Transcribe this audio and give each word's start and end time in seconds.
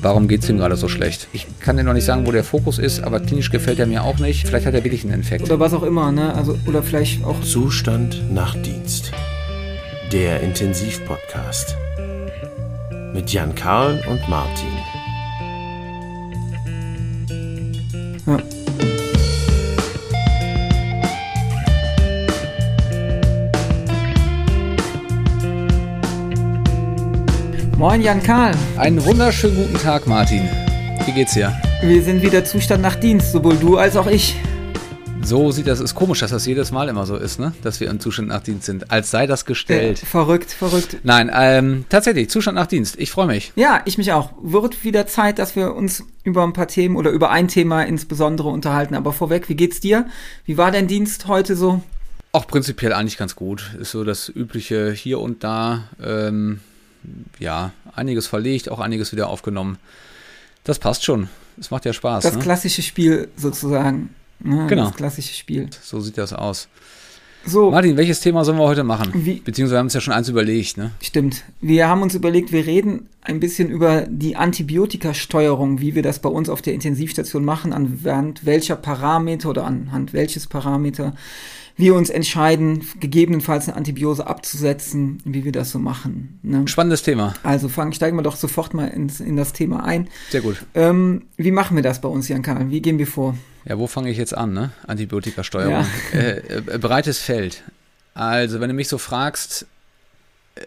warum 0.00 0.28
geht 0.28 0.42
es 0.42 0.48
ihm 0.48 0.58
gerade 0.58 0.76
so 0.76 0.88
schlecht. 0.88 1.28
Ich 1.32 1.46
kann 1.60 1.76
dir 1.76 1.84
noch 1.84 1.92
nicht 1.92 2.04
sagen, 2.04 2.26
wo 2.26 2.32
der 2.32 2.44
Fokus 2.44 2.78
ist, 2.78 3.02
aber 3.02 3.20
klinisch 3.20 3.50
gefällt 3.50 3.78
er 3.78 3.86
mir 3.86 4.02
auch 4.02 4.18
nicht. 4.18 4.46
Vielleicht 4.46 4.66
hat 4.66 4.74
er 4.74 4.84
wirklich 4.84 5.04
einen 5.04 5.14
Infekt. 5.14 5.44
Oder 5.44 5.60
was 5.60 5.74
auch 5.74 5.82
immer, 5.82 6.12
ne? 6.12 6.34
Also, 6.34 6.58
oder 6.66 6.82
vielleicht 6.82 7.24
auch. 7.24 7.40
Zustand 7.40 8.32
nach 8.32 8.54
Dienst. 8.54 9.12
Der 10.12 10.40
Intensivpodcast. 10.40 11.76
Mit 13.12 13.32
Jan 13.32 13.54
Karl 13.54 14.02
und 14.08 14.28
Martin. 14.28 14.66
Ja. 18.26 18.55
Moin 27.78 28.00
Jan 28.00 28.22
Karl. 28.22 28.54
Einen 28.78 29.04
wunderschönen 29.04 29.54
guten 29.54 29.74
Tag, 29.74 30.06
Martin. 30.06 30.48
Wie 31.04 31.12
geht's 31.12 31.34
dir? 31.34 31.54
Wir 31.82 32.02
sind 32.02 32.22
wieder 32.22 32.42
Zustand 32.42 32.80
nach 32.80 32.94
Dienst, 32.94 33.32
sowohl 33.32 33.54
du 33.58 33.76
als 33.76 33.98
auch 33.98 34.06
ich. 34.06 34.34
So 35.20 35.50
sieht 35.52 35.66
das, 35.66 35.80
ist 35.80 35.94
komisch, 35.94 36.20
dass 36.20 36.30
das 36.30 36.46
jedes 36.46 36.72
Mal 36.72 36.88
immer 36.88 37.04
so 37.04 37.16
ist, 37.16 37.38
ne? 37.38 37.52
Dass 37.62 37.78
wir 37.78 37.90
im 37.90 38.00
Zustand 38.00 38.28
nach 38.28 38.42
Dienst 38.42 38.64
sind. 38.64 38.90
Als 38.90 39.10
sei 39.10 39.26
das 39.26 39.44
gestellt. 39.44 40.00
Ja, 40.00 40.06
verrückt, 40.06 40.52
verrückt. 40.52 40.96
Nein, 41.02 41.30
ähm, 41.34 41.84
tatsächlich, 41.90 42.30
Zustand 42.30 42.54
nach 42.54 42.66
Dienst. 42.66 42.98
Ich 42.98 43.10
freue 43.10 43.26
mich. 43.26 43.52
Ja, 43.56 43.82
ich 43.84 43.98
mich 43.98 44.10
auch. 44.10 44.30
Wird 44.40 44.82
wieder 44.82 45.06
Zeit, 45.06 45.38
dass 45.38 45.54
wir 45.54 45.74
uns 45.74 46.02
über 46.24 46.44
ein 46.44 46.54
paar 46.54 46.68
Themen 46.68 46.96
oder 46.96 47.10
über 47.10 47.28
ein 47.28 47.46
Thema 47.46 47.82
insbesondere 47.82 48.48
unterhalten. 48.48 48.94
Aber 48.94 49.12
vorweg, 49.12 49.50
wie 49.50 49.54
geht's 49.54 49.80
dir? 49.80 50.06
Wie 50.46 50.56
war 50.56 50.70
dein 50.70 50.86
Dienst 50.86 51.28
heute 51.28 51.54
so? 51.54 51.82
Auch 52.32 52.46
prinzipiell 52.46 52.94
eigentlich 52.94 53.18
ganz 53.18 53.36
gut. 53.36 53.74
Ist 53.78 53.90
so 53.90 54.02
das 54.02 54.30
übliche 54.30 54.92
hier 54.92 55.20
und 55.20 55.44
da. 55.44 55.90
Ähm, 56.02 56.60
ja, 57.38 57.72
einiges 57.94 58.26
verlegt, 58.26 58.70
auch 58.70 58.80
einiges 58.80 59.12
wieder 59.12 59.28
aufgenommen. 59.28 59.78
Das 60.64 60.78
passt 60.78 61.04
schon. 61.04 61.28
Es 61.58 61.70
macht 61.70 61.84
ja 61.84 61.92
Spaß. 61.92 62.24
Das 62.24 62.34
ne? 62.34 62.42
klassische 62.42 62.82
Spiel 62.82 63.28
sozusagen. 63.36 64.10
Ne? 64.40 64.66
Genau. 64.68 64.86
Das 64.88 64.96
klassische 64.96 65.34
Spiel. 65.34 65.68
So 65.82 66.00
sieht 66.00 66.18
das 66.18 66.32
aus. 66.32 66.68
So, 67.48 67.70
Martin, 67.70 67.96
welches 67.96 68.18
Thema 68.18 68.44
sollen 68.44 68.58
wir 68.58 68.64
heute 68.64 68.82
machen? 68.82 69.12
Wie- 69.14 69.34
Beziehungsweise 69.40 69.76
wir 69.76 69.78
haben 69.78 69.86
uns 69.86 69.94
ja 69.94 70.00
schon 70.00 70.12
eins 70.12 70.28
überlegt, 70.28 70.76
ne? 70.76 70.90
stimmt. 71.00 71.44
Wir 71.60 71.88
haben 71.88 72.02
uns 72.02 72.16
überlegt, 72.16 72.50
wir 72.50 72.66
reden 72.66 73.08
ein 73.22 73.38
bisschen 73.38 73.70
über 73.70 74.04
die 74.08 74.34
Antibiotikasteuerung, 74.34 75.80
wie 75.80 75.94
wir 75.94 76.02
das 76.02 76.18
bei 76.18 76.28
uns 76.28 76.48
auf 76.48 76.60
der 76.60 76.74
Intensivstation 76.74 77.44
machen, 77.44 77.72
anhand 77.72 78.44
welcher 78.44 78.74
Parameter 78.74 79.48
oder 79.50 79.64
anhand 79.64 80.12
welches 80.12 80.48
Parameter 80.48 81.14
wir 81.76 81.94
uns 81.94 82.08
entscheiden, 82.08 82.86
gegebenenfalls 83.00 83.68
eine 83.68 83.76
Antibiose 83.76 84.26
abzusetzen, 84.26 85.18
wie 85.24 85.44
wir 85.44 85.52
das 85.52 85.70
so 85.70 85.78
machen. 85.78 86.40
Ne? 86.42 86.66
Spannendes 86.66 87.02
Thema. 87.02 87.34
Also 87.42 87.68
fangen, 87.68 87.92
steigen 87.92 88.16
wir 88.16 88.22
doch 88.22 88.36
sofort 88.36 88.72
mal 88.72 88.88
ins, 88.88 89.20
in 89.20 89.36
das 89.36 89.52
Thema 89.52 89.84
ein. 89.84 90.08
Sehr 90.30 90.40
gut. 90.40 90.64
Ähm, 90.74 91.26
wie 91.36 91.50
machen 91.50 91.76
wir 91.76 91.82
das 91.82 92.00
bei 92.00 92.08
uns, 92.08 92.28
Jan 92.28 92.42
Karl? 92.42 92.70
Wie 92.70 92.80
gehen 92.80 92.98
wir 92.98 93.06
vor? 93.06 93.36
Ja, 93.66 93.78
wo 93.78 93.86
fange 93.86 94.10
ich 94.10 94.16
jetzt 94.16 94.34
an, 94.34 94.54
ne? 94.54 94.70
Antibiotikasteuerung. 94.86 95.72
Ja. 95.72 95.86
Äh, 96.18 96.38
äh, 96.38 96.78
breites 96.78 97.18
Feld. 97.18 97.62
Also, 98.14 98.60
wenn 98.60 98.68
du 98.68 98.74
mich 98.74 98.88
so 98.88 98.96
fragst, 98.96 99.66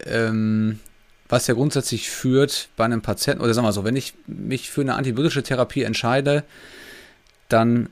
ähm, 0.06 0.80
was 1.28 1.48
ja 1.48 1.56
grundsätzlich 1.56 2.10
führt 2.10 2.70
bei 2.76 2.86
einem 2.86 3.02
Patienten, 3.02 3.42
oder 3.42 3.54
sagen 3.54 3.66
wir 3.66 3.72
so, 3.72 3.84
wenn 3.84 3.96
ich 3.96 4.14
mich 4.28 4.70
für 4.70 4.82
eine 4.82 4.96
antibiotische 4.96 5.42
Therapie 5.42 5.84
entscheide, 5.84 6.44
dann 7.48 7.90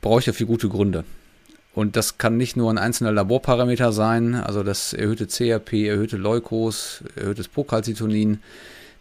brauche 0.00 0.20
ich 0.20 0.24
dafür 0.24 0.46
gute 0.46 0.68
Gründe. 0.68 1.04
Und 1.78 1.94
das 1.94 2.18
kann 2.18 2.36
nicht 2.36 2.56
nur 2.56 2.72
ein 2.72 2.76
einzelner 2.76 3.12
Laborparameter 3.12 3.92
sein, 3.92 4.34
also 4.34 4.64
das 4.64 4.92
erhöhte 4.92 5.28
CRP, 5.28 5.86
erhöhte 5.86 6.16
Leukos, 6.16 7.04
erhöhtes 7.14 7.46
Procalcitonin, 7.46 8.40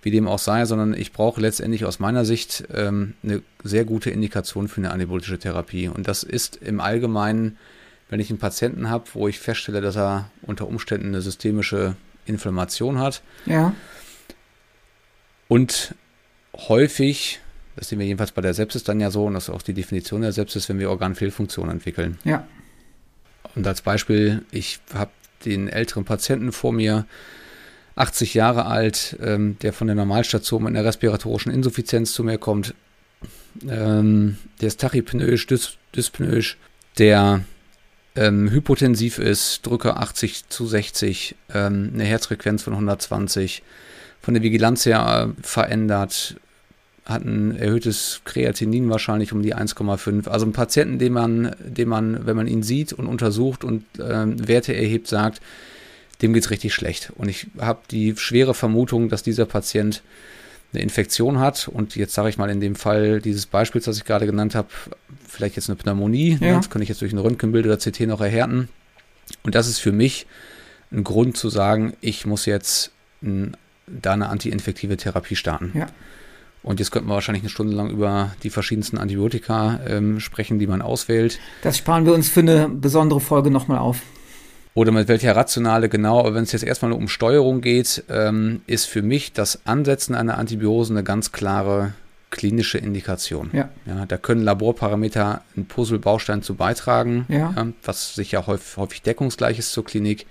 wie 0.04 0.12
dem 0.12 0.28
auch 0.28 0.38
sei, 0.38 0.64
sondern 0.66 0.94
ich 0.94 1.12
brauche 1.12 1.42
letztendlich 1.42 1.86
aus 1.86 1.98
meiner 1.98 2.24
Sicht 2.24 2.66
ähm, 2.72 3.16
eine 3.24 3.42
sehr 3.64 3.84
gute 3.84 4.12
Indikation 4.12 4.68
für 4.68 4.78
eine 4.80 4.92
antibiotische 4.92 5.40
Therapie. 5.40 5.88
Und 5.88 6.08
das 6.08 6.22
ist 6.22 6.58
im 6.58 6.80
Allgemeinen, 6.80 7.58
wenn 8.10 8.20
ich 8.20 8.30
einen 8.30 8.38
Patienten 8.38 8.92
habe, 8.92 9.06
wo 9.14 9.28
ich 9.28 9.40
feststelle, 9.40 9.82
dass 9.82 9.96
er 9.96 10.30
unter 10.44 10.68
Umständen 10.68 11.08
eine 11.08 11.22
systemische 11.22 11.96
Inflammation 12.28 13.00
hat 13.00 13.24
Ja, 13.48 13.74
und 15.48 15.96
häufig, 16.54 17.40
das 17.76 17.90
sehen 17.90 17.98
wir 17.98 18.06
jedenfalls 18.06 18.34
bei 18.34 18.44
der 18.44 18.54
Sepsis 18.54 18.84
dann 18.84 19.00
ja 19.00 19.10
so, 19.10 19.26
und 19.26 19.34
das 19.34 19.46
ist 19.46 19.50
auch 19.50 19.64
die 19.64 19.74
Definition 19.74 20.22
der 20.22 20.32
Sepsis, 20.32 20.70
wenn 20.70 20.78
wir 20.78 20.92
Organfehlfunktionen 20.92 21.72
entwickeln. 21.72 22.20
ja, 22.24 22.46
Und 23.58 23.66
als 23.66 23.82
Beispiel, 23.82 24.46
ich 24.52 24.80
habe 24.94 25.10
den 25.44 25.68
älteren 25.68 26.06
Patienten 26.06 26.52
vor 26.52 26.72
mir, 26.72 27.06
80 27.96 28.36
Jahre 28.36 28.68
alt, 28.68 29.18
ähm, 29.24 29.58
der 29.64 29.74
von 29.74 29.88
der 29.88 29.96
Normalstation 29.96 30.64
mit 30.64 30.76
einer 30.76 30.86
respiratorischen 30.86 31.52
Insuffizienz 31.52 32.14
zu 32.14 32.24
mir 32.24 32.38
kommt. 32.38 32.76
Ähm, 33.68 34.38
der 34.62 34.68
ist 34.68 34.80
tachypnoisch, 34.80 35.48
dys 35.48 35.78
dyspnoisch, 35.96 36.58
der 37.00 37.44
ähm, 38.16 38.52
hypotensiv 38.52 39.18
ist, 39.18 39.66
Drücke 39.66 39.98
80 39.98 40.48
zu 40.50 40.68
60, 40.68 41.36
ähm, 41.56 41.90
eine 41.96 42.04
Herzfrequenz 42.04 42.62
von 42.62 42.74
120, 42.74 43.64
von 44.22 44.36
der 44.36 44.44
Vigilanz 44.44 44.86
her 44.86 45.34
äh, 45.36 45.42
verändert, 45.42 46.36
hat 47.08 47.24
ein 47.24 47.56
erhöhtes 47.56 48.22
Kreatinin 48.26 48.90
wahrscheinlich 48.90 49.32
um 49.32 49.42
die 49.42 49.56
1,5. 49.56 50.28
Also 50.28 50.46
ein 50.46 50.52
Patienten, 50.52 51.00
den 51.00 51.14
man, 51.14 51.56
den 51.66 51.88
man, 51.88 52.26
wenn 52.26 52.36
man 52.36 52.48
ihn 52.48 52.64
sieht 52.64 52.92
und 52.94 53.08
untersucht 53.08 53.64
und 53.64 53.86
ähm, 54.00 54.46
Werte 54.48 54.76
erhebt, 54.76 55.08
sagt, 55.08 55.40
dem 56.22 56.34
geht's 56.34 56.50
richtig 56.50 56.74
schlecht. 56.74 57.12
Und 57.16 57.30
ich 57.30 57.48
habe 57.60 57.80
die 57.92 58.16
schwere 58.18 58.54
Vermutung, 58.54 59.08
dass 59.08 59.24
dieser 59.24 59.46
Patient 59.46 60.02
eine 60.74 60.84
Infektion 60.84 61.40
hat 61.40 61.70
und 61.70 61.96
jetzt 61.96 62.14
sage 62.14 62.28
ich 62.28 62.38
mal 62.38 62.50
in 62.50 62.60
dem 62.60 62.76
Fall 62.76 63.22
dieses 63.22 63.46
Beispiels, 63.46 63.86
das 63.86 63.96
ich 63.98 64.04
gerade 64.04 64.26
genannt 64.26 64.54
habe, 64.54 64.68
vielleicht 65.26 65.56
jetzt 65.56 65.70
eine 65.70 65.78
Pneumonie, 65.78 66.38
Ja. 66.42 66.48
ne? 66.52 66.54
das 66.58 66.70
kann 66.70 66.82
ich 66.82 66.90
jetzt 66.90 67.02
durch 67.02 67.14
ein 67.14 67.20
Röntgenbild 67.20 67.66
oder 67.66 67.78
CT 67.78 68.02
noch 68.02 68.20
erhärten. 68.20 68.68
Und 69.44 69.56
das 69.56 69.70
ist 69.70 69.80
für 69.80 69.94
mich 69.94 70.28
ein 70.92 71.06
Grund 71.06 71.38
zu 71.38 71.48
sagen, 71.50 71.94
ich 72.02 72.26
muss 72.26 72.46
jetzt 72.46 72.92
n, 73.22 73.56
da 73.88 74.12
eine 74.14 74.28
antiinfektive 74.28 74.98
Therapie 74.98 75.38
starten. 75.38 75.72
Ja. 75.74 75.88
Und 76.68 76.80
jetzt 76.82 76.92
könnten 76.92 77.08
wir 77.08 77.14
wahrscheinlich 77.14 77.44
eine 77.44 77.50
Stunde 77.50 77.74
lang 77.76 77.90
über 77.90 78.32
die 78.44 78.50
verschiedensten 78.50 78.98
Antibiotika 78.98 79.80
ähm, 79.88 80.20
sprechen, 80.20 80.60
die 80.60 80.68
man 80.68 80.82
auswählt. 80.82 81.40
das 81.62 81.78
sparen 81.78 82.06
wir 82.06 82.14
uns 82.14 82.28
für 82.28 82.42
eine 82.42 82.68
besondere 82.68 83.22
Folge 83.22 83.50
nochmal 83.50 83.78
auf. 83.80 84.02
Oder 84.74 84.92
mit 84.92 85.08
welcher 85.08 85.34
Rationale 85.36 85.88
genau, 85.88 86.20
aber 86.20 86.34
wenn 86.36 86.44
es 86.44 86.52
jetzt 86.52 86.64
erstmal 86.64 86.90
nur 86.90 87.00
um 87.00 87.08
Steuerung 87.08 87.62
geht, 87.62 88.04
ähm, 88.10 88.62
ist 88.68 88.86
für 88.86 89.02
mich 89.02 89.32
das 89.32 89.66
Ansetzen 89.66 90.14
einer 90.14 90.38
Antibiose 90.38 90.92
eine 90.94 91.04
ganz 91.06 91.32
klare 91.32 91.94
klinische 92.32 92.78
Indikation. 92.78 93.50
Ja. 93.54 93.70
Ja, 93.86 94.06
da 94.06 94.18
können 94.18 94.42
Laborparameter 94.44 95.42
ein 95.56 95.66
Puzzlebaustein 95.68 96.42
zu 96.44 96.56
beitragen, 96.56 97.26
Ja. 97.30 97.56
was 97.86 98.14
sicher 98.14 98.46
häufig, 98.46 98.76
häufig 98.76 99.02
deckungsgleich 99.04 99.58
ist 99.58 99.72
zur 99.72 99.86
Klinik. 99.86 100.26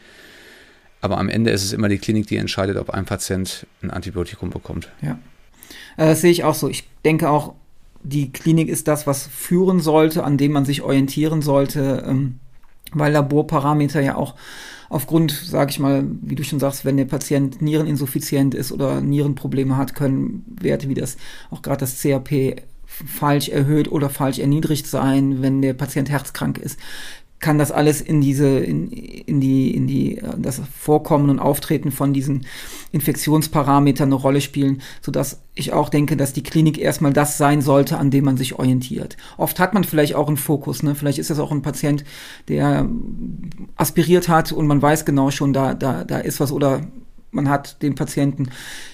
Aber 1.00 1.16
am 1.16 1.30
Ende 1.30 1.50
ist 1.50 1.64
es 1.64 1.72
immer 1.72 1.88
die 1.88 1.98
Klinik, 1.98 2.26
die 2.26 2.36
entscheidet, 2.36 2.76
ob 2.76 2.90
ein 2.90 3.06
Patient 3.06 3.66
ein 3.82 3.90
Antibiotikum 3.90 4.50
bekommt. 4.50 4.90
Ja. 5.00 5.18
Äh, 5.96 6.06
Das 6.08 6.20
sehe 6.20 6.30
ich 6.30 6.44
auch 6.44 6.54
so. 6.54 6.68
Ich 6.68 6.88
denke 7.04 7.30
auch, 7.30 7.54
die 8.02 8.30
Klinik 8.32 8.68
ist 8.68 8.88
das, 8.88 9.06
was 9.06 9.26
führen 9.26 9.80
sollte, 9.80 10.24
an 10.24 10.38
dem 10.38 10.52
man 10.52 10.64
sich 10.64 10.82
orientieren 10.82 11.42
sollte, 11.42 12.04
ähm, 12.06 12.38
weil 12.92 13.12
Laborparameter 13.12 14.00
ja 14.00 14.14
auch 14.14 14.34
aufgrund, 14.88 15.32
sage 15.32 15.70
ich 15.72 15.80
mal, 15.80 16.04
wie 16.22 16.36
du 16.36 16.44
schon 16.44 16.60
sagst, 16.60 16.84
wenn 16.84 16.96
der 16.96 17.06
Patient 17.06 17.60
niereninsuffiziient 17.60 18.54
ist 18.54 18.70
oder 18.70 19.00
Nierenprobleme 19.00 19.76
hat, 19.76 19.94
können 19.96 20.44
Werte 20.60 20.88
wie 20.88 20.94
das, 20.94 21.16
auch 21.50 21.62
gerade 21.62 21.80
das 21.80 22.00
CRP 22.00 22.62
falsch 22.86 23.48
erhöht 23.48 23.90
oder 23.90 24.08
falsch 24.08 24.38
erniedrigt 24.38 24.86
sein, 24.86 25.42
wenn 25.42 25.60
der 25.60 25.74
Patient 25.74 26.08
herzkrank 26.08 26.58
ist 26.58 26.78
kann 27.38 27.58
das 27.58 27.70
alles 27.70 28.00
in 28.00 28.20
diese, 28.20 28.58
in, 28.58 28.90
in 28.90 29.40
die, 29.40 29.74
in 29.74 29.86
die, 29.86 30.18
äh, 30.18 30.34
das 30.38 30.60
Vorkommen 30.78 31.28
und 31.28 31.38
Auftreten 31.38 31.90
von 31.90 32.12
diesen 32.12 32.46
Infektionsparametern 32.92 34.08
eine 34.08 34.14
Rolle 34.14 34.40
spielen, 34.40 34.80
sodass 35.02 35.42
ich 35.54 35.72
auch 35.72 35.88
denke, 35.88 36.16
dass 36.16 36.32
die 36.32 36.42
Klinik 36.42 36.78
erstmal 36.78 37.12
das 37.12 37.36
sein 37.36 37.60
sollte, 37.60 37.98
an 37.98 38.10
dem 38.10 38.24
man 38.24 38.36
sich 38.36 38.58
orientiert. 38.58 39.16
Oft 39.36 39.58
hat 39.58 39.74
man 39.74 39.84
vielleicht 39.84 40.14
auch 40.14 40.28
einen 40.28 40.36
Fokus, 40.36 40.82
ne? 40.82 40.94
Vielleicht 40.94 41.18
ist 41.18 41.30
das 41.30 41.38
auch 41.38 41.52
ein 41.52 41.62
Patient, 41.62 42.04
der 42.48 42.88
aspiriert 43.76 44.28
hat 44.28 44.52
und 44.52 44.66
man 44.66 44.80
weiß 44.80 45.04
genau 45.04 45.30
schon, 45.30 45.52
da, 45.52 45.74
da, 45.74 46.04
da 46.04 46.18
ist 46.18 46.40
was 46.40 46.52
oder 46.52 46.82
man 47.32 47.50
hat 47.50 47.82
den 47.82 47.94
Patienten, 47.94 48.48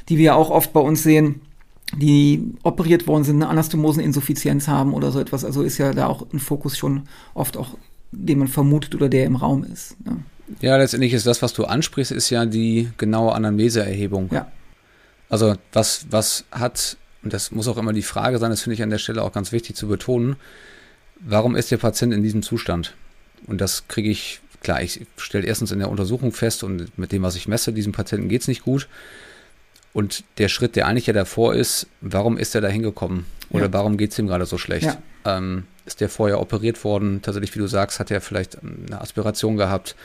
die 0.09 0.19
wir 0.19 0.35
auch 0.35 0.51
oft 0.51 0.73
bei 0.73 0.81
uns 0.81 1.03
sehen, 1.03 1.43
die 1.95 2.55
operiert 2.63 3.07
worden 3.07 3.25
sind, 3.25 3.37
eine 3.37 3.49
Anastomoseninsuffizienz 3.49 4.67
haben 4.67 4.95
oder 4.95 5.13
so 5.13 5.21
etwas. 5.21 5.45
Also 5.45 5.63
ist 5.63 5.79
ja 5.79 5.93
da 5.93 6.07
auch 6.07 6.27
ein 6.33 6.39
Fokus 6.39 6.77
schon 6.77 7.03
oft 7.35 7.57
auch 7.57 7.77
den 8.13 8.39
man 8.39 8.49
vermutet 8.49 8.95
oder 8.95 9.09
der 9.09 9.25
im 9.25 9.37
Raum 9.37 9.65
ist. 9.65 9.97
Ne? 10.05 10.19
Ja, 10.61 10.77
letztendlich 10.77 11.15
ist 11.15 11.27
das, 11.27 11.43
was 11.43 11.55
du 11.55 11.65
ansprichst, 11.65 12.13
ist 12.13 12.31
ja 12.31 12.45
die 12.45 12.91
genaue 12.99 13.33
Anamneseerhebung. 13.35 14.29
Ja. 14.33 14.51
Also 15.29 15.57
was, 15.73 16.07
was 16.11 16.45
hat, 16.51 16.99
und 17.23 17.33
das 17.33 17.51
muss 17.51 17.69
auch 17.69 17.79
immer 17.79 17.93
die 17.93 18.03
Frage 18.03 18.39
sein, 18.39 18.51
das 18.51 18.63
finde 18.63 18.75
ich 18.75 18.83
an 18.83 18.91
der 18.91 18.99
Stelle 18.99 19.23
auch 19.23 19.33
ganz 19.33 19.51
wichtig 19.51 19.77
zu 19.77 19.89
betonen, 19.89 20.37
warum 21.21 21.57
ist 21.57 21.71
der 21.71 21.79
Patient 21.79 22.13
in 22.13 22.23
diesem 22.23 22.43
Zustand? 22.43 22.95
Und 23.47 23.61
das 23.61 23.89
kriege 23.89 24.11
ich, 24.11 24.41
klar, 24.61 24.83
ich 24.83 25.07
stelle 25.17 25.47
erstens 25.47 25.73
in 25.73 25.79
der 25.79 25.91
Untersuchung 25.91 26.33
fest 26.33 26.63
und 26.63 26.97
mit 26.99 27.13
dem, 27.13 27.23
was 27.23 27.35
ich 27.35 27.49
messe, 27.49 27.73
diesem 27.73 27.93
Patienten 27.93 28.29
geht 28.29 28.43
es 28.43 28.49
nicht 28.49 28.63
gut. 28.63 28.89
Und 29.95 30.25
der 30.39 30.49
Schritt, 30.49 30.77
der 30.77 30.87
eigentlich 30.87 31.07
ja 31.07 31.13
davor 31.13 31.55
ist, 31.55 31.87
warum 32.01 32.39
ist 32.39 32.55
er 32.55 32.61
da 32.61 32.69
hingekommen? 32.69 33.27
Oder 33.51 33.67
ja. 33.67 33.73
warum 33.73 33.97
geht 33.97 34.13
es 34.13 34.19
ihm 34.19 34.27
gerade 34.27 34.47
so 34.47 34.59
schlecht? 34.59 34.99
Ja. 35.25 35.39
Ähm, 35.39 35.65
ist 35.85 36.01
der 36.01 36.09
vorher 36.09 36.41
operiert 36.41 36.83
worden? 36.85 37.21
Tatsächlich, 37.23 37.55
wie 37.55 37.59
du 37.59 37.67
sagst, 37.67 38.01
hat 38.01 38.11
er 38.11 38.21
vielleicht 38.21 38.59
eine 38.63 39.01
Aspiration 39.01 39.57
gehabt? 39.57 39.97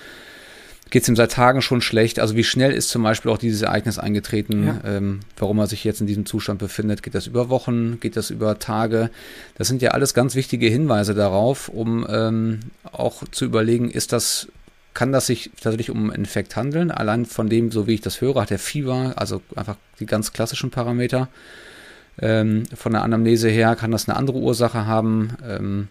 Geht 0.89 1.03
es 1.03 1.09
ihm 1.09 1.17
seit 1.17 1.33
Tagen 1.33 1.61
schon 1.61 1.81
schlecht? 1.81 2.19
Also 2.19 2.35
wie 2.35 2.45
schnell 2.45 2.71
ist 2.71 2.89
zum 2.89 3.03
Beispiel 3.03 3.29
auch 3.29 3.37
dieses 3.37 3.61
Ereignis 3.61 3.99
eingetreten? 3.99 4.67
Ja. 4.67 4.81
Ähm, 4.85 5.19
warum 5.37 5.59
er 5.59 5.67
sich 5.67 5.83
jetzt 5.83 5.99
in 5.99 6.07
diesem 6.07 6.25
Zustand 6.25 6.59
befindet? 6.59 7.03
Geht 7.03 7.13
das 7.13 7.27
über 7.27 7.49
Wochen? 7.49 7.99
Geht 7.99 8.15
das 8.15 8.29
über 8.29 8.57
Tage? 8.57 9.09
Das 9.57 9.67
sind 9.67 9.81
ja 9.81 9.91
alles 9.91 10.13
ganz 10.13 10.35
wichtige 10.35 10.67
Hinweise 10.67 11.13
darauf, 11.13 11.67
um 11.67 12.07
ähm, 12.09 12.59
auch 12.89 13.23
zu 13.31 13.43
überlegen, 13.43 13.89
ist 13.89 14.13
das 14.13 14.47
kann 14.93 15.11
das 15.11 15.27
sich 15.27 15.51
tatsächlich 15.61 15.91
um 15.91 16.05
einen 16.05 16.23
Infekt 16.23 16.55
handeln. 16.55 16.89
Allein 16.89 17.27
von 17.27 17.49
dem, 17.49 17.71
so 17.71 17.85
wie 17.85 17.93
ich 17.93 18.01
das 18.01 18.19
höre, 18.19 18.41
hat 18.41 18.49
er 18.49 18.57
Fieber, 18.57 19.13
also 19.15 19.43
einfach 19.55 19.75
die 19.99 20.07
ganz 20.07 20.33
klassischen 20.33 20.71
Parameter. 20.71 21.29
Ähm, 22.19 22.63
von 22.75 22.93
der 22.93 23.03
Anamnese 23.03 23.49
her 23.49 23.75
kann 23.75 23.91
das 23.91 24.07
eine 24.07 24.17
andere 24.17 24.37
Ursache 24.37 24.85
haben. 24.85 25.37
Ähm, 25.47 25.87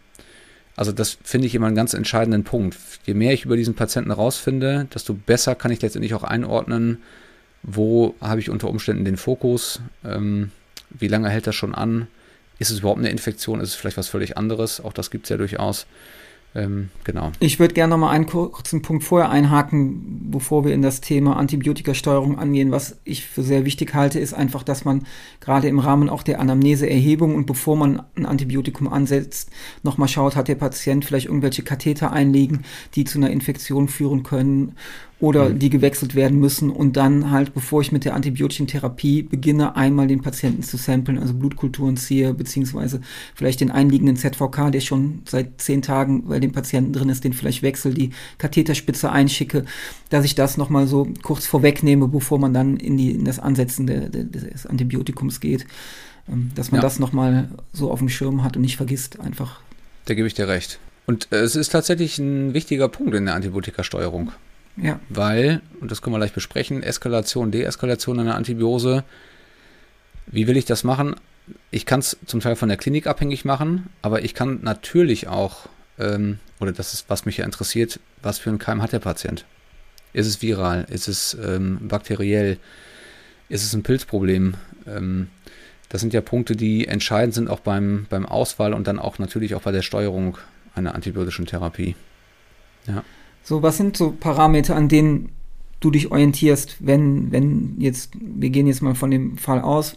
also 0.76 0.92
das 0.92 1.16
finde 1.22 1.46
ich 1.46 1.54
immer 1.54 1.66
einen 1.66 1.76
ganz 1.76 1.94
entscheidenden 1.94 2.44
Punkt. 2.44 2.76
Je 3.04 3.14
mehr 3.14 3.32
ich 3.32 3.44
über 3.44 3.56
diesen 3.56 3.74
Patienten 3.74 4.10
rausfinde, 4.10 4.86
desto 4.92 5.14
besser 5.14 5.54
kann 5.54 5.70
ich 5.70 5.80
letztendlich 5.80 6.14
auch 6.14 6.24
einordnen, 6.24 6.98
wo 7.62 8.14
habe 8.20 8.40
ich 8.40 8.50
unter 8.50 8.68
Umständen 8.68 9.04
den 9.04 9.16
Fokus, 9.16 9.80
ähm, 10.04 10.50
wie 10.90 11.08
lange 11.08 11.30
hält 11.30 11.46
das 11.46 11.54
schon 11.54 11.74
an, 11.74 12.06
ist 12.58 12.70
es 12.70 12.80
überhaupt 12.80 13.00
eine 13.00 13.10
Infektion, 13.10 13.60
ist 13.60 13.70
es 13.70 13.74
vielleicht 13.74 13.96
was 13.96 14.08
völlig 14.08 14.36
anderes, 14.36 14.80
auch 14.80 14.92
das 14.92 15.10
gibt 15.10 15.24
es 15.24 15.30
ja 15.30 15.36
durchaus. 15.36 15.86
Ähm, 16.56 16.88
genau. 17.04 17.32
Ich 17.38 17.60
würde 17.60 17.74
gerne 17.74 17.90
noch 17.90 17.98
mal 17.98 18.10
einen 18.10 18.24
kurzen 18.24 18.80
Punkt 18.80 19.04
vorher 19.04 19.28
einhaken, 19.28 20.30
bevor 20.30 20.64
wir 20.64 20.72
in 20.72 20.80
das 20.80 21.02
Thema 21.02 21.36
Antibiotikasteuerung 21.36 22.38
angehen. 22.38 22.70
Was 22.70 22.96
ich 23.04 23.26
für 23.26 23.42
sehr 23.42 23.66
wichtig 23.66 23.92
halte, 23.92 24.18
ist 24.18 24.32
einfach, 24.32 24.62
dass 24.62 24.86
man 24.86 25.04
gerade 25.40 25.68
im 25.68 25.78
Rahmen 25.78 26.08
auch 26.08 26.22
der 26.22 26.40
Anamneseerhebung 26.40 27.34
und 27.34 27.44
bevor 27.44 27.76
man 27.76 28.02
ein 28.16 28.24
Antibiotikum 28.24 28.90
ansetzt, 28.90 29.50
noch 29.82 29.98
mal 29.98 30.08
schaut, 30.08 30.34
hat 30.34 30.48
der 30.48 30.54
Patient 30.54 31.04
vielleicht 31.04 31.26
irgendwelche 31.26 31.62
Katheter 31.62 32.10
einlegen, 32.10 32.64
die 32.94 33.04
zu 33.04 33.18
einer 33.18 33.30
Infektion 33.30 33.88
führen 33.88 34.22
können 34.22 34.76
oder 35.18 35.48
mhm. 35.48 35.58
die 35.58 35.70
gewechselt 35.70 36.14
werden 36.14 36.38
müssen 36.38 36.70
und 36.70 36.96
dann 36.96 37.30
halt, 37.30 37.54
bevor 37.54 37.80
ich 37.80 37.90
mit 37.90 38.04
der 38.04 38.14
antibiotischen 38.14 38.66
Therapie 38.66 39.22
beginne, 39.22 39.74
einmal 39.74 40.08
den 40.08 40.20
Patienten 40.20 40.62
zu 40.62 40.76
samplen, 40.76 41.18
also 41.18 41.32
Blutkulturen 41.32 41.96
ziehe, 41.96 42.34
beziehungsweise 42.34 43.00
vielleicht 43.34 43.60
den 43.60 43.70
einliegenden 43.70 44.16
ZVK, 44.16 44.70
der 44.70 44.80
schon 44.80 45.22
seit 45.26 45.60
zehn 45.60 45.80
Tagen 45.80 46.28
bei 46.28 46.38
dem 46.38 46.52
Patienten 46.52 46.92
drin 46.92 47.08
ist, 47.08 47.24
den 47.24 47.32
vielleicht 47.32 47.62
wechsel, 47.62 47.94
die 47.94 48.10
Katheterspitze 48.36 49.10
einschicke, 49.10 49.64
dass 50.10 50.24
ich 50.26 50.34
das 50.34 50.58
nochmal 50.58 50.86
so 50.86 51.08
kurz 51.22 51.46
vorwegnehme, 51.46 52.08
bevor 52.08 52.38
man 52.38 52.52
dann 52.52 52.76
in, 52.76 52.98
die, 52.98 53.12
in 53.12 53.24
das 53.24 53.38
Ansetzen 53.38 53.86
de, 53.86 54.10
de, 54.10 54.24
des 54.24 54.66
Antibiotikums 54.66 55.40
geht, 55.40 55.66
ähm, 56.28 56.50
dass 56.54 56.72
man 56.72 56.78
ja. 56.78 56.82
das 56.82 56.98
nochmal 56.98 57.48
so 57.72 57.90
auf 57.90 58.00
dem 58.00 58.10
Schirm 58.10 58.44
hat 58.44 58.56
und 58.56 58.62
nicht 58.62 58.76
vergisst 58.76 59.18
einfach. 59.18 59.60
Da 60.04 60.14
gebe 60.14 60.28
ich 60.28 60.34
dir 60.34 60.46
recht. 60.46 60.78
Und 61.06 61.28
äh, 61.30 61.36
es 61.36 61.56
ist 61.56 61.70
tatsächlich 61.70 62.18
ein 62.18 62.52
wichtiger 62.52 62.88
Punkt 62.88 63.14
in 63.14 63.24
der 63.24 63.34
Antibiotikasteuerung. 63.34 64.32
Ja. 64.76 65.00
Weil, 65.08 65.62
und 65.80 65.90
das 65.90 66.02
können 66.02 66.14
wir 66.14 66.18
gleich 66.18 66.32
besprechen, 66.32 66.82
Eskalation, 66.82 67.50
Deeskalation 67.50 68.20
einer 68.20 68.34
Antibiose. 68.34 69.04
Wie 70.26 70.46
will 70.46 70.56
ich 70.56 70.64
das 70.64 70.84
machen? 70.84 71.16
Ich 71.70 71.86
kann 71.86 72.00
es 72.00 72.16
zum 72.26 72.40
Teil 72.40 72.56
von 72.56 72.68
der 72.68 72.76
Klinik 72.76 73.06
abhängig 73.06 73.44
machen, 73.44 73.88
aber 74.02 74.22
ich 74.22 74.34
kann 74.34 74.60
natürlich 74.62 75.28
auch, 75.28 75.68
ähm, 75.98 76.40
oder 76.60 76.72
das 76.72 76.92
ist, 76.92 77.08
was 77.08 77.24
mich 77.24 77.38
ja 77.38 77.44
interessiert, 77.44 78.00
was 78.22 78.38
für 78.38 78.50
einen 78.50 78.58
Keim 78.58 78.82
hat 78.82 78.92
der 78.92 78.98
Patient? 78.98 79.44
Ist 80.12 80.26
es 80.26 80.42
viral? 80.42 80.86
Ist 80.90 81.08
es 81.08 81.36
ähm, 81.42 81.78
bakteriell? 81.82 82.58
Ist 83.48 83.64
es 83.64 83.72
ein 83.74 83.82
Pilzproblem? 83.82 84.54
Ähm, 84.86 85.28
das 85.88 86.00
sind 86.00 86.12
ja 86.12 86.20
Punkte, 86.20 86.56
die 86.56 86.88
entscheidend 86.88 87.34
sind 87.34 87.48
auch 87.48 87.60
beim, 87.60 88.06
beim 88.10 88.26
Auswahl 88.26 88.74
und 88.74 88.88
dann 88.88 88.98
auch 88.98 89.18
natürlich 89.18 89.54
auch 89.54 89.62
bei 89.62 89.72
der 89.72 89.82
Steuerung 89.82 90.36
einer 90.74 90.94
antibiotischen 90.94 91.46
Therapie. 91.46 91.94
Ja. 92.86 93.04
So, 93.46 93.62
was 93.62 93.76
sind 93.76 93.96
so 93.96 94.10
Parameter, 94.10 94.74
an 94.74 94.88
denen 94.88 95.28
du 95.78 95.92
dich 95.92 96.10
orientierst, 96.10 96.78
wenn, 96.80 97.30
wenn 97.30 97.76
jetzt, 97.78 98.10
wir 98.20 98.50
gehen 98.50 98.66
jetzt 98.66 98.82
mal 98.82 98.96
von 98.96 99.12
dem 99.12 99.38
Fall 99.38 99.60
aus, 99.60 99.96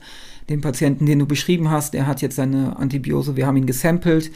den 0.49 0.61
Patienten, 0.61 1.07
den 1.07 1.17
du 1.17 1.25
beschrieben 1.25 1.71
hast, 1.71 1.95
der 1.95 2.05
hat 2.05 2.21
jetzt 2.21 2.35
seine 2.35 2.77
Antibiose, 2.77 3.35
wir 3.37 3.47
haben 3.47 3.57
ihn 3.57 3.65
gesampelt, 3.65 4.29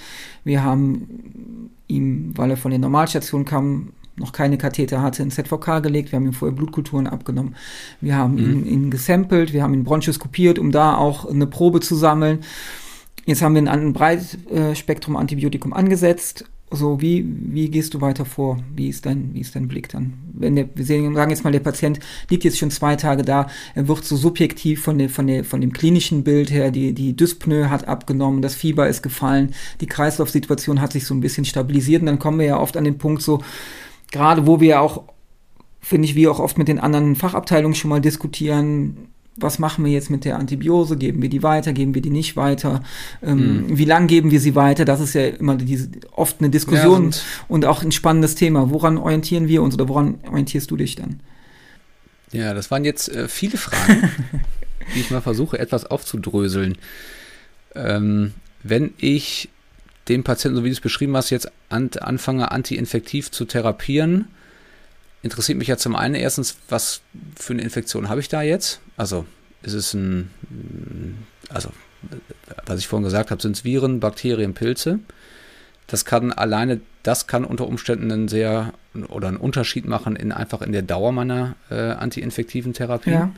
wir 0.44 0.64
haben 0.64 1.70
ihm, 1.88 2.34
weil 2.36 2.50
er 2.50 2.58
von 2.58 2.72
der 2.72 2.80
Normalstation 2.80 3.46
kam, 3.46 3.90
noch 4.16 4.32
keine 4.32 4.58
Katheter 4.58 5.04
hatte, 5.04 5.22
in 5.22 5.30
ZVK 5.30 5.84
gelegt, 5.84 6.12
wir 6.12 6.18
haben 6.18 6.26
ihm 6.26 6.34
vorher 6.34 6.56
Blutkulturen 6.56 7.06
abgenommen, 7.06 7.56
wir 8.02 8.16
haben 8.16 8.34
mhm. 8.34 8.40
ihn, 8.40 8.66
ihn 8.66 8.90
gesampelt, 8.90 9.54
wir 9.54 9.62
haben 9.62 9.76
ihn 9.76 9.84
bronchoskopiert, 9.84 10.58
um 10.58 10.72
da 10.72 10.98
auch 10.98 11.30
eine 11.30 11.46
Probe 11.46 11.82
zu 11.82 11.94
sammeln. 11.94 12.40
Jetzt 13.26 13.44
haben 13.44 13.54
wir 13.54 13.72
ein 13.72 13.94
Breitspektrum 13.94 15.18
Antibiotikum 15.18 15.72
angesetzt 15.72 16.46
so, 16.76 17.02
wie, 17.02 17.26
wie 17.28 17.70
gehst 17.70 17.94
du 17.94 18.02
weiter 18.02 18.26
vor? 18.26 18.58
Wie 18.76 18.90
ist 18.90 19.06
dein, 19.06 19.34
wie 19.34 19.42
ist 19.42 19.56
dein 19.56 19.68
Blick 19.68 19.90
dann? 19.90 20.14
Wenn 20.34 20.56
der, 20.56 20.68
wir 20.74 20.86
sagen 20.86 21.30
jetzt 21.30 21.44
mal, 21.44 21.52
der 21.52 21.60
Patient 21.60 22.00
liegt 22.30 22.44
jetzt 22.44 22.58
schon 22.58 22.72
zwei 22.72 22.96
Tage 22.96 23.24
da, 23.24 23.48
er 23.76 23.88
wird 23.88 24.04
so 24.04 24.16
subjektiv 24.16 24.82
von, 24.82 24.98
der, 24.98 25.10
von, 25.10 25.28
der, 25.28 25.44
von 25.44 25.62
dem 25.62 25.74
klinischen 25.74 26.24
Bild 26.24 26.52
her, 26.52 26.72
die, 26.72 26.94
die 26.94 27.16
Dyspnoe 27.16 27.70
hat 27.70 27.88
abgenommen, 27.88 28.42
das 28.42 28.56
Fieber 28.56 28.88
ist 28.88 29.04
gefallen, 29.04 29.54
die 29.82 29.88
Kreislaufsituation 29.88 30.82
hat 30.82 30.94
sich 30.94 31.06
so 31.06 31.14
ein 31.14 31.22
bisschen 31.22 31.46
stabilisiert 31.46 32.02
und 32.02 32.08
dann 32.08 32.20
kommen 32.20 32.40
wir 32.40 32.48
ja 32.48 32.60
oft 32.60 32.78
an 32.78 32.84
den 32.84 32.98
Punkt 32.98 33.22
so, 33.22 33.42
gerade 34.12 34.48
wo 34.48 34.60
wir 34.60 34.82
auch, 34.82 35.04
finde 35.80 36.08
ich, 36.08 36.16
wie 36.16 36.28
auch 36.28 36.40
oft 36.40 36.58
mit 36.58 36.68
den 36.68 36.80
anderen 36.80 37.16
Fachabteilungen 37.16 37.76
schon 37.76 37.90
mal 37.90 38.02
diskutieren, 38.02 39.13
was 39.36 39.60
machen 39.60 39.84
wir 39.84 39.92
jetzt 39.92 40.10
mit 40.10 40.26
der 40.26 40.38
Antibiose? 40.38 40.98
Geben 40.98 41.22
wir 41.22 41.30
die 41.30 41.44
weiter? 41.44 41.74
Geben 41.74 41.96
wir 41.96 42.02
die 42.02 42.10
nicht 42.10 42.36
weiter? 42.36 42.84
Ähm, 43.22 43.68
mhm. 43.68 43.78
Wie 43.78 43.86
lang 43.86 44.08
geben 44.08 44.32
wir 44.32 44.40
sie 44.40 44.56
weiter? 44.56 44.86
Das 44.86 45.00
ist 45.00 45.16
ja 45.16 45.28
immer 45.28 45.56
diese, 45.56 45.90
oft 46.12 46.40
eine 46.40 46.50
Diskussion 46.50 47.02
ja, 47.02 47.06
und, 47.08 47.24
und, 47.48 47.66
auch 47.66 47.82
ein 47.82 47.92
spannendes 47.92 48.36
Thema. 48.36 48.70
Woran 48.70 48.98
orientieren 48.98 49.48
wir 49.48 49.64
uns 49.64 49.74
oder 49.74 49.88
woran 49.88 50.20
orientierst 50.30 50.70
du 50.70 50.78
dich 50.78 50.96
dann? 50.96 51.20
Ja, 52.32 52.54
das 52.54 52.70
waren 52.72 52.86
jetzt 52.86 53.10
äh, 53.10 53.28
viele 53.28 53.58
Fragen, 53.58 54.10
die 54.96 55.00
ich 55.00 55.12
mal 55.12 55.22
versuche 55.22 55.58
etwas 55.58 55.86
aufzudröseln. 55.86 56.78
Ähm, 57.76 58.34
wenn 58.62 58.94
ich 58.98 59.50
den 60.10 60.24
Patienten, 60.24 60.58
so 60.58 60.64
wie 60.64 60.70
du 60.70 60.74
es 60.74 60.82
beschrieben 60.82 61.16
hast, 61.18 61.30
jetzt 61.30 61.52
an, 61.70 61.90
anfange, 62.00 62.52
antiinfektiv 62.52 63.32
zu 63.32 63.46
therapieren, 63.46 64.28
interessiert 65.24 65.58
mich 65.58 65.68
ja 65.68 65.78
zum 65.78 65.96
einen 65.96 66.16
erstens, 66.16 66.58
was 66.70 67.02
für 67.36 67.54
eine 67.54 67.64
Infektion 67.64 68.10
habe 68.10 68.20
ich 68.20 68.30
da 68.30 68.44
jetzt? 68.44 68.80
Also 68.98 69.26
ist 69.64 69.74
es 69.74 69.94
ein, 69.94 70.30
also 71.50 71.72
was 72.66 72.80
ich 72.80 72.88
vorhin 72.88 73.06
gesagt 73.06 73.32
habe, 73.32 73.42
sind 73.42 73.56
es 73.56 73.64
Viren, 73.64 74.00
Bakterien, 74.00 74.54
Pilze. 74.54 75.00
Das 75.88 76.06
kann 76.06 76.32
alleine, 76.32 76.82
das 77.02 77.28
kann 77.28 77.46
unter 77.46 77.68
Umständen 77.68 78.12
einen 78.12 78.28
sehr 78.28 78.74
oder 79.10 79.30
einen 79.30 79.38
Unterschied 79.38 79.86
machen 79.86 80.16
in 80.16 80.32
einfach 80.32 80.62
in 80.62 80.72
der 80.72 80.82
Dauer 80.82 81.12
meiner 81.12 81.56
äh, 81.70 81.76
antiinfektiven 81.76 82.74
Therapie. 82.74 83.12
Ja. 83.12 83.32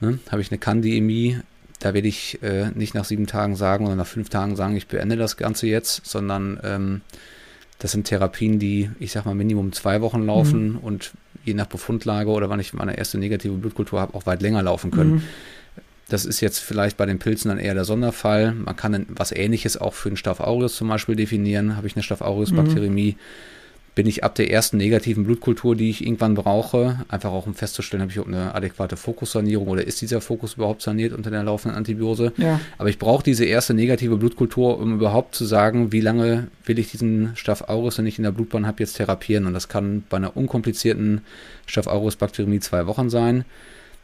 Ne? 0.00 0.18
Habe 0.30 0.40
ich 0.40 0.50
eine 0.50 0.58
Kandidämie, 0.58 1.40
da 1.80 1.94
werde 1.94 2.08
ich 2.08 2.42
äh, 2.42 2.70
nicht 2.70 2.94
nach 2.94 3.04
sieben 3.04 3.26
Tagen 3.26 3.56
sagen 3.56 3.86
oder 3.86 3.96
nach 3.96 4.06
fünf 4.06 4.30
Tagen 4.30 4.56
sagen, 4.56 4.76
ich 4.76 4.88
beende 4.88 5.16
das 5.16 5.36
Ganze 5.36 5.66
jetzt, 5.66 6.06
sondern 6.06 6.58
ähm, 6.62 7.00
das 7.78 7.92
sind 7.92 8.04
Therapien, 8.04 8.58
die, 8.58 8.90
ich 8.98 9.12
sag 9.12 9.24
mal, 9.24 9.34
Minimum 9.34 9.72
zwei 9.72 10.00
Wochen 10.00 10.24
laufen 10.24 10.72
mhm. 10.72 10.78
und 10.78 11.12
je 11.44 11.54
nach 11.54 11.66
Befundlage 11.66 12.30
oder 12.30 12.50
wann 12.50 12.60
ich 12.60 12.74
meine 12.74 12.98
erste 12.98 13.18
negative 13.18 13.54
Blutkultur 13.54 14.00
habe, 14.00 14.14
auch 14.14 14.26
weit 14.26 14.42
länger 14.42 14.62
laufen 14.62 14.90
können. 14.90 15.14
Mhm. 15.14 15.22
Das 16.08 16.24
ist 16.24 16.40
jetzt 16.40 16.58
vielleicht 16.58 16.96
bei 16.96 17.06
den 17.06 17.18
Pilzen 17.18 17.50
dann 17.50 17.58
eher 17.58 17.74
der 17.74 17.84
Sonderfall. 17.84 18.52
Man 18.52 18.74
kann 18.76 19.06
was 19.10 19.30
Ähnliches 19.30 19.76
auch 19.76 19.92
für 19.94 20.08
einen 20.08 20.16
Staph 20.16 20.40
aureus 20.40 20.74
zum 20.74 20.88
Beispiel 20.88 21.16
definieren. 21.16 21.76
Habe 21.76 21.86
ich 21.86 21.96
eine 21.96 22.02
Staph 22.02 22.22
aureus 22.22 22.52
Bakteriämie, 22.52 23.12
mhm 23.12 23.58
bin 23.98 24.06
ich 24.06 24.22
ab 24.22 24.36
der 24.36 24.48
ersten 24.48 24.76
negativen 24.76 25.24
Blutkultur, 25.24 25.74
die 25.74 25.90
ich 25.90 26.06
irgendwann 26.06 26.36
brauche, 26.36 27.04
einfach 27.08 27.32
auch 27.32 27.48
um 27.48 27.56
festzustellen, 27.56 28.00
habe 28.00 28.12
ich 28.12 28.20
auch 28.20 28.28
eine 28.28 28.54
adäquate 28.54 28.96
Fokussanierung 28.96 29.66
oder 29.66 29.84
ist 29.84 30.00
dieser 30.00 30.20
Fokus 30.20 30.54
überhaupt 30.54 30.82
saniert 30.82 31.12
unter 31.12 31.32
der 31.32 31.42
laufenden 31.42 31.76
Antibiose. 31.76 32.32
Ja. 32.36 32.60
Aber 32.78 32.90
ich 32.90 33.00
brauche 33.00 33.24
diese 33.24 33.44
erste 33.44 33.74
negative 33.74 34.16
Blutkultur, 34.16 34.78
um 34.78 34.94
überhaupt 34.94 35.34
zu 35.34 35.44
sagen, 35.44 35.90
wie 35.90 36.00
lange 36.00 36.46
will 36.64 36.78
ich 36.78 36.92
diesen 36.92 37.32
Staph 37.34 37.62
aureus, 37.62 37.96
den 37.96 38.06
ich 38.06 38.18
in 38.18 38.22
der 38.22 38.30
Blutbahn 38.30 38.68
habe, 38.68 38.78
jetzt 38.78 38.98
therapieren. 38.98 39.46
Und 39.46 39.52
das 39.52 39.66
kann 39.66 40.04
bei 40.08 40.18
einer 40.18 40.36
unkomplizierten 40.36 41.22
Staph 41.66 41.88
aureus 41.88 42.14
Bakteriämie 42.14 42.60
zwei 42.60 42.86
Wochen 42.86 43.10
sein. 43.10 43.44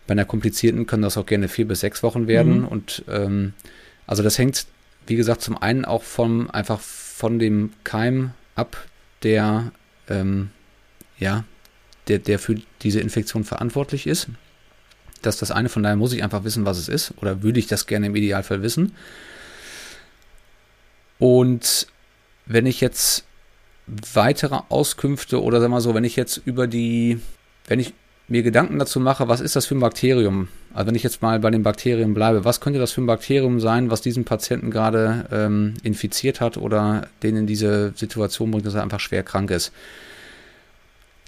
Bei 0.09 0.13
einer 0.13 0.25
komplizierten 0.25 0.87
können 0.87 1.03
das 1.03 1.17
auch 1.17 1.27
gerne 1.27 1.47
vier 1.47 1.69
bis 1.69 1.79
sechs 1.79 2.03
Wochen 2.03 2.27
werden. 2.27 2.63
Mhm. 2.63 2.67
Und 2.67 3.05
ähm, 3.09 3.53
also 4.09 4.25
das 4.25 4.39
hängt, 4.39 4.67
wie 5.07 5.15
gesagt, 5.15 5.41
zum 5.41 5.57
einen 5.57 5.85
auch 5.85 6.03
vom 6.03 6.51
einfach 6.51 6.81
von 6.81 7.39
dem 7.39 7.71
Keim 7.85 8.33
ab, 8.57 8.77
der 9.23 9.71
ähm, 10.09 10.51
ja, 11.19 11.45
der, 12.09 12.19
der 12.19 12.39
für 12.39 12.57
diese 12.83 13.01
Infektion 13.01 13.45
verantwortlich 13.45 14.07
ist. 14.07 14.29
Das 15.23 15.37
ist 15.37 15.43
das 15.43 15.51
eine, 15.51 15.69
von 15.69 15.83
daher 15.83 15.97
muss 15.97 16.13
ich 16.13 16.23
einfach 16.23 16.45
wissen, 16.45 16.67
was 16.67 16.79
es 16.79 16.89
ist, 16.89 17.15
oder 17.17 17.43
würde 17.43 17.59
ich 17.59 17.67
das 17.67 17.87
gerne 17.87 18.07
im 18.07 18.17
Idealfall 18.17 18.63
wissen. 18.63 18.95
Und 21.19 21.87
wenn 22.47 22.67
ich 22.67 22.81
jetzt 22.81 23.25
weitere 23.87 24.61
Auskünfte 24.69 25.43
oder 25.43 25.61
sag 25.61 25.71
mal 25.71 25.81
so, 25.81 25.95
wenn 25.95 26.05
ich 26.05 26.17
jetzt 26.17 26.41
über 26.45 26.67
die, 26.67 27.21
wenn 27.67 27.81
ich 27.81 27.95
mir 28.29 28.43
Gedanken 28.43 28.79
dazu 28.79 29.01
mache, 29.01 29.29
was 29.29 29.41
ist 29.41 29.57
das 29.57 29.67
für 29.67 29.75
ein 29.75 29.81
Bakterium? 29.81 30.49
Also 30.75 30.89
wenn 30.89 30.97
ich 30.97 31.05
jetzt 31.05 31.23
mal 31.23 31.39
bei 31.39 31.51
den 31.51 31.63
Bakterien 31.63 32.15
bleibe, 32.15 32.45
was 32.45 32.61
könnte 32.61 32.81
das 32.81 32.93
für 32.93 33.01
ein 33.01 33.07
Bakterium 33.07 33.61
sein, 33.61 33.91
was 33.91 34.01
diesen 34.01 34.25
Patienten 34.25 34.71
gerade 34.73 35.27
ähm, 35.31 35.75
infiziert 35.85 36.41
hat 36.41 36.57
oder 36.57 37.07
den 37.23 37.37
in 37.37 37.47
diese 37.47 37.93
Situation 37.95 38.51
bringt, 38.51 38.67
dass 38.67 38.75
er 38.75 38.83
einfach 38.83 39.01
schwer 39.01 39.23
krank 39.23 39.53
ist? 39.53 39.73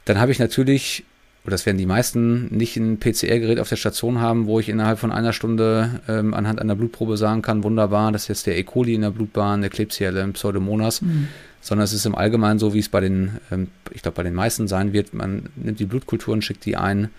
Dann 0.05 0.19
habe 0.19 0.33
ich 0.33 0.41
natürlich, 0.41 1.05
oder 1.45 1.53
das 1.53 1.65
werden 1.65 1.79
die 1.79 1.87
meisten, 1.87 2.49
nicht 2.49 2.77
ein 2.77 2.99
PCR-Gerät 2.99 3.61
auf 3.61 3.69
der 3.69 3.77
Station 3.77 4.21
haben, 4.21 4.47
wo 4.47 4.59
ich 4.59 4.69
innerhalb 4.69 4.99
von 4.99 5.13
einer 5.13 5.33
Stunde 5.33 6.01
ähm, 6.09 6.35
anhand 6.35 6.61
einer 6.61 6.75
Blutprobe 6.75 7.17
sagen 7.17 7.43
kann, 7.43 7.63
wunderbar, 7.63 8.11
das 8.11 8.23
ist 8.23 8.29
jetzt 8.29 8.47
der 8.49 8.59
E. 8.59 8.65
coli 8.65 8.95
in 8.95 9.03
der 9.03 9.11
Blutbahn, 9.11 9.61
der 9.61 9.71
Klebsiella, 9.71 10.27
Pseudomonas. 10.29 11.03
Mhm 11.03 11.29
sondern 11.67 11.85
es 11.85 11.93
ist 11.93 12.07
im 12.07 12.15
Allgemeinen 12.15 12.61
so, 12.61 12.75
wie 12.75 12.79
es 12.79 12.89
bei 12.89 13.01
den, 13.01 13.39
ähm, 13.51 13.67
ich 13.91 14.03
glaube, 14.03 14.15
bei 14.15 14.23
den 14.23 14.35
meisten 14.35 14.69
sein 14.69 14.93
wird. 14.93 15.15
Man 15.15 15.49
nimmt 15.57 15.81
die 15.81 15.85
Blutkulturen, 15.85 16.41
schickt 16.41 16.65
die 16.65 16.77
ein 16.77 17.11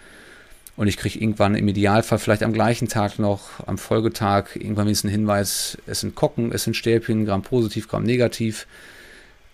und 0.78 0.88
ich 0.88 0.96
kriege 0.96 1.20
irgendwann 1.20 1.56
im 1.56 1.68
Idealfall 1.68 2.20
vielleicht 2.20 2.44
am 2.44 2.54
gleichen 2.54 2.88
Tag 2.88 3.20
noch, 3.20 3.50
am 3.66 3.78
Folgetag, 3.78 4.56
irgendwann 4.56 4.86
wenigstens 4.86 5.10
einen 5.10 5.22
Hinweis, 5.22 5.78
es 5.88 6.02
sind 6.02 6.16
Kocken, 6.16 6.52
es 6.54 6.64
sind 6.64 6.76
Stäbchen, 6.76 7.26
Gramm 7.26 7.42
positiv, 7.42 7.90
Gramm 7.90 8.04
negativ. 8.04 8.68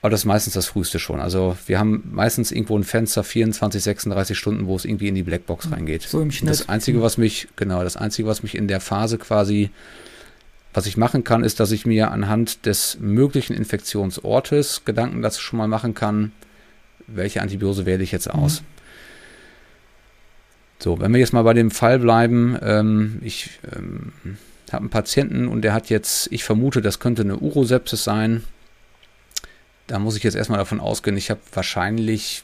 Aber 0.02 0.10
das 0.10 0.22
ist 0.22 0.26
meistens 0.26 0.54
das 0.54 0.66
früheste 0.66 1.00
schon. 1.00 1.22
Also 1.22 1.56
wir 1.66 1.80
haben 1.80 2.10
meistens 2.12 2.52
irgendwo 2.52 2.78
ein 2.78 2.84
Fenster 2.84 3.24
24, 3.24 3.82
36 3.82 4.38
Stunden, 4.38 4.68
wo 4.68 4.76
es 4.76 4.84
irgendwie 4.84 5.08
in 5.08 5.16
die 5.16 5.24
Blackbox 5.24 5.72
reingeht. 5.72 6.02
So 6.02 6.20
im 6.20 6.30
Schnitt. 6.30 6.50
Das 6.50 6.68
Einzige, 6.68 7.02
was 7.02 7.18
mich, 7.18 7.48
genau, 7.56 7.86
das 7.86 7.96
Einzige, 7.96 8.28
was 8.28 8.44
mich 8.44 8.56
in 8.56 8.68
der 8.68 8.82
Phase 8.82 9.18
quasi 9.18 9.72
was 10.74 10.88
ich 10.88 10.98
machen 10.98 11.24
kann, 11.24 11.44
ist, 11.44 11.60
dass 11.60 11.72
ich 11.72 11.86
mir 11.86 12.12
anhand 12.12 12.66
des 12.66 12.98
möglichen 13.00 13.54
Infektionsortes 13.54 14.86
Gedanken 14.86 15.22
dazu 15.22 15.40
schon 15.40 15.58
mal 15.58 15.68
machen 15.68 15.94
kann, 15.94 16.32
welche 17.08 17.42
Antibiose 17.42 17.86
wähle 17.86 18.04
ich 18.04 18.12
jetzt 18.12 18.30
aus. 18.30 18.62
Mhm. 18.62 18.66
So, 20.84 21.00
wenn 21.00 21.14
wir 21.14 21.22
jetzt 21.22 21.32
mal 21.32 21.44
bei 21.44 21.54
dem 21.54 21.72
Fall 21.72 21.98
bleiben, 21.98 22.58
ähm, 22.62 23.20
ich 23.22 23.52
ähm, 23.74 24.12
habe 24.70 24.82
einen 24.82 24.90
Patienten 24.90 25.48
und 25.48 25.62
der 25.62 25.74
hat 25.74 25.90
jetzt, 25.90 26.28
ich 26.30 26.44
vermute, 26.44 26.82
das 26.82 27.00
könnte 27.00 27.22
eine 27.22 27.38
Urosepsis 27.38 28.04
sein. 28.04 28.44
Da 29.88 29.98
muss 29.98 30.18
ich 30.18 30.24
jetzt 30.24 30.36
erstmal 30.36 30.60
davon 30.60 30.82
ausgehen, 30.82 31.16
ich 31.16 31.30
habe 31.30 31.40
wahrscheinlich 31.54 32.44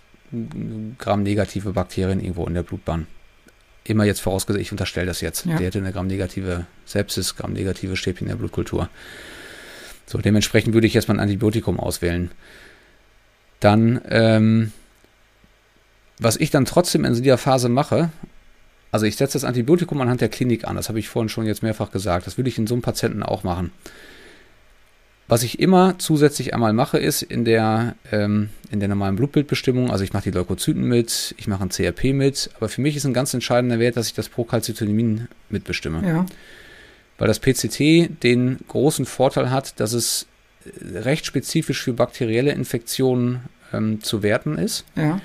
gramnegative 0.99 1.73
Bakterien 1.73 2.21
irgendwo 2.21 2.45
in 2.45 2.53
der 2.53 2.63
Blutbahn 2.63 3.07
immer 3.83 4.05
jetzt 4.05 4.21
vorausgesetzt, 4.21 4.61
ich 4.61 4.71
unterstelle 4.71 5.07
das 5.07 5.19
jetzt. 5.19 5.45
Ja. 5.45 5.57
Der 5.57 5.67
hätte 5.67 5.79
eine 5.79 5.91
gramnegative 5.91 6.65
Sepsis, 6.85 7.35
gramnegative 7.35 7.97
Stäbchen 7.97 8.27
in 8.27 8.29
der 8.29 8.37
Blutkultur. 8.37 8.87
So, 10.05 10.17
dementsprechend 10.17 10.73
würde 10.73 10.87
ich 10.87 10.93
jetzt 10.93 11.09
mal 11.09 11.15
ein 11.15 11.19
Antibiotikum 11.19 11.77
auswählen. 11.77 12.31
Dann, 13.59 13.99
ähm, 14.07 14.71
was 16.19 16.37
ich 16.37 16.51
dann 16.51 16.65
trotzdem 16.65 17.05
in 17.05 17.13
dieser 17.15 17.37
Phase 17.37 17.69
mache, 17.69 18.09
also 18.91 19.05
ich 19.05 19.15
setze 19.15 19.33
das 19.33 19.43
Antibiotikum 19.45 19.99
anhand 20.01 20.21
der 20.21 20.29
Klinik 20.29 20.65
an, 20.65 20.75
das 20.75 20.89
habe 20.89 20.99
ich 20.99 21.09
vorhin 21.09 21.29
schon 21.29 21.45
jetzt 21.45 21.63
mehrfach 21.63 21.91
gesagt, 21.91 22.27
das 22.27 22.37
würde 22.37 22.49
ich 22.49 22.57
in 22.57 22.67
so 22.67 22.75
einem 22.75 22.81
Patienten 22.81 23.23
auch 23.23 23.43
machen. 23.43 23.71
Was 25.27 25.43
ich 25.43 25.59
immer 25.59 25.99
zusätzlich 25.99 26.55
einmal 26.55 26.73
mache, 26.73 26.97
ist 26.97 27.21
in 27.21 27.45
der, 27.45 27.95
ähm, 28.11 28.49
in 28.71 28.79
der 28.79 28.89
normalen 28.89 29.15
Blutbildbestimmung, 29.15 29.91
also 29.91 30.03
ich 30.03 30.11
mache 30.11 30.23
die 30.23 30.31
Leukozyten 30.31 30.81
mit, 30.81 31.35
ich 31.37 31.47
mache 31.47 31.63
ein 31.63 31.69
CRP 31.69 32.13
mit, 32.13 32.49
aber 32.57 32.67
für 32.67 32.81
mich 32.81 32.95
ist 32.95 33.05
ein 33.05 33.13
ganz 33.13 33.33
entscheidender 33.35 33.77
Wert, 33.77 33.95
dass 33.95 34.07
ich 34.07 34.15
das 34.15 34.27
Procalcitonin 34.27 35.27
mitbestimme. 35.49 36.01
Ja. 36.05 36.25
Weil 37.19 37.27
das 37.27 37.39
PCT 37.39 38.23
den 38.23 38.57
großen 38.67 39.05
Vorteil 39.05 39.51
hat, 39.51 39.79
dass 39.79 39.93
es 39.93 40.25
recht 40.81 41.27
spezifisch 41.27 41.83
für 41.83 41.93
bakterielle 41.93 42.51
Infektionen 42.51 43.41
ähm, 43.71 44.01
zu 44.01 44.23
werten 44.23 44.57
ist. 44.57 44.83
Ja. 44.95 45.21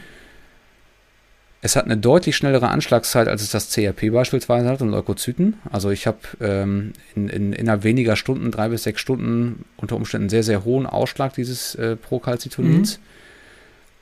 Es 1.64 1.76
hat 1.76 1.87
eine 1.87 1.97
deutlich 1.97 2.37
schnellere 2.37 2.68
Anschlagszeit, 2.68 3.26
als 3.26 3.40
es 3.40 3.49
das 3.49 3.71
CRP 3.71 4.12
beispielsweise 4.12 4.68
hat 4.68 4.83
und 4.83 4.90
Leukozyten. 4.90 5.54
Also 5.73 5.88
ich 5.88 6.06
habe 6.06 6.18
ähm, 6.42 6.92
in, 7.16 7.30
in, 7.30 7.52
innerhalb 7.54 7.85
weniger 7.85 8.16
Stunden, 8.16 8.50
drei 8.50 8.68
bis 8.68 8.83
sechs 8.83 9.00
Stunden, 9.00 9.64
unter 9.78 9.97
Umständen 9.97 10.25
einen 10.25 10.28
sehr, 10.28 10.42
sehr 10.42 10.66
hohen 10.66 10.85
Ausschlag 10.85 11.33
dieses 11.33 11.75
äh, 11.76 11.97
Procalcitonins. 11.97 12.99
Mhm. 12.99 13.02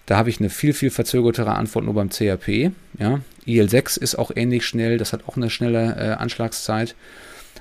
Da 0.07 0.17
habe 0.17 0.29
ich 0.29 0.41
eine 0.41 0.51
viel, 0.51 0.73
viel 0.73 0.91
verzögertere 0.91 1.55
Antwort 1.55 1.85
nur 1.85 1.95
beim 1.95 2.11
CRP. 2.11 2.73
Ja. 2.99 3.21
IL-6 3.47 3.97
ist 3.97 4.17
auch 4.17 4.33
ähnlich 4.35 4.67
schnell, 4.67 4.99
das 4.99 5.13
hat 5.13 5.29
auch 5.29 5.37
eine 5.37 5.49
schnelle 5.49 5.95
äh, 5.97 6.21
Anschlagszeit. 6.21 6.97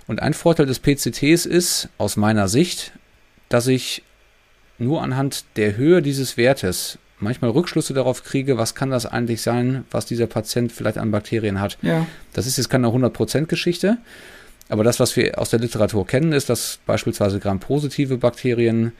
Und 0.08 0.20
ein 0.24 0.34
Vorteil 0.34 0.66
des 0.66 0.80
PCTs 0.80 1.46
ist, 1.46 1.90
aus 2.00 2.18
meiner 2.18 2.48
Sicht, 2.48 2.92
dass 3.50 3.68
ich 3.68 4.02
nur 4.80 5.04
anhand 5.04 5.46
der 5.58 5.78
Höhe 5.78 6.02
dieses 6.02 6.38
Wertes 6.38 6.98
manchmal 7.22 7.52
Rückschlüsse 7.52 7.94
darauf 7.94 8.24
kriege, 8.24 8.58
was 8.58 8.76
kann 8.76 8.90
das 8.90 9.06
eigentlich 9.06 9.42
sein, 9.42 9.86
was 9.92 10.06
dieser 10.06 10.28
Patient 10.28 10.72
vielleicht 10.72 10.98
an 10.98 11.12
Bakterien 11.12 11.60
hat. 11.60 11.78
Ja. 11.82 12.06
Das 12.34 12.48
ist 12.48 12.58
jetzt 12.58 12.70
keine 12.70 12.88
100%-Geschichte, 12.88 13.98
aber 14.70 14.84
das, 14.84 15.00
was 15.00 15.16
wir 15.16 15.38
aus 15.38 15.50
der 15.50 15.60
Literatur 15.60 16.08
kennen, 16.08 16.32
ist, 16.32 16.50
dass 16.50 16.80
beispielsweise 16.86 17.40
Gram-positive 17.40 18.18
Bakterien 18.18 18.94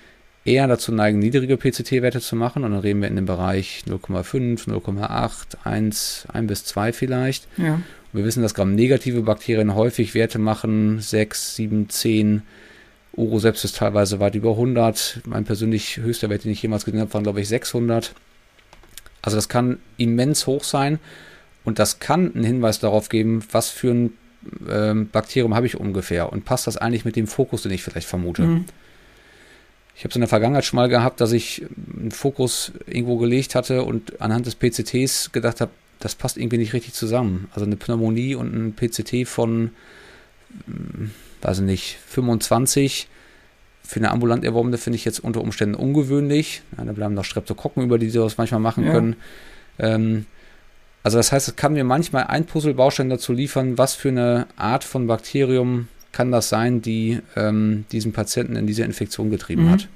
eher 0.44 0.68
dazu 0.68 0.92
neigen, 0.92 1.20
niedrige 1.20 1.58
PCT-Werte 1.58 2.20
zu 2.20 2.36
machen. 2.36 2.64
Und 2.64 2.72
dann 2.72 2.82
reden 2.82 3.02
wir 3.02 3.08
in 3.08 3.16
dem 3.16 3.26
Bereich 3.26 3.84
0,5, 3.88 4.68
0,8, 4.68 5.36
1, 5.64 6.28
1 6.32 6.48
bis 6.48 6.66
2 6.66 6.94
vielleicht. 6.94 7.48
Ja. 7.58 7.82
wir 8.12 8.26
wissen, 8.26 8.42
dass 8.42 8.54
Gram-negative 8.54 9.22
Bakterien 9.22 9.76
häufig 9.76 10.14
Werte 10.14 10.40
machen, 10.40 11.00
6, 11.00 11.56
7, 11.56 11.90
10 11.90 12.42
Urosepsis 13.14 13.74
teilweise 13.74 14.20
weit 14.20 14.36
über 14.36 14.52
100. 14.52 15.22
Mein 15.26 15.44
persönlich 15.44 15.98
höchster 15.98 16.30
Wert, 16.30 16.46
den 16.46 16.52
ich 16.52 16.62
jemals 16.62 16.86
gesehen 16.86 17.02
habe, 17.02 17.14
waren, 17.14 17.24
glaube 17.24 17.42
ich, 17.42 17.48
600. 17.48 18.14
Also 19.22 19.38
das 19.38 19.50
kann 19.50 19.80
immens 19.98 20.48
hoch 20.48 20.64
sein 20.64 21.00
und 21.64 21.80
das 21.80 22.00
kann 22.00 22.34
einen 22.34 22.44
Hinweis 22.44 22.80
darauf 22.80 23.10
geben, 23.10 23.44
was 23.52 23.70
für 23.70 23.92
ein 23.92 24.14
ähm, 24.70 25.10
Bakterium 25.10 25.54
habe 25.56 25.68
ich 25.68 25.80
ungefähr 25.80 26.32
und 26.32 26.46
passt 26.46 26.68
das 26.68 26.78
eigentlich 26.78 27.06
mit 27.06 27.16
dem 27.16 27.28
Fokus, 27.28 27.64
den 27.64 27.72
ich 27.72 27.84
vielleicht 27.84 28.08
vermute. 28.08 28.42
Mhm. 28.44 28.66
Ich 29.96 30.04
habe 30.04 30.10
es 30.10 30.16
in 30.16 30.22
der 30.22 30.30
Vergangenheit 30.30 30.66
schon 30.66 30.78
mal 30.78 30.90
gehabt, 30.90 31.22
dass 31.22 31.32
ich 31.32 31.64
einen 31.96 32.10
Fokus 32.10 32.72
irgendwo 32.88 33.18
gelegt 33.18 33.54
hatte 33.54 33.84
und 33.84 34.20
anhand 34.20 34.48
des 34.48 34.56
PCTs 34.56 35.32
gedacht 35.32 35.62
habe, 35.62 35.72
das 36.00 36.16
passt 36.16 36.38
irgendwie 36.38 36.58
nicht 36.58 36.74
richtig 36.74 36.94
zusammen. 36.94 37.48
Also 37.54 37.66
eine 37.66 37.76
Pneumonie 37.76 38.34
und 38.34 38.56
ein 38.56 38.74
PCT 38.74 39.28
von 39.28 39.70
weiß 41.42 41.60
ich 41.60 41.66
nicht, 41.66 41.98
25 42.08 43.08
für 43.84 44.00
eine 44.00 44.12
ambulant 44.12 44.46
erworbene 44.46 44.78
finde 44.78 44.96
ich 44.96 45.06
jetzt 45.06 45.20
unter 45.20 45.42
Umständen 45.42 45.76
ungewöhnlich. 45.76 46.62
Ja, 46.78 46.86
da 46.86 46.94
bleiben 46.94 47.14
noch 47.14 47.26
Streptokokken 47.26 47.84
über, 47.84 47.98
die 47.98 48.10
sie 48.10 48.20
das 48.20 48.38
manchmal 48.38 48.62
machen 48.62 48.86
ja. 48.86 48.92
können. 48.92 49.16
Ähm, 49.80 50.26
also 51.04 51.18
das 51.18 51.32
heißt, 51.32 51.48
es 51.50 51.56
kann 51.56 51.74
mir 51.74 51.84
manchmal 51.84 52.26
ein 52.26 52.46
Puzzlebaustein 52.46 53.10
dazu 53.10 53.34
liefern, 53.34 53.78
was 53.78 53.96
für 53.96 54.10
eine 54.10 54.48
Art 54.56 54.84
von 54.84 55.08
Bakterium 55.08 55.88
kann 56.12 56.32
das 56.32 56.50
sein, 56.50 56.82
die 56.82 57.20
ähm, 57.36 57.86
diesen 57.92 58.14
Patienten 58.14 58.56
in 58.56 58.68
diese 58.68 58.84
Infektion 58.84 59.30
getrieben 59.30 59.66
mhm. 59.66 59.72
hat. 59.72 59.88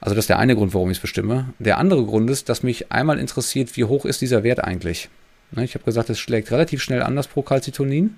Also 0.00 0.14
das 0.14 0.24
ist 0.24 0.28
der 0.28 0.38
eine 0.38 0.54
Grund, 0.54 0.74
warum 0.74 0.90
ich 0.90 0.98
es 0.98 1.02
bestimme. 1.02 1.52
Der 1.58 1.78
andere 1.78 2.04
Grund 2.04 2.30
ist, 2.30 2.48
dass 2.48 2.62
mich 2.62 2.90
einmal 2.90 3.18
interessiert, 3.18 3.76
wie 3.76 3.84
hoch 3.84 4.04
ist 4.04 4.20
dieser 4.20 4.42
Wert 4.42 4.62
eigentlich. 4.62 5.08
Ne, 5.52 5.64
ich 5.64 5.74
habe 5.74 5.84
gesagt, 5.84 6.10
es 6.10 6.18
schlägt 6.18 6.50
relativ 6.50 6.82
schnell 6.82 7.02
an, 7.02 7.16
das 7.16 7.28
Procalcitonin. 7.28 8.16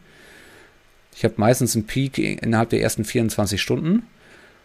Ich 1.23 1.25
habe 1.25 1.35
meistens 1.37 1.77
einen 1.77 1.87
Peak 1.87 2.19
innerhalb 2.19 2.71
der 2.71 2.83
ersten 2.83 3.05
24 3.05 3.63
Stunden. 3.63 4.03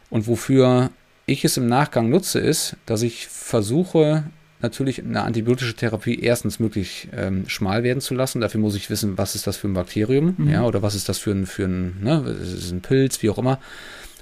Und 0.10 0.26
wofür 0.26 0.90
ich 1.28 1.46
es 1.46 1.56
im 1.56 1.68
Nachgang 1.68 2.10
nutze, 2.10 2.40
ist, 2.40 2.78
dass 2.88 3.04
ich 3.04 3.28
versuche, 3.28 4.24
natürlich 4.60 5.04
eine 5.04 5.22
antibiotische 5.22 5.76
Therapie 5.76 6.20
erstens 6.20 6.60
möglich 6.60 7.10
ähm, 7.16 7.48
schmal 7.48 7.84
werden 7.84 8.02
zu 8.02 8.16
lassen. 8.16 8.42
Dafür 8.42 8.60
muss 8.60 8.74
ich 8.74 8.90
wissen, 8.90 9.20
was 9.20 9.36
ist 9.36 9.46
das 9.46 9.56
für 9.56 9.68
ein 9.68 9.76
Bakterium, 9.76 10.34
mhm. 10.36 10.50
ja, 10.50 10.64
oder 10.64 10.82
was 10.82 10.96
ist 10.96 11.08
das 11.10 11.20
für 11.20 11.30
ein, 11.30 11.46
für 11.46 11.66
ein, 11.66 12.02
ne, 12.02 12.36
ist 12.42 12.72
ein 12.72 12.82
Pilz, 12.82 13.22
wie 13.22 13.30
auch 13.30 13.38
immer, 13.38 13.60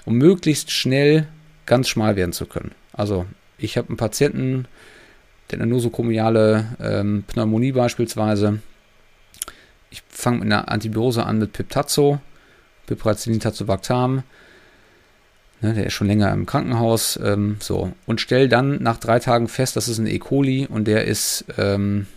um 0.04 0.16
möglichst 0.16 0.72
schnell 0.72 1.28
ganz 1.66 1.88
schmal 1.88 2.18
werden 2.18 2.34
zu 2.34 2.48
können. 2.48 2.72
Also 2.92 3.26
ich 3.58 3.78
habe 3.78 3.88
einen 3.88 3.98
Patienten, 3.98 4.68
der 5.52 5.62
eine 5.62 5.68
nosokomiale 5.68 6.66
ähm, 6.82 7.24
Pneumonie 7.28 7.72
beispielsweise, 7.72 8.60
fange 10.18 10.40
mit 10.40 10.46
einer 10.46 10.70
Antibiose 10.70 11.26
an 11.26 11.40
mit 11.40 11.54
Piptazo, 11.54 12.20
Piperacillin 12.88 13.40
Tazobactam. 13.40 14.24
Ne, 15.62 15.74
der 15.74 15.86
ist 15.86 15.94
schon 15.94 16.08
länger 16.08 16.32
im 16.32 16.46
Krankenhaus. 16.46 17.20
Ähm, 17.24 17.58
so. 17.60 17.94
Und 18.06 18.22
stelle 18.22 18.50
dann 18.50 18.82
nach 18.82 18.98
drei 18.98 19.20
Tagen 19.20 19.48
fest, 19.48 19.76
das 19.76 19.88
ist 19.88 20.00
ein 20.00 20.08
E. 20.08 20.20
coli 20.20 20.68
und 20.68 20.86
der 20.86 21.06
ist, 21.06 21.46
ähm, 21.58 22.08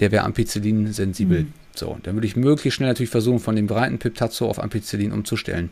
der 0.00 0.12
wäre 0.12 0.24
Ampicillin 0.24 0.92
sensibel. 0.92 1.44
Mhm. 1.44 1.52
So, 1.74 1.98
dann 2.02 2.14
würde 2.14 2.26
ich 2.26 2.36
möglichst 2.36 2.76
schnell 2.76 2.88
natürlich 2.88 3.10
versuchen, 3.10 3.40
von 3.40 3.56
dem 3.56 3.66
breiten 3.66 3.98
Piptazo 3.98 4.48
auf 4.48 4.62
Ampicillin 4.62 5.12
umzustellen. 5.12 5.70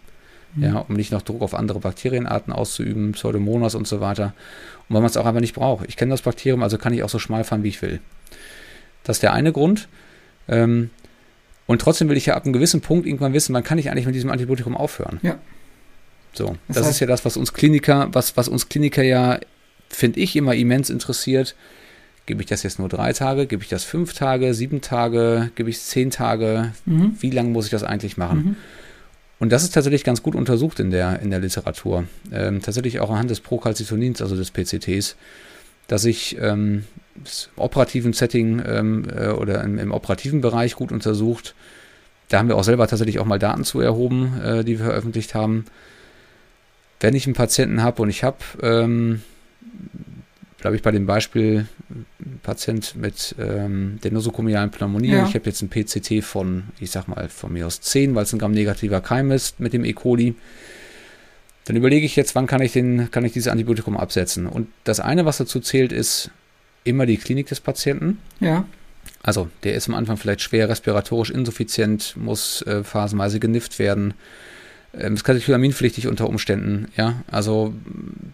Mhm. 0.55 0.63
Ja, 0.63 0.79
um 0.79 0.95
nicht 0.95 1.13
noch 1.13 1.23
Druck 1.23 1.43
auf 1.43 1.55
andere 1.55 1.81
Bakterienarten 1.81 2.53
auszuüben, 2.53 3.13
Pseudomonas 3.13 3.75
und 3.75 3.87
so 3.87 4.01
weiter. 4.01 4.35
Und 4.89 4.95
weil 4.95 5.03
man 5.03 5.11
es 5.11 5.17
auch 5.17 5.27
einfach 5.27 5.41
nicht 5.41 5.55
braucht. 5.55 5.87
Ich 5.89 5.97
kenne 5.97 6.11
das 6.11 6.23
Bakterium, 6.23 6.63
also 6.63 6.79
kann 6.79 6.93
ich 6.93 7.03
auch 7.03 7.09
so 7.09 7.19
schmal 7.19 7.45
fahren, 7.45 7.63
wie 7.63 7.69
ich 7.69 7.83
will. 7.83 8.01
Das 9.05 9.17
ist 9.17 9.23
der 9.23 9.33
eine 9.33 9.53
Grund. 9.53 9.89
Ähm, 10.49 10.91
und 11.67 11.81
trotzdem 11.81 12.09
will 12.09 12.17
ich 12.17 12.27
ja 12.27 12.35
ab 12.35 12.45
einem 12.45 12.53
gewissen 12.53 12.81
Punkt 12.81 13.07
irgendwann 13.07 13.33
wissen, 13.33 13.55
wann 13.55 13.63
kann 13.63 13.79
ich 13.79 13.91
eigentlich 13.91 14.07
mit 14.07 14.15
diesem 14.15 14.31
Antibiotikum 14.31 14.77
aufhören. 14.77 15.21
Ja. 15.23 15.39
So, 16.33 16.57
das, 16.67 16.77
das 16.77 16.87
heißt, 16.87 16.91
ist 16.95 17.01
ja 17.01 17.07
das, 17.07 17.25
was 17.25 17.37
uns 17.37 17.53
Kliniker, 17.53 18.09
was, 18.13 18.37
was 18.37 18.49
uns 18.49 18.69
Kliniker 18.69 19.03
ja, 19.03 19.39
finde 19.89 20.21
ich, 20.21 20.35
immer 20.37 20.55
immens 20.55 20.91
interessiert. 20.91 21.55
Gebe 22.25 22.41
ich 22.41 22.49
das 22.49 22.63
jetzt 22.63 22.79
nur 22.79 22.89
drei 22.89 23.13
Tage? 23.13 23.47
Gebe 23.47 23.63
ich 23.63 23.69
das 23.69 23.85
fünf 23.85 24.15
Tage, 24.15 24.55
sieben 24.55 24.81
Tage? 24.81 25.51
Gebe 25.57 25.71
ich 25.71 25.77
es 25.77 25.89
zehn 25.89 26.11
Tage? 26.11 26.73
Mhm. 26.87 27.17
Wie 27.21 27.31
lange 27.31 27.51
muss 27.51 27.67
ich 27.67 27.71
das 27.71 27.83
eigentlich 27.83 28.17
machen? 28.17 28.39
Mhm. 28.39 28.57
Und 29.41 29.51
das 29.51 29.65
ist 29.65 29.75
tatsächlich 29.75 30.05
ganz 30.05 30.23
gut 30.23 30.37
untersucht 30.37 30.79
in 30.79 30.93
der, 30.93 31.21
in 31.21 31.31
der 31.31 31.41
Literatur. 31.41 32.05
Ähm, 32.31 32.63
tatsächlich 32.63 33.01
auch 33.01 33.11
anhand 33.11 33.29
des 33.29 33.41
Procalcitonins, 33.41 34.23
also 34.23 34.37
des 34.37 34.53
PCTs, 34.53 35.17
dass 35.89 36.05
ich 36.05 36.39
ähm, 36.41 36.85
operativen 37.57 38.13
Setting 38.13 38.63
ähm, 38.67 39.07
äh, 39.15 39.29
oder 39.29 39.63
im, 39.63 39.79
im, 39.79 39.93
operativen 39.93 40.41
Bereich 40.41 40.75
gut 40.75 40.93
untersucht. 40.93 41.55
Da 42.29 42.39
haben 42.39 42.49
wir 42.49 42.57
auch 42.57 42.65
selber 42.65 42.87
tatsächlich 42.87 43.19
auch 43.19 43.27
mal 43.27 43.39
Daten 43.39 43.65
zu 43.65 43.81
erhoben, 43.81 44.41
äh, 44.43 44.65
die 44.65 44.79
wir 44.79 44.87
veröffentlicht 44.87 45.35
haben. 45.35 45.67
Wenn 47.01 47.15
ich 47.15 47.27
einen 47.27 47.35
Patienten 47.35 47.83
habe 47.83 48.03
und 48.03 48.09
ich 48.09 48.25
habe 48.25 48.39
ähm, 48.63 49.23
glaube 50.63 50.77
ich, 50.77 50.83
bei 50.83 50.93
dem 50.93 51.07
Beispiel 51.07 51.67
Patient 52.45 52.95
mit 52.95 53.35
ähm, 53.39 53.99
der 54.05 54.13
nosokomialen 54.13 54.71
Pneumonie. 54.71 55.11
Ja. 55.11 55.27
Ich 55.27 55.35
habe 55.35 55.45
jetzt 55.47 55.61
ein 55.61 55.69
PCT 55.69 56.25
von, 56.25 56.69
ich 56.79 56.93
sag 56.93 57.09
mal, 57.09 57.29
von 57.29 57.53
mir 57.53 57.67
aus 57.67 57.81
10, 57.81 58.15
weil 58.15 58.23
es 58.23 58.33
ein 58.33 58.39
Gramm-negativer 58.39 59.01
Keim 59.01 59.33
ist 59.33 59.59
mit 59.59 59.73
dem 59.73 59.85
E. 59.85 59.93
coli. 59.93 60.37
Dann 61.65 61.77
überlege 61.77 62.07
ich 62.07 62.15
jetzt, 62.15 62.37
wann 62.37 62.47
kann 62.47 62.63
ich, 62.63 62.73
den, 62.73 63.11
kann 63.11 63.25
ich 63.25 63.33
dieses 63.33 63.49
Antibiotikum 63.49 63.97
absetzen. 63.97 64.47
Und 64.47 64.69
das 64.85 65.01
eine, 65.01 65.25
was 65.25 65.39
dazu 65.39 65.59
zählt, 65.59 65.91
ist 65.91 66.31
immer 66.85 67.07
die 67.07 67.17
Klinik 67.17 67.47
des 67.47 67.61
Patienten. 67.61 68.19
Ja. 68.41 68.65
Also, 69.23 69.49
der 69.63 69.75
ist 69.75 69.89
am 69.89 69.95
Anfang 69.95 70.17
vielleicht 70.17 70.43
schwer 70.43 70.69
respiratorisch 70.69 71.31
insuffizient, 71.31 72.17
muss 72.17 72.63
äh, 72.63 72.83
phasenweise 72.83 73.41
genifft 73.41 73.79
werden. 73.79 74.15
Ähm, 74.95 75.15
ist 75.15 75.25
katecholaminpflichtig 75.25 76.07
unter 76.07 76.29
Umständen, 76.29 76.89
ja, 76.97 77.23
also 77.31 77.73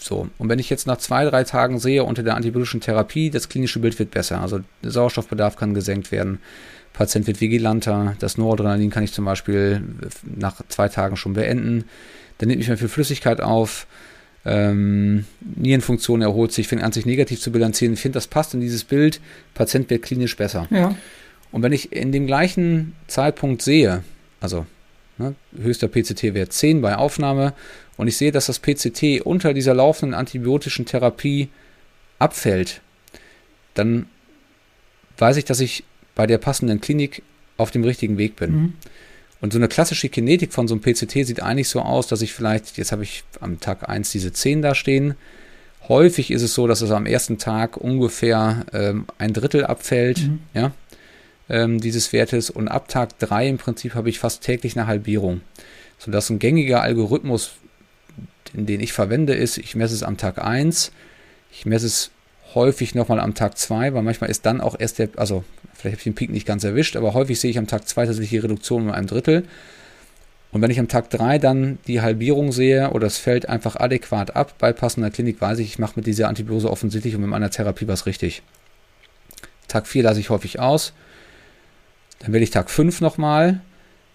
so. 0.00 0.28
Und 0.38 0.48
wenn 0.48 0.58
ich 0.58 0.70
jetzt 0.70 0.86
nach 0.86 0.96
zwei, 0.96 1.24
drei 1.24 1.44
Tagen 1.44 1.78
sehe, 1.78 2.02
unter 2.02 2.24
der 2.24 2.34
antibiotischen 2.34 2.80
Therapie, 2.80 3.30
das 3.30 3.48
klinische 3.48 3.78
Bild 3.78 3.98
wird 3.98 4.10
besser, 4.10 4.40
also 4.40 4.60
der 4.82 4.90
Sauerstoffbedarf 4.90 5.56
kann 5.56 5.72
gesenkt 5.72 6.10
werden, 6.10 6.40
Patient 6.94 7.28
wird 7.28 7.40
vigilanter, 7.40 8.16
das 8.18 8.38
Noradrenalin 8.38 8.90
kann 8.90 9.04
ich 9.04 9.12
zum 9.12 9.24
Beispiel 9.24 9.82
nach 10.24 10.60
zwei 10.68 10.88
Tagen 10.88 11.16
schon 11.16 11.34
beenden, 11.34 11.84
dann 12.38 12.48
nimmt 12.48 12.58
nicht 12.58 12.68
mehr 12.68 12.78
viel 12.78 12.88
Flüssigkeit 12.88 13.40
auf, 13.40 13.86
ähm, 14.48 15.24
Nierenfunktion 15.40 16.22
erholt 16.22 16.52
sich, 16.52 16.68
fängt 16.68 16.82
an 16.82 16.92
sich 16.92 17.06
negativ 17.06 17.40
zu 17.40 17.52
bilanzieren. 17.52 17.94
Ich 17.94 18.00
finde, 18.00 18.16
das 18.16 18.26
passt 18.26 18.54
in 18.54 18.60
dieses 18.60 18.84
Bild, 18.84 19.20
Patient 19.54 19.88
wird 19.90 20.02
klinisch 20.02 20.36
besser. 20.36 20.66
Ja. 20.70 20.96
Und 21.52 21.62
wenn 21.62 21.72
ich 21.72 21.92
in 21.92 22.12
dem 22.12 22.26
gleichen 22.26 22.94
Zeitpunkt 23.06 23.62
sehe, 23.62 24.02
also 24.40 24.66
Ne? 25.18 25.34
Höchster 25.60 25.88
PCT-Wert 25.88 26.52
10 26.52 26.80
bei 26.80 26.96
Aufnahme. 26.96 27.52
Und 27.96 28.08
ich 28.08 28.16
sehe, 28.16 28.32
dass 28.32 28.46
das 28.46 28.60
PCT 28.60 29.20
unter 29.24 29.52
dieser 29.52 29.74
laufenden 29.74 30.14
antibiotischen 30.14 30.86
Therapie 30.86 31.48
abfällt. 32.18 32.80
Dann 33.74 34.06
weiß 35.18 35.36
ich, 35.36 35.44
dass 35.44 35.60
ich 35.60 35.84
bei 36.14 36.26
der 36.26 36.38
passenden 36.38 36.80
Klinik 36.80 37.22
auf 37.56 37.70
dem 37.70 37.84
richtigen 37.84 38.18
Weg 38.18 38.36
bin. 38.36 38.52
Mhm. 38.52 38.72
Und 39.40 39.52
so 39.52 39.58
eine 39.58 39.68
klassische 39.68 40.08
Kinetik 40.08 40.52
von 40.52 40.66
so 40.66 40.74
einem 40.74 40.82
PCT 40.82 41.26
sieht 41.26 41.42
eigentlich 41.42 41.68
so 41.68 41.80
aus, 41.80 42.08
dass 42.08 42.22
ich 42.22 42.32
vielleicht, 42.32 42.76
jetzt 42.76 42.92
habe 42.92 43.04
ich 43.04 43.22
am 43.40 43.60
Tag 43.60 43.88
1 43.88 44.10
diese 44.10 44.32
10 44.32 44.62
da 44.62 44.74
stehen. 44.74 45.14
Häufig 45.86 46.30
ist 46.30 46.42
es 46.42 46.54
so, 46.54 46.66
dass 46.66 46.82
es 46.82 46.90
am 46.90 47.06
ersten 47.06 47.38
Tag 47.38 47.76
ungefähr 47.76 48.66
ähm, 48.72 49.06
ein 49.18 49.32
Drittel 49.32 49.64
abfällt. 49.64 50.18
Mhm. 50.18 50.40
Ja, 50.54 50.72
ähm, 51.48 51.80
dieses 51.80 52.12
Wertes 52.12 52.50
und 52.50 52.68
ab 52.68 52.88
Tag 52.88 53.18
3 53.18 53.48
im 53.48 53.58
Prinzip 53.58 53.94
habe 53.94 54.10
ich 54.10 54.18
fast 54.18 54.42
täglich 54.42 54.76
eine 54.76 54.86
Halbierung. 54.86 55.40
Sodass 55.98 56.30
ein 56.30 56.38
gängiger 56.38 56.82
Algorithmus, 56.82 57.52
den, 58.52 58.66
den 58.66 58.80
ich 58.80 58.92
verwende, 58.92 59.34
ist, 59.34 59.58
ich 59.58 59.74
messe 59.74 59.94
es 59.94 60.02
am 60.02 60.16
Tag 60.16 60.44
1, 60.44 60.92
ich 61.52 61.64
messe 61.64 61.86
es 61.86 62.10
häufig 62.54 62.94
nochmal 62.94 63.20
am 63.20 63.34
Tag 63.34 63.56
2, 63.56 63.94
weil 63.94 64.02
manchmal 64.02 64.30
ist 64.30 64.46
dann 64.46 64.60
auch 64.60 64.78
erst 64.78 64.98
der, 64.98 65.08
also 65.16 65.44
vielleicht 65.78 65.94
habe 65.94 66.00
ich 66.00 66.04
den 66.04 66.14
Peak 66.14 66.30
nicht 66.30 66.46
ganz 66.46 66.64
erwischt, 66.64 66.96
aber 66.96 67.14
häufig 67.14 67.38
sehe 67.38 67.50
ich 67.50 67.58
am 67.58 67.68
Tag 67.68 67.88
2 67.88 68.06
tatsächlich 68.06 68.30
die 68.30 68.38
Reduktion 68.38 68.82
um 68.82 68.90
ein 68.90 69.06
Drittel. 69.06 69.44
Und 70.50 70.62
wenn 70.62 70.70
ich 70.70 70.80
am 70.80 70.88
Tag 70.88 71.10
3 71.10 71.38
dann 71.38 71.78
die 71.86 72.00
Halbierung 72.00 72.52
sehe 72.52 72.90
oder 72.90 73.06
es 73.06 73.18
fällt 73.18 73.48
einfach 73.48 73.76
adäquat 73.76 74.34
ab 74.34 74.54
bei 74.58 74.72
passender 74.72 75.10
Klinik, 75.10 75.40
weiß 75.40 75.58
ich, 75.58 75.68
ich 75.68 75.78
mache 75.78 75.92
mit 75.96 76.06
dieser 76.06 76.28
Antibiose 76.28 76.70
offensichtlich 76.70 77.14
und 77.14 77.20
mit 77.20 77.30
meiner 77.30 77.50
Therapie 77.50 77.86
was 77.86 78.06
richtig. 78.06 78.42
Tag 79.68 79.86
4 79.86 80.02
lasse 80.02 80.20
ich 80.20 80.30
häufig 80.30 80.58
aus. 80.58 80.94
Dann 82.18 82.32
wähle 82.32 82.42
ich 82.42 82.50
Tag 82.50 82.70
5 82.70 83.00
nochmal. 83.00 83.60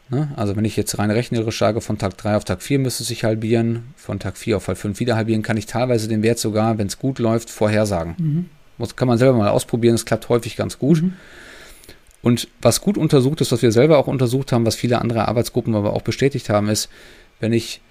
Ne? 0.10 0.32
Also 0.36 0.56
wenn 0.56 0.66
ich 0.66 0.76
jetzt 0.76 0.98
rein 0.98 1.12
rechnerisch 1.12 1.58
sage, 1.58 1.80
von 1.82 1.98
Tag 1.98 2.18
3 2.18 2.36
auf 2.36 2.44
Tag 2.44 2.62
4 2.62 2.80
müsste 2.80 3.04
es 3.04 3.08
sich 3.08 3.24
halbieren, 3.24 3.94
von 3.96 4.20
Tag 4.20 4.38
4 4.38 4.58
auf 4.58 4.66
Tag 4.66 4.78
5 4.78 5.00
wieder 5.00 5.16
halbieren, 5.16 5.44
kann 5.44 5.56
ich 5.56 5.68
teilweise 5.68 6.08
den 6.08 6.24
Wert 6.24 6.40
sogar, 6.40 6.78
wenn 6.78 6.88
es 6.88 7.00
gut 7.00 7.20
läuft, 7.20 7.50
vorhersagen. 7.50 8.16
Mhm. 8.18 8.50
Das 8.80 8.96
kann 8.96 9.08
man 9.08 9.18
selber 9.18 9.38
mal 9.38 9.50
ausprobieren, 9.50 9.96
es 9.96 10.06
klappt 10.06 10.30
häufig 10.30 10.56
ganz 10.56 10.80
gut. 10.80 11.04
Mhm. 11.04 11.14
Und 12.24 12.48
was 12.62 12.80
gut 12.80 12.98
untersucht 12.98 13.42
ist, 13.42 13.52
was 13.52 13.62
wir 13.62 13.74
selber 13.74 13.98
auch 14.00 14.08
untersucht 14.08 14.54
haben, 14.54 14.66
was 14.66 14.76
viele 14.76 15.00
andere 15.00 15.28
Arbeitsgruppen 15.28 15.76
aber 15.76 15.94
auch 15.94 16.02
bestätigt 16.02 16.50
haben, 16.50 16.70
ist, 16.70 16.90
wenn 17.42 17.52
ich 17.52 17.82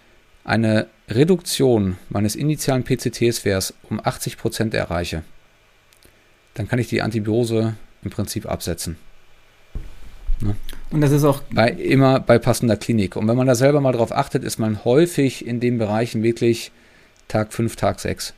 eine 0.43 0.89
Reduktion 1.09 1.99
meines 2.09 2.35
initialen 2.35 2.83
PCT-Werts 2.83 3.75
um 3.91 4.01
80% 4.01 4.75
erreiche, 4.75 5.23
dann 6.55 6.67
kann 6.67 6.79
ich 6.79 6.89
die 6.89 7.03
Antibiose 7.03 7.77
im 8.03 8.11
Prinzip 8.11 8.51
absetzen. 8.51 8.97
Ne? 10.41 10.57
Und 10.91 11.03
das 11.03 11.13
ist 11.13 11.25
auch. 11.25 11.43
Bei, 11.53 11.69
immer 11.69 12.19
bei 12.19 12.39
passender 12.39 12.79
Klinik. 12.79 13.17
Und 13.17 13.29
wenn 13.29 13.37
man 13.37 13.47
da 13.47 13.55
selber 13.55 13.83
mal 13.83 13.93
drauf 13.93 14.13
achtet, 14.13 14.45
ist 14.45 14.59
man 14.59 14.83
häufig 14.85 15.47
in 15.47 15.61
den 15.61 15.77
Bereichen 15.77 16.23
wirklich 16.23 16.73
Tag 17.29 17.53
5, 17.53 17.77
Tag 17.77 18.01
6. 18.01 18.33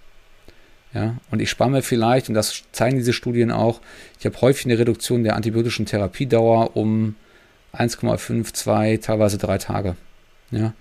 Ja, 0.94 1.16
und 1.30 1.42
ich 1.42 1.50
spare 1.50 1.70
mir 1.70 1.83
vielleicht, 1.83 2.28
und 2.28 2.35
das 2.35 2.62
zeigen 2.72 2.96
diese 2.96 3.12
Studien 3.12 3.50
auch, 3.50 3.80
ich 4.20 4.26
habe 4.26 4.40
häufig 4.40 4.66
eine 4.66 4.78
Reduktion 4.78 5.24
der 5.24 5.35
antibiotischen 5.35 5.87
Therapiedauer 5.87 6.76
um 6.76 7.16
1,5, 7.72 8.52
2, 8.52 8.98
teilweise 8.98 9.38
3 9.38 9.59
Tage. 9.59 9.96
Ja, 10.52 10.72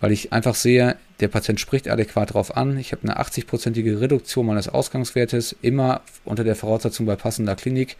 weil 0.00 0.12
ich 0.12 0.32
einfach 0.32 0.54
sehe, 0.54 0.96
der 1.20 1.28
Patient 1.28 1.58
spricht 1.58 1.88
adäquat 1.88 2.30
darauf 2.30 2.54
an. 2.54 2.78
Ich 2.78 2.92
habe 2.92 3.02
eine 3.04 3.18
80-prozentige 3.18 3.98
Reduktion 3.98 4.44
meines 4.44 4.68
Ausgangswertes, 4.68 5.56
immer 5.62 6.02
unter 6.26 6.44
der 6.44 6.54
Voraussetzung 6.54 7.06
bei 7.06 7.16
passender 7.16 7.56
Klinik 7.56 7.96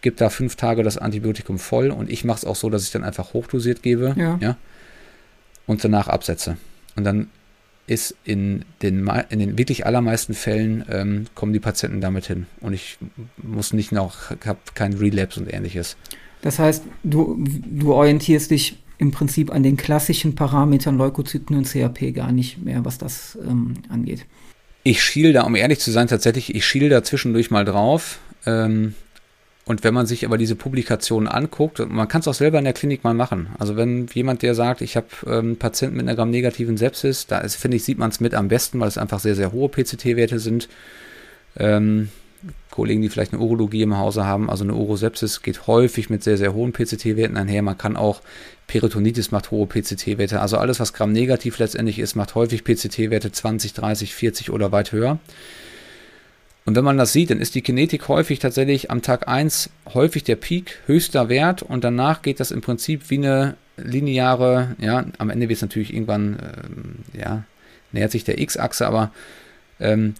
gebe 0.00 0.16
da 0.16 0.30
fünf 0.30 0.56
Tage 0.56 0.82
das 0.82 0.98
Antibiotikum 0.98 1.58
voll 1.58 1.90
und 1.90 2.10
ich 2.10 2.24
mache 2.24 2.38
es 2.38 2.44
auch 2.44 2.56
so, 2.56 2.70
dass 2.70 2.84
ich 2.84 2.90
dann 2.90 3.04
einfach 3.04 3.32
hochdosiert 3.32 3.82
gebe 3.82 4.14
ja. 4.16 4.38
ja. 4.40 4.56
und 5.66 5.84
danach 5.84 6.08
absetze. 6.08 6.56
Und 6.96 7.04
dann 7.04 7.28
ist 7.90 8.14
in 8.22 8.64
den, 8.82 9.10
in 9.30 9.40
den 9.40 9.58
wirklich 9.58 9.84
allermeisten 9.84 10.32
Fällen 10.32 10.84
ähm, 10.88 11.26
kommen 11.34 11.52
die 11.52 11.58
Patienten 11.58 12.00
damit 12.00 12.26
hin. 12.26 12.46
Und 12.60 12.72
ich 12.72 12.98
muss 13.36 13.72
nicht 13.72 13.90
noch, 13.90 14.30
habe 14.30 14.60
keinen 14.74 14.96
Relapse 14.96 15.40
und 15.40 15.52
ähnliches. 15.52 15.96
Das 16.40 16.60
heißt, 16.60 16.84
du, 17.02 17.44
du 17.44 17.92
orientierst 17.92 18.52
dich 18.52 18.78
im 18.98 19.10
Prinzip 19.10 19.52
an 19.52 19.64
den 19.64 19.76
klassischen 19.76 20.36
Parametern 20.36 20.96
Leukozyten 20.96 21.56
und 21.56 21.66
CRP 21.66 22.14
gar 22.14 22.30
nicht 22.30 22.62
mehr, 22.62 22.84
was 22.84 22.98
das 22.98 23.36
ähm, 23.44 23.74
angeht. 23.88 24.24
Ich 24.84 25.02
schiel 25.02 25.32
da, 25.32 25.42
um 25.42 25.56
ehrlich 25.56 25.80
zu 25.80 25.90
sein, 25.90 26.06
tatsächlich, 26.06 26.54
ich 26.54 26.64
schiel 26.64 26.90
da 26.90 27.02
zwischendurch 27.02 27.50
mal 27.50 27.64
drauf. 27.64 28.20
Ähm, 28.46 28.94
und 29.70 29.84
wenn 29.84 29.94
man 29.94 30.04
sich 30.04 30.24
aber 30.24 30.36
diese 30.36 30.56
Publikationen 30.56 31.28
anguckt, 31.28 31.78
man 31.78 32.08
kann 32.08 32.22
es 32.22 32.26
auch 32.26 32.34
selber 32.34 32.58
in 32.58 32.64
der 32.64 32.72
Klinik 32.72 33.04
mal 33.04 33.14
machen. 33.14 33.50
Also 33.56 33.76
wenn 33.76 34.08
jemand, 34.12 34.42
der 34.42 34.56
sagt, 34.56 34.80
ich 34.80 34.96
habe 34.96 35.06
ähm, 35.28 35.58
Patienten 35.58 35.96
mit 35.96 36.08
einer 36.08 36.16
Gramm-negativen 36.16 36.76
Sepsis, 36.76 37.28
da 37.28 37.46
finde 37.46 37.76
ich, 37.76 37.84
sieht 37.84 37.96
man 37.96 38.10
es 38.10 38.18
mit 38.18 38.34
am 38.34 38.48
besten, 38.48 38.80
weil 38.80 38.88
es 38.88 38.98
einfach 38.98 39.20
sehr, 39.20 39.36
sehr 39.36 39.52
hohe 39.52 39.68
PCT-Werte 39.68 40.40
sind. 40.40 40.68
Ähm, 41.56 42.08
Kollegen, 42.72 43.00
die 43.00 43.10
vielleicht 43.10 43.32
eine 43.32 43.40
Urologie 43.40 43.82
im 43.82 43.96
Hause 43.96 44.24
haben, 44.24 44.50
also 44.50 44.64
eine 44.64 44.74
Urosepsis 44.74 45.40
geht 45.40 45.68
häufig 45.68 46.10
mit 46.10 46.24
sehr, 46.24 46.36
sehr 46.36 46.52
hohen 46.52 46.72
PCT-Werten 46.72 47.36
einher. 47.36 47.62
Man 47.62 47.78
kann 47.78 47.96
auch, 47.96 48.22
Peritonitis 48.66 49.30
macht 49.30 49.52
hohe 49.52 49.68
PCT-Werte. 49.68 50.40
Also 50.40 50.56
alles, 50.56 50.80
was 50.80 50.94
Gramm-negativ 50.94 51.60
letztendlich 51.60 52.00
ist, 52.00 52.16
macht 52.16 52.34
häufig 52.34 52.64
PCT-Werte 52.64 53.30
20, 53.30 53.74
30, 53.74 54.16
40 54.16 54.50
oder 54.50 54.72
weit 54.72 54.90
höher. 54.90 55.20
Und 56.66 56.76
wenn 56.76 56.84
man 56.84 56.98
das 56.98 57.12
sieht, 57.12 57.30
dann 57.30 57.40
ist 57.40 57.54
die 57.54 57.62
Kinetik 57.62 58.08
häufig 58.08 58.38
tatsächlich 58.38 58.90
am 58.90 59.02
Tag 59.02 59.28
1 59.28 59.70
häufig 59.94 60.24
der 60.24 60.36
Peak, 60.36 60.78
höchster 60.86 61.28
Wert 61.28 61.62
und 61.62 61.84
danach 61.84 62.22
geht 62.22 62.38
das 62.38 62.50
im 62.50 62.60
Prinzip 62.60 63.08
wie 63.08 63.16
eine 63.16 63.56
lineare, 63.76 64.76
ja, 64.78 65.06
am 65.18 65.30
Ende 65.30 65.48
wird 65.48 65.56
es 65.56 65.62
natürlich 65.62 65.92
irgendwann, 65.92 66.38
ähm, 66.38 67.18
ja, 67.18 67.44
nähert 67.92 68.12
sich 68.12 68.24
der 68.24 68.38
X-Achse, 68.38 68.86
aber 68.86 69.10
ähm, 69.80 70.14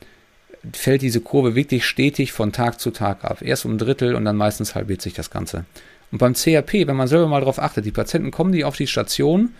fällt 0.73 1.03
diese 1.03 1.21
Kurve 1.21 1.55
wirklich 1.55 1.85
stetig 1.85 2.33
von 2.33 2.53
Tag 2.53 2.81
zu 2.81 2.91
Tag 2.91 3.25
ab. 3.25 3.43
Erst 3.43 3.65
um 3.65 3.75
ein 3.75 3.79
Drittel 3.79 4.15
und 4.15 4.25
dann 4.25 4.37
meistens 4.37 4.75
halbiert 4.75 5.03
sich 5.03 5.15
das 5.15 5.31
Ganze. 5.31 5.65
Und 6.11 6.19
beim 6.19 6.35
CRP, 6.35 6.87
wenn 6.87 6.97
man 6.97 7.09
selber 7.09 7.29
mal 7.29 7.41
darauf 7.41 7.59
achtet, 7.59 7.85
die 7.85 7.93
Patienten 7.93 8.31
kommen 8.31 8.53
die 8.53 8.65
auf 8.65 8.77
die 8.77 8.87
Station, 8.87 9.51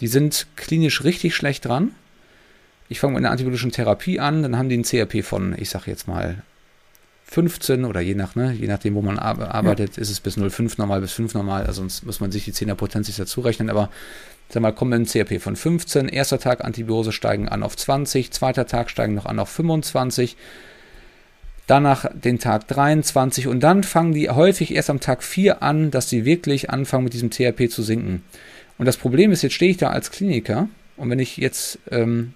die 0.00 0.08
sind 0.08 0.46
klinisch 0.56 1.04
richtig 1.04 1.34
schlecht 1.34 1.64
dran, 1.64 1.92
ich 2.88 3.00
fange 3.00 3.14
mit 3.14 3.24
einer 3.24 3.30
antibiotischen 3.30 3.72
Therapie 3.72 4.20
an, 4.20 4.42
dann 4.42 4.56
haben 4.56 4.68
die 4.68 4.76
ein 4.76 4.84
CRP 4.84 5.24
von, 5.24 5.54
ich 5.58 5.70
sage 5.70 5.90
jetzt 5.90 6.06
mal 6.06 6.42
15 7.28 7.84
oder 7.84 8.00
je 8.00 8.14
nach, 8.14 8.36
ne, 8.36 8.52
je 8.52 8.68
nachdem, 8.68 8.94
wo 8.94 9.02
man 9.02 9.18
arbeitet, 9.18 9.96
ja. 9.96 10.02
ist 10.02 10.10
es 10.10 10.20
bis 10.20 10.38
0,5 10.38 10.74
normal, 10.78 11.00
bis 11.00 11.12
5 11.12 11.34
normal, 11.34 11.66
also 11.66 11.82
sonst 11.82 12.06
muss 12.06 12.20
man 12.20 12.30
sich 12.30 12.44
die 12.44 12.52
10er 12.52 12.74
Potenz 12.74 13.14
dazu 13.14 13.40
rechnen, 13.40 13.68
aber 13.68 13.90
sag 14.48 14.62
mal, 14.62 14.72
kommen 14.72 14.92
wir 14.92 14.98
ein 14.98 15.06
CRP 15.06 15.42
von 15.42 15.56
15, 15.56 16.08
erster 16.08 16.38
Tag 16.38 16.64
Antibiose 16.64 17.10
steigen 17.10 17.48
an 17.48 17.64
auf 17.64 17.76
20, 17.76 18.30
zweiter 18.30 18.66
Tag 18.66 18.90
steigen 18.90 19.14
noch 19.14 19.26
an 19.26 19.40
auf 19.40 19.48
25. 19.48 20.36
danach 21.66 22.06
den 22.14 22.38
Tag 22.38 22.68
23 22.68 23.48
und 23.48 23.58
dann 23.60 23.82
fangen 23.82 24.14
die 24.14 24.30
häufig 24.30 24.72
erst 24.72 24.88
am 24.88 25.00
Tag 25.00 25.24
4 25.24 25.64
an, 25.64 25.90
dass 25.90 26.08
sie 26.08 26.24
wirklich 26.24 26.70
anfangen 26.70 27.02
mit 27.02 27.12
diesem 27.12 27.30
THP 27.30 27.68
zu 27.68 27.82
sinken. 27.82 28.22
Und 28.78 28.86
das 28.86 28.96
Problem 28.96 29.32
ist, 29.32 29.42
jetzt 29.42 29.54
stehe 29.54 29.72
ich 29.72 29.78
da 29.78 29.90
als 29.90 30.12
Kliniker 30.12 30.68
und 30.96 31.10
wenn 31.10 31.18
ich 31.18 31.38
jetzt 31.38 31.80
ähm, 31.90 32.06
einen 32.08 32.34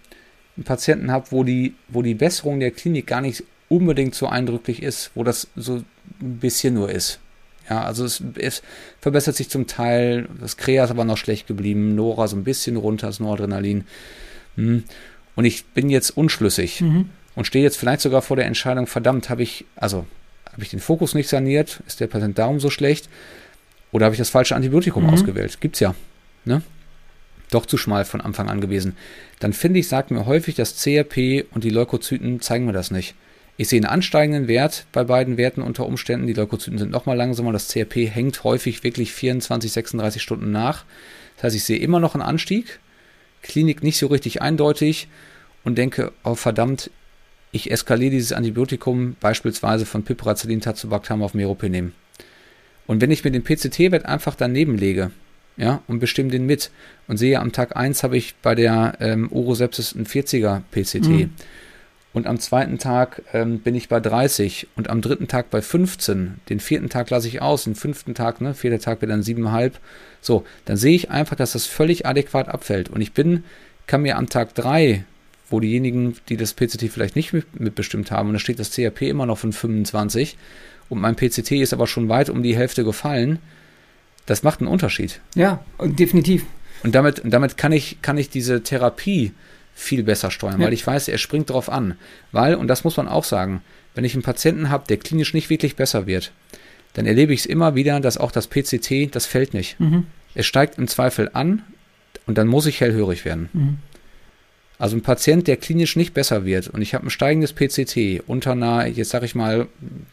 Patienten 0.65 1.11
habe, 1.11 1.27
wo 1.31 1.45
die, 1.45 1.75
wo 1.89 2.03
die 2.03 2.15
Besserung 2.15 2.61
der 2.61 2.71
Klinik 2.71 3.07
gar 3.07 3.21
nicht 3.21 3.45
unbedingt 3.69 4.15
so 4.15 4.27
eindrücklich 4.27 4.83
ist, 4.83 5.11
wo 5.15 5.25
das 5.25 5.49
so 5.57 5.77
ein 6.21 6.39
bisschen 6.39 6.75
nur 6.75 6.91
ist. 6.91 7.21
Ja, 7.69 7.85
also 7.85 8.05
es, 8.05 8.23
es 8.37 8.63
verbessert 9.01 9.37
sich 9.37 9.49
zum 9.49 9.69
Teil, 9.69 10.29
das 10.41 10.57
Krea 10.57 10.85
ist 10.85 10.91
aber 10.91 11.05
noch 11.05 11.17
schlecht 11.17 11.47
geblieben, 11.47 11.95
Nora 11.95 12.27
so 12.27 12.37
ein 12.37 12.43
bisschen 12.43 12.77
runter, 12.77 13.07
das 13.07 13.21
Noradrenalin. 13.21 13.85
Hm. 14.57 14.83
Und 15.37 15.45
ich 15.45 15.65
bin 15.67 15.89
jetzt 15.89 16.11
unschlüssig 16.11 16.81
mhm. 16.81 17.11
und 17.37 17.47
stehe 17.47 17.65
jetzt 17.65 17.77
vielleicht 17.77 18.01
sogar 18.01 18.23
vor 18.23 18.37
der 18.37 18.47
Entscheidung, 18.47 18.89
verdammt, 18.89 19.31
habe 19.31 19.43
ich, 19.43 19.65
also 19.77 20.05
habe 20.53 20.63
ich 20.63 20.71
den 20.71 20.81
Fokus 20.81 21.15
nicht 21.15 21.29
saniert, 21.29 21.81
ist 21.87 22.01
der 22.01 22.09
Patient 22.09 22.37
darum 22.37 22.59
so 22.59 22.71
schlecht 22.71 23.09
oder 23.93 24.07
habe 24.07 24.15
ich 24.15 24.19
das 24.19 24.31
falsche 24.31 24.57
Antibiotikum 24.57 25.05
mhm. 25.05 25.11
ausgewählt? 25.11 25.61
Gibt's 25.61 25.81
ja. 25.81 25.95
Ne? 26.45 26.63
Doch 27.51 27.67
zu 27.67 27.77
schmal 27.77 28.05
von 28.05 28.21
Anfang 28.21 28.49
an 28.49 28.61
gewesen. 28.61 28.97
Dann 29.41 29.53
finde 29.53 29.81
ich, 29.81 29.89
sagt 29.89 30.11
mir 30.11 30.27
häufig, 30.27 30.55
das 30.55 30.77
CRP 30.83 31.47
und 31.53 31.65
die 31.65 31.71
Leukozyten 31.71 32.41
zeigen 32.41 32.67
mir 32.67 32.73
das 32.73 32.91
nicht. 32.91 33.15
Ich 33.57 33.69
sehe 33.69 33.79
einen 33.79 33.93
ansteigenden 33.93 34.49
Wert 34.49 34.87
bei 34.93 35.05
beiden 35.05 35.37
Werten 35.37 35.61
unter 35.61 35.85
Umständen. 35.85 36.27
Die 36.27 36.33
Leukozyten 36.33 36.79
sind 36.79 36.91
nochmal 36.91 37.17
langsamer. 37.17 37.53
Das 37.53 37.69
CRP 37.69 38.09
hängt 38.09 38.43
häufig 38.45 38.83
wirklich 38.85 39.13
24, 39.13 39.71
36 39.71 40.23
Stunden 40.23 40.51
nach. 40.51 40.85
Das 41.37 41.45
heißt, 41.45 41.57
ich 41.57 41.65
sehe 41.65 41.79
immer 41.79 42.01
noch 42.01 42.15
einen 42.15 42.23
Anstieg. 42.23 42.81
Klinik 43.43 43.83
nicht 43.83 43.99
so 43.99 44.07
richtig 44.07 44.41
eindeutig 44.43 45.09
und 45.65 45.77
denke, 45.77 46.13
oh 46.25 46.35
verdammt, 46.35 46.91
ich 47.53 47.71
eskaliere 47.71 48.13
dieses 48.13 48.33
Antibiotikum 48.33 49.17
beispielsweise 49.21 49.85
von 49.85 50.05
Piperacillin, 50.05 50.61
Tazobactam 50.61 51.23
auf 51.23 51.35
Meropenem. 51.35 51.93
Und 52.87 53.01
wenn 53.01 53.11
ich 53.11 53.25
mir 53.25 53.31
den 53.31 53.45
PCT-Wert 53.45 54.07
einfach 54.07 54.35
daneben 54.35 54.79
lege, 54.79 55.11
ja, 55.61 55.83
und 55.87 56.01
bestimme 56.01 56.31
den 56.31 56.47
mit 56.47 56.71
und 57.07 57.19
sehe, 57.19 57.39
am 57.39 57.53
Tag 57.53 57.77
1 57.77 58.03
habe 58.03 58.17
ich 58.17 58.35
bei 58.37 58.55
der 58.55 58.95
ähm, 59.01 59.29
Urosepsis 59.31 59.95
einen 59.95 60.07
40er 60.07 60.63
PCT. 60.73 61.09
Mhm 61.09 61.31
und 62.13 62.27
am 62.27 62.41
zweiten 62.41 62.79
Tag 62.79 63.23
ähm, 63.33 63.61
bin 63.61 63.75
ich 63.77 63.89
bei 63.89 64.01
30 64.01 64.67
und 64.75 64.91
am 64.91 65.01
dritten 65.01 65.29
Tag 65.29 65.51
bei 65.51 65.63
15. 65.63 66.41
Den 66.49 66.59
vierten 66.59 66.89
Tag 66.89 67.09
lasse 67.11 67.29
ich 67.29 67.41
aus, 67.41 67.65
den 67.65 67.77
fünften 67.77 68.15
Tag, 68.15 68.41
ne, 68.41 68.53
vierter 68.55 68.81
Tag 68.81 69.01
wird 69.01 69.13
dann 69.13 69.23
7,5. 69.23 69.75
So, 70.21 70.45
dann 70.65 70.77
sehe 70.77 70.97
ich 70.97 71.11
einfach, 71.11 71.37
dass 71.37 71.53
das 71.53 71.67
völlig 71.67 72.07
adäquat 72.07 72.49
abfällt. 72.49 72.89
Und 72.89 73.01
ich 73.01 73.13
bin, 73.13 73.45
kann 73.87 74.03
mir 74.03 74.17
am 74.17 74.29
Tag 74.29 74.57
3, 74.57 75.05
wo 75.49 75.61
diejenigen, 75.61 76.17
die 76.29 76.37
das 76.37 76.55
PCT 76.55 76.91
vielleicht 76.91 77.15
nicht 77.15 77.33
mitbestimmt 77.33 78.11
haben, 78.11 78.29
und 78.29 78.35
da 78.35 78.41
steht 78.41 78.59
das 78.59 78.73
CRP 78.73 79.03
immer 79.03 79.27
noch 79.27 79.39
von 79.39 79.53
25 79.53 80.37
und 80.89 81.01
mein 81.01 81.15
PCT 81.15 81.53
ist 81.53 81.73
aber 81.73 81.87
schon 81.87 82.09
weit 82.09 82.29
um 82.29 82.43
die 82.43 82.57
Hälfte 82.57 82.83
gefallen, 82.83 83.39
das 84.31 84.45
macht 84.45 84.61
einen 84.61 84.69
Unterschied. 84.69 85.21
Ja, 85.35 85.65
definitiv. 85.83 86.45
Und 86.85 86.95
damit, 86.95 87.21
damit 87.25 87.57
kann 87.57 87.73
ich, 87.73 88.01
kann 88.01 88.17
ich 88.17 88.31
diese 88.31 88.63
Therapie 88.63 89.33
viel 89.75 90.05
besser 90.05 90.31
steuern, 90.31 90.61
ja. 90.61 90.67
weil 90.67 90.73
ich 90.73 90.87
weiß, 90.87 91.09
er 91.09 91.19
springt 91.19 91.51
drauf 91.51 91.69
an. 91.69 91.97
Weil, 92.31 92.55
und 92.55 92.69
das 92.69 92.85
muss 92.85 92.97
man 92.97 93.09
auch 93.09 93.25
sagen, 93.25 93.61
wenn 93.97 94.05
ich 94.05 94.15
einen 94.15 94.23
Patienten 94.23 94.71
habe, 94.71 94.85
der 94.89 94.99
klinisch 94.99 95.35
nicht 95.35 95.51
wirklich 95.51 95.75
besser 95.75 96.07
wird, 96.07 96.31
dann 96.93 97.07
erlebe 97.07 97.33
ich 97.33 97.41
es 97.41 97.47
immer 97.47 97.75
wieder, 97.75 97.99
dass 97.99 98.19
auch 98.19 98.31
das 98.31 98.47
PCT, 98.47 99.13
das 99.13 99.27
fällt 99.27 99.53
nicht. 99.53 99.81
Mhm. 99.81 100.07
Es 100.37 100.47
steigt 100.47 100.79
im 100.79 100.87
Zweifel 100.87 101.31
an 101.33 101.65
und 102.27 102.39
dann 102.39 102.47
muss 102.47 102.67
ich 102.67 102.81
hellhörig 102.81 103.25
werden. 103.25 103.49
Mhm. 103.53 103.79
Also 104.79 104.97
ein 104.97 105.03
Patient, 105.03 105.49
der 105.49 105.57
klinisch 105.57 105.97
nicht 105.97 106.15
besser 106.15 106.45
wird 106.45 106.69
und 106.69 106.83
ich 106.83 106.95
habe 106.95 107.05
ein 107.05 107.11
steigendes 107.11 107.53
PCT 107.53 108.23
unter 108.29 108.53
einer, 108.53 108.87
jetzt 108.87 109.11
sage 109.11 109.27
ich 109.27 109.35
mal, 109.35 109.67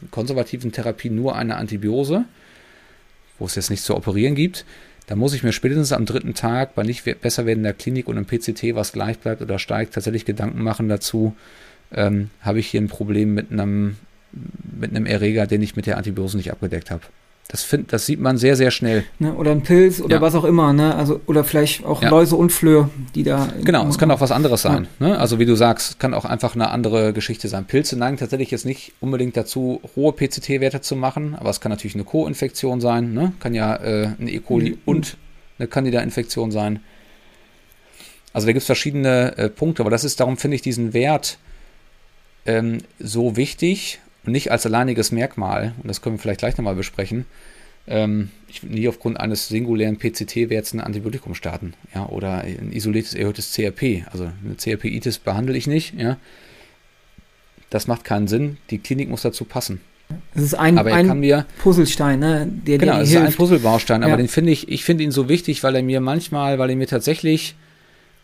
konservativen 0.10 0.72
Therapie 0.72 1.12
nur 1.12 1.36
eine 1.36 1.56
Antibiose, 1.56 2.26
wo 3.40 3.46
es 3.46 3.56
jetzt 3.56 3.70
nicht 3.70 3.84
zu 3.84 3.96
operieren 3.96 4.36
gibt, 4.36 4.66
da 5.08 5.16
muss 5.16 5.34
ich 5.34 5.42
mir 5.42 5.54
spätestens 5.54 5.94
am 5.94 6.06
dritten 6.06 6.34
Tag 6.34 6.76
bei 6.76 6.84
nicht 6.84 7.06
besser 7.22 7.46
werdender 7.46 7.74
Klinik 7.74 8.08
und 8.08 8.18
im 8.18 8.26
PCT, 8.26 8.76
was 8.76 8.92
gleich 8.92 9.18
bleibt 9.20 9.42
oder 9.42 9.58
steigt, 9.58 9.94
tatsächlich 9.94 10.26
Gedanken 10.26 10.62
machen 10.62 10.90
dazu, 10.90 11.36
ähm, 11.94 12.30
habe 12.42 12.60
ich 12.60 12.68
hier 12.68 12.82
ein 12.82 12.90
Problem 12.90 13.34
mit 13.34 13.52
einem, 13.52 13.96
mit 14.80 14.92
einem 14.92 15.06
Erreger, 15.06 15.48
den 15.48 15.62
ich 15.62 15.78
mit 15.78 15.86
der 15.86 15.98
Antibiose 15.98 16.36
nicht 16.36 16.52
abgedeckt 16.52 16.92
habe. 16.92 17.04
Das, 17.50 17.64
find, 17.64 17.94
das 17.94 18.06
sieht 18.06 18.20
man 18.20 18.38
sehr, 18.38 18.58
sehr 18.58 18.72
schnell. 18.72 19.06
Ne, 19.20 19.34
oder 19.34 19.52
ein 19.52 19.64
Pilz 19.64 20.02
oder 20.02 20.18
ja. 20.18 20.22
was 20.22 20.36
auch 20.36 20.44
immer, 20.44 20.74
ne? 20.74 20.94
Also, 20.96 21.22
oder 21.28 21.46
vielleicht 21.46 21.86
auch 21.86 22.02
ja. 22.02 22.10
Läuse 22.10 22.36
und 22.36 22.52
Flöhe, 22.52 22.90
die 23.16 23.24
da. 23.24 23.48
Genau, 23.64 23.88
es 23.88 23.98
kann 23.98 24.12
auch 24.12 24.20
was 24.20 24.32
anderes 24.32 24.64
sein. 24.64 24.88
Ja. 25.00 25.08
Ne? 25.08 25.18
Also 25.18 25.40
wie 25.40 25.46
du 25.46 25.56
sagst, 25.56 25.98
kann 25.98 26.14
auch 26.14 26.26
einfach 26.26 26.56
eine 26.56 26.72
andere 26.72 27.14
Geschichte 27.14 27.48
sein. 27.48 27.64
Pilze 27.64 27.98
neigen 27.98 28.18
tatsächlich 28.18 28.52
jetzt 28.52 28.66
nicht 28.66 28.92
unbedingt 29.00 29.38
dazu, 29.38 29.82
hohe 29.96 30.12
PCT-Werte 30.12 30.82
zu 30.82 30.98
machen, 30.98 31.36
aber 31.36 31.50
es 31.50 31.62
kann 31.62 31.70
natürlich 31.70 31.96
eine 31.96 32.04
Co-Infektion 32.04 32.82
sein, 32.82 33.14
ne? 33.14 33.32
Kann 33.40 33.54
ja 33.54 33.78
äh, 33.78 34.10
eine 34.20 34.30
E. 34.30 34.40
coli 34.40 34.72
mhm. 34.72 34.78
und 34.84 35.18
eine 35.58 35.70
Candida-Infektion 35.70 36.52
sein. 36.52 36.82
Also 38.34 38.46
da 38.46 38.52
gibt 38.52 38.62
es 38.62 38.68
verschiedene 38.68 39.38
äh, 39.38 39.50
Punkte, 39.50 39.84
aber 39.84 39.90
das 39.90 40.04
ist, 40.04 40.20
darum 40.20 40.36
finde 40.36 40.56
ich 40.56 40.62
diesen 40.62 40.94
Wert 40.94 41.38
ähm, 42.46 42.80
so 43.00 43.38
wichtig 43.38 44.00
und 44.28 44.34
nicht 44.34 44.52
als 44.52 44.66
alleiniges 44.66 45.14
Merkmal, 45.14 45.74
und 45.82 45.88
das 45.88 46.02
können 46.02 46.16
wir 46.18 46.22
vielleicht 46.22 46.42
gleich 46.42 46.58
nochmal 46.58 46.76
besprechen, 46.76 47.26
ähm, 47.88 48.30
ich 48.50 48.62
will 48.62 48.72
nie 48.72 48.88
aufgrund 48.90 49.18
eines 49.20 49.48
singulären 49.48 49.98
PCT-Werts 49.98 50.74
ein 50.74 50.82
Antibiotikum 50.82 51.34
starten, 51.34 51.74
ja, 51.96 52.06
oder 52.08 52.42
ein 52.42 52.74
isoliertes 52.74 53.14
erhöhtes 53.14 53.54
CRP. 53.54 54.04
Also 54.12 54.26
eine 54.26 54.56
CRP-Itis 54.58 55.20
behandle 55.20 55.56
ich 55.56 55.66
nicht, 55.66 55.98
ja. 55.98 56.18
Das 57.70 57.88
macht 57.88 58.04
keinen 58.04 58.28
Sinn. 58.28 58.58
Die 58.70 58.80
Klinik 58.80 59.10
muss 59.10 59.22
dazu 59.22 59.46
passen. 59.46 59.80
Es 60.36 60.44
ist 60.44 60.54
ein, 60.54 60.78
ein 60.78 61.20
mir, 61.20 61.46
Puzzlestein, 61.62 62.20
ne? 62.20 62.48
Der, 62.50 62.78
genau, 62.78 63.00
es 63.00 63.10
ist 63.10 63.18
ein 63.18 63.34
Puzzlebaustein, 63.34 64.02
ja. 64.02 64.08
aber 64.08 64.18
den 64.18 64.28
finde 64.28 64.52
ich, 64.52 64.70
ich 64.70 64.84
finde 64.84 65.06
ihn 65.06 65.12
so 65.12 65.28
wichtig, 65.30 65.64
weil 65.64 65.76
er 65.76 65.84
mir 65.84 66.02
manchmal, 66.02 66.60
weil 66.60 66.70
er 66.70 66.76
mir 66.76 66.88
tatsächlich, 66.88 67.56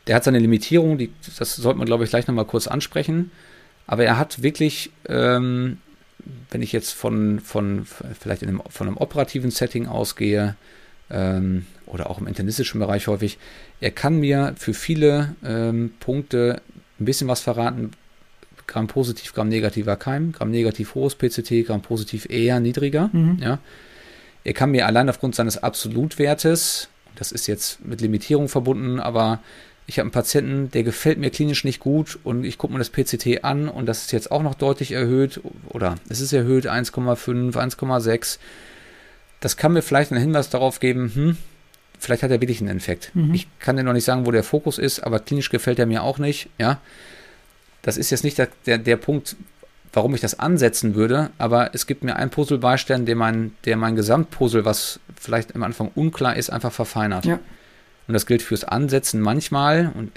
der 0.08 0.16
hat 0.16 0.26
seine 0.26 0.40
Limitierung, 0.40 0.98
die, 0.98 1.12
das 1.40 1.56
sollte 1.56 1.78
man, 1.78 1.86
glaube 1.86 2.04
ich, 2.04 2.10
gleich 2.10 2.28
nochmal 2.28 2.46
kurz 2.46 2.68
ansprechen, 2.68 3.32
aber 3.88 4.04
er 4.06 4.18
hat 4.18 4.44
wirklich 4.44 4.92
ähm, 5.08 5.78
wenn 6.50 6.62
ich 6.62 6.72
jetzt 6.72 6.92
von, 6.92 7.40
von 7.40 7.86
vielleicht 8.20 8.44
einem, 8.44 8.62
von 8.70 8.88
einem 8.88 8.98
operativen 8.98 9.52
Setting 9.52 9.88
ausgehe 9.88 10.56
ähm, 11.10 11.66
oder 11.86 12.10
auch 12.10 12.20
im 12.20 12.28
internistischen 12.28 12.80
Bereich 12.80 13.08
häufig, 13.08 13.38
er 13.82 13.92
kann 13.92 14.20
mir 14.20 14.54
für 14.58 14.74
viele 14.74 15.36
ähm, 15.44 15.94
Punkte 16.00 16.62
ein 17.00 17.06
bisschen 17.06 17.28
was 17.28 17.42
verraten. 17.42 17.92
Gramm 18.66 18.88
positiv, 18.88 19.34
Gramm 19.34 19.50
negativer 19.50 19.98
Keim, 19.98 20.32
Gramm 20.32 20.52
negativ 20.52 20.96
hohes 20.96 21.16
PCT, 21.16 21.66
Gramm 21.68 21.82
positiv 21.82 22.30
eher 22.30 22.60
niedriger. 22.60 23.10
Mhm. 23.12 23.40
Ja. 23.42 23.60
Er 24.46 24.54
kann 24.54 24.72
mir 24.72 24.86
allein 24.88 25.10
aufgrund 25.10 25.36
seines 25.36 25.62
Absolutwertes, 25.62 26.90
das 27.16 27.32
ist 27.32 27.48
jetzt 27.48 27.86
mit 27.86 28.02
Limitierung 28.02 28.50
verbunden, 28.50 29.00
aber 29.00 29.40
ich 29.86 30.00
habe 30.00 30.06
einen 30.06 30.12
Patienten, 30.12 30.72
der 30.72 30.84
gefällt 30.84 31.18
mir 31.18 31.30
klinisch 31.30 31.64
nicht 31.64 31.80
gut 31.80 32.18
und 32.24 32.46
ich 32.46 32.58
gucke 32.58 32.74
mir 32.74 32.80
das 32.80 32.90
PCT 32.90 33.44
an 33.44 33.68
und 33.68 33.86
das 33.86 34.04
ist 34.04 34.12
jetzt 34.12 34.32
auch 34.32 34.42
noch 34.42 34.56
deutlich 34.56 34.94
erhöht 34.94 35.42
oder 35.70 35.96
es 36.10 36.22
ist 36.22 36.32
erhöht 36.32 36.68
1,5, 36.68 37.54
1,6. 37.54 38.40
Das 39.42 39.58
kann 39.58 39.74
mir 39.74 39.82
vielleicht 39.82 40.12
einen 40.12 40.22
Hinweis 40.22 40.50
darauf 40.50 40.80
geben, 40.80 41.12
hm, 41.14 41.38
vielleicht 42.00 42.24
hat 42.24 42.32
er 42.32 42.40
wirklich 42.40 42.62
einen 42.62 42.70
Infekt. 42.70 43.12
Mhm. 43.14 43.34
Ich 43.34 43.48
kann 43.60 43.76
dir 43.76 43.84
noch 43.84 43.94
nicht 43.94 44.06
sagen, 44.06 44.26
wo 44.26 44.32
der 44.32 44.44
Fokus 44.44 44.78
ist, 44.78 45.02
aber 45.02 45.20
klinisch 45.20 45.50
gefällt 45.50 45.80
er 45.80 45.86
mir 45.86 46.04
auch 46.04 46.18
nicht, 46.18 46.50
ja. 46.58 46.80
Das 47.82 47.98
ist 47.98 48.10
jetzt 48.10 48.24
nicht 48.24 48.38
der, 48.38 48.48
der, 48.66 48.78
der 48.78 48.96
Punkt, 48.96 49.36
warum 49.92 50.16
ich 50.16 50.22
das 50.22 50.40
ansetzen 50.40 50.96
würde, 50.96 51.32
aber 51.38 51.76
es 51.76 51.86
gibt 51.86 52.06
mir 52.06 52.16
einen 52.16 52.32
Puzzlebeistein, 52.32 53.06
der 53.06 53.18
mein, 53.18 53.54
der 53.66 53.76
mein 53.76 53.98
Gesamtpuzzle, 53.98 54.64
was 54.64 55.02
vielleicht 55.20 55.54
am 55.56 55.64
Anfang 55.64 55.92
unklar 55.94 56.38
ist, 56.38 56.50
einfach 56.50 56.72
verfeinert. 56.72 57.26
Ja. 57.26 57.40
Und 58.08 58.14
das 58.14 58.26
gilt 58.26 58.42
fürs 58.42 58.64
Ansetzen 58.64 59.22
manchmal. 59.22 59.92
Und 59.96 60.12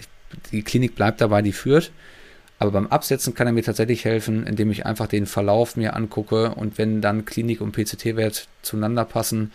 die 0.53 0.63
Klinik 0.63 0.95
bleibt 0.95 1.21
dabei, 1.21 1.43
die 1.43 1.53
führt. 1.53 1.93
Aber 2.59 2.71
beim 2.71 2.87
Absetzen 2.87 3.35
kann 3.35 3.47
er 3.47 3.53
mir 3.53 3.63
tatsächlich 3.63 4.05
helfen, 4.05 4.47
indem 4.47 4.71
ich 4.71 4.87
einfach 4.87 5.07
den 5.07 5.27
Verlauf 5.27 5.77
mir 5.77 5.95
angucke 5.95 6.55
und 6.55 6.79
wenn 6.79 7.03
dann 7.03 7.27
Klinik 7.27 7.61
und 7.61 7.73
PCT-Wert 7.73 8.49
zueinander 8.63 9.05
passen, 9.05 9.53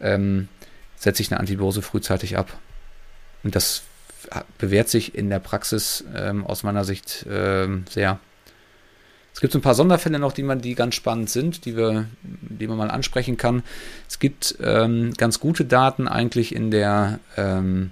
ähm, 0.00 0.48
setze 0.96 1.22
ich 1.22 1.30
eine 1.30 1.40
Antibiose 1.40 1.80
frühzeitig 1.80 2.36
ab. 2.36 2.58
Und 3.42 3.56
das 3.56 3.82
bewährt 4.58 4.88
sich 4.88 5.14
in 5.14 5.30
der 5.30 5.38
Praxis 5.38 6.04
ähm, 6.14 6.46
aus 6.46 6.62
meiner 6.62 6.84
Sicht 6.84 7.26
ähm, 7.30 7.84
sehr. 7.88 8.18
Es 9.34 9.40
gibt 9.40 9.52
so 9.52 9.58
ein 9.58 9.62
paar 9.62 9.74
Sonderfälle 9.74 10.20
noch, 10.20 10.32
die 10.32 10.44
man, 10.44 10.60
die 10.60 10.76
ganz 10.76 10.94
spannend 10.94 11.28
sind, 11.28 11.64
die 11.64 11.76
wir, 11.76 12.06
die 12.22 12.68
man 12.68 12.78
mal 12.78 12.90
ansprechen 12.90 13.36
kann. 13.36 13.64
Es 14.08 14.20
gibt 14.20 14.56
ähm, 14.62 15.12
ganz 15.16 15.40
gute 15.40 15.64
Daten 15.64 16.06
eigentlich 16.06 16.54
in 16.54 16.70
der 16.70 17.18
ähm, 17.36 17.90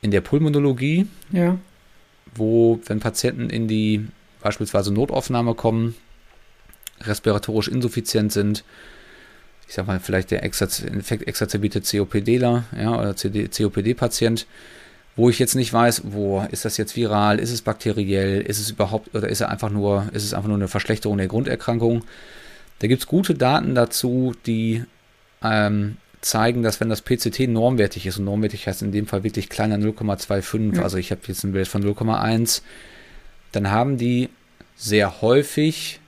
in 0.00 0.10
der 0.10 0.22
Pulmonologie, 0.22 1.06
ja. 1.30 1.58
wo, 2.34 2.80
wenn 2.86 3.00
Patienten 3.00 3.50
in 3.50 3.66
die 3.68 4.06
beispielsweise 4.40 4.92
Notaufnahme 4.94 5.54
kommen, 5.54 5.96
respiratorisch 7.00 7.68
insuffizient 7.68 8.32
sind, 8.32 8.64
ich 9.66 9.74
sag 9.74 9.86
mal, 9.86 9.98
vielleicht 9.98 10.30
der 10.30 10.42
infektexazerbierte 10.42 11.80
COPDler, 11.80 12.64
ja, 12.78 12.98
oder 12.98 13.14
COPD-Patient, 13.14 14.46
wo 15.16 15.30
ich 15.30 15.38
jetzt 15.38 15.54
nicht 15.54 15.72
weiß, 15.72 16.02
wo 16.04 16.46
ist 16.50 16.64
das 16.66 16.76
jetzt 16.76 16.94
viral, 16.94 17.38
ist 17.38 17.50
es 17.50 17.62
bakteriell, 17.62 18.42
ist 18.42 18.60
es 18.60 18.70
überhaupt 18.70 19.14
oder 19.14 19.28
ist 19.28 19.40
es 19.40 19.46
einfach 19.46 19.70
nur, 19.70 20.06
ist 20.12 20.24
es 20.24 20.34
einfach 20.34 20.48
nur 20.48 20.58
eine 20.58 20.68
Verschlechterung 20.68 21.16
der 21.16 21.26
Grunderkrankung. 21.26 22.04
Da 22.78 22.86
gibt 22.86 23.02
es 23.02 23.08
gute 23.08 23.34
Daten 23.34 23.74
dazu, 23.74 24.34
die 24.44 24.84
ähm, 25.42 25.96
zeigen, 26.20 26.62
dass 26.62 26.80
wenn 26.80 26.90
das 26.90 27.00
PCT 27.00 27.48
normwertig 27.48 28.06
ist, 28.06 28.18
und 28.18 28.26
normwertig 28.26 28.66
heißt 28.66 28.82
in 28.82 28.92
dem 28.92 29.06
Fall 29.06 29.24
wirklich 29.24 29.48
kleiner 29.48 29.76
0,25, 29.76 30.76
ja. 30.76 30.82
also 30.82 30.98
ich 30.98 31.10
habe 31.10 31.22
jetzt 31.26 31.44
ein 31.44 31.52
Bild 31.52 31.68
von 31.68 31.82
0,1, 31.82 32.60
dann 33.52 33.70
haben 33.70 33.96
die 33.96 34.28
sehr 34.76 35.22
häufig, 35.22 36.00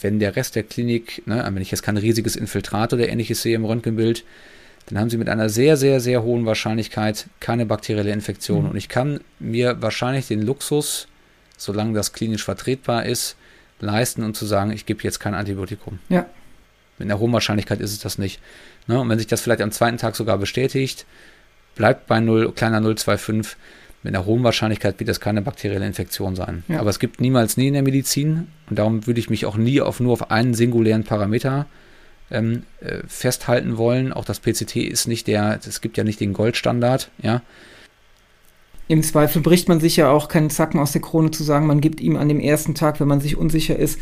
wenn 0.00 0.18
der 0.18 0.36
Rest 0.36 0.56
der 0.56 0.62
Klinik, 0.62 1.26
ne, 1.26 1.46
wenn 1.52 1.60
ich 1.60 1.70
jetzt 1.70 1.82
kein 1.82 1.98
riesiges 1.98 2.36
Infiltrat 2.36 2.94
oder 2.94 3.06
ähnliches 3.06 3.42
sehe 3.42 3.56
im 3.56 3.66
Röntgenbild, 3.66 4.24
dann 4.90 4.98
haben 5.02 5.10
sie 5.10 5.18
mit 5.18 5.28
einer 5.28 5.48
sehr, 5.48 5.76
sehr, 5.76 6.00
sehr 6.00 6.22
hohen 6.22 6.46
Wahrscheinlichkeit 6.46 7.28
keine 7.38 7.64
bakterielle 7.64 8.10
Infektion. 8.10 8.64
Mhm. 8.64 8.70
Und 8.70 8.76
ich 8.76 8.88
kann 8.88 9.20
mir 9.38 9.80
wahrscheinlich 9.80 10.26
den 10.26 10.42
Luxus, 10.42 11.06
solange 11.56 11.94
das 11.94 12.12
klinisch 12.12 12.44
vertretbar 12.44 13.06
ist, 13.06 13.36
leisten 13.78 14.24
und 14.24 14.36
zu 14.36 14.46
sagen, 14.46 14.72
ich 14.72 14.86
gebe 14.86 15.02
jetzt 15.02 15.20
kein 15.20 15.34
Antibiotikum. 15.34 16.00
Ja. 16.08 16.26
Mit 16.98 17.06
einer 17.06 17.18
hohen 17.18 17.32
Wahrscheinlichkeit 17.32 17.80
ist 17.80 17.92
es 17.92 18.00
das 18.00 18.18
nicht. 18.18 18.40
Ne? 18.86 19.00
Und 19.00 19.08
wenn 19.08 19.18
sich 19.18 19.28
das 19.28 19.40
vielleicht 19.40 19.62
am 19.62 19.70
zweiten 19.70 19.96
Tag 19.96 20.16
sogar 20.16 20.38
bestätigt, 20.38 21.06
bleibt 21.76 22.06
bei 22.06 22.20
0, 22.20 22.52
kleiner 22.52 22.80
0,25, 22.80 23.56
mit 24.02 24.14
einer 24.14 24.24
hohen 24.24 24.42
Wahrscheinlichkeit 24.42 24.98
wird 24.98 25.08
das 25.08 25.20
keine 25.20 25.42
bakterielle 25.42 25.86
Infektion 25.86 26.34
sein. 26.34 26.64
Ja. 26.68 26.80
Aber 26.80 26.90
es 26.90 26.98
gibt 26.98 27.20
niemals 27.20 27.56
nie 27.56 27.68
in 27.68 27.74
der 27.74 27.82
Medizin 27.82 28.48
und 28.68 28.78
darum 28.78 29.06
würde 29.06 29.20
ich 29.20 29.28
mich 29.28 29.44
auch 29.46 29.56
nie 29.56 29.80
auf, 29.80 30.00
nur 30.00 30.14
auf 30.14 30.30
einen 30.30 30.54
singulären 30.54 31.04
Parameter 31.04 31.66
ähm, 32.30 32.64
äh, 32.80 32.98
festhalten 33.06 33.76
wollen. 33.76 34.12
Auch 34.12 34.24
das 34.24 34.40
PCT 34.40 34.76
ist 34.76 35.08
nicht 35.08 35.26
der, 35.26 35.58
es 35.66 35.80
gibt 35.80 35.96
ja 35.96 36.04
nicht 36.04 36.20
den 36.20 36.32
Goldstandard, 36.32 37.10
ja. 37.22 37.42
Im 38.88 39.04
Zweifel 39.04 39.40
bricht 39.40 39.68
man 39.68 39.78
sich 39.78 39.96
ja 39.96 40.10
auch 40.10 40.26
keinen 40.26 40.50
Zacken 40.50 40.80
aus 40.80 40.90
der 40.90 41.00
Krone 41.00 41.30
zu 41.30 41.44
sagen, 41.44 41.66
man 41.66 41.80
gibt 41.80 42.00
ihm 42.00 42.16
an 42.16 42.28
dem 42.28 42.40
ersten 42.40 42.74
Tag, 42.74 42.98
wenn 42.98 43.06
man 43.06 43.20
sich 43.20 43.36
unsicher 43.36 43.76
ist, 43.76 44.00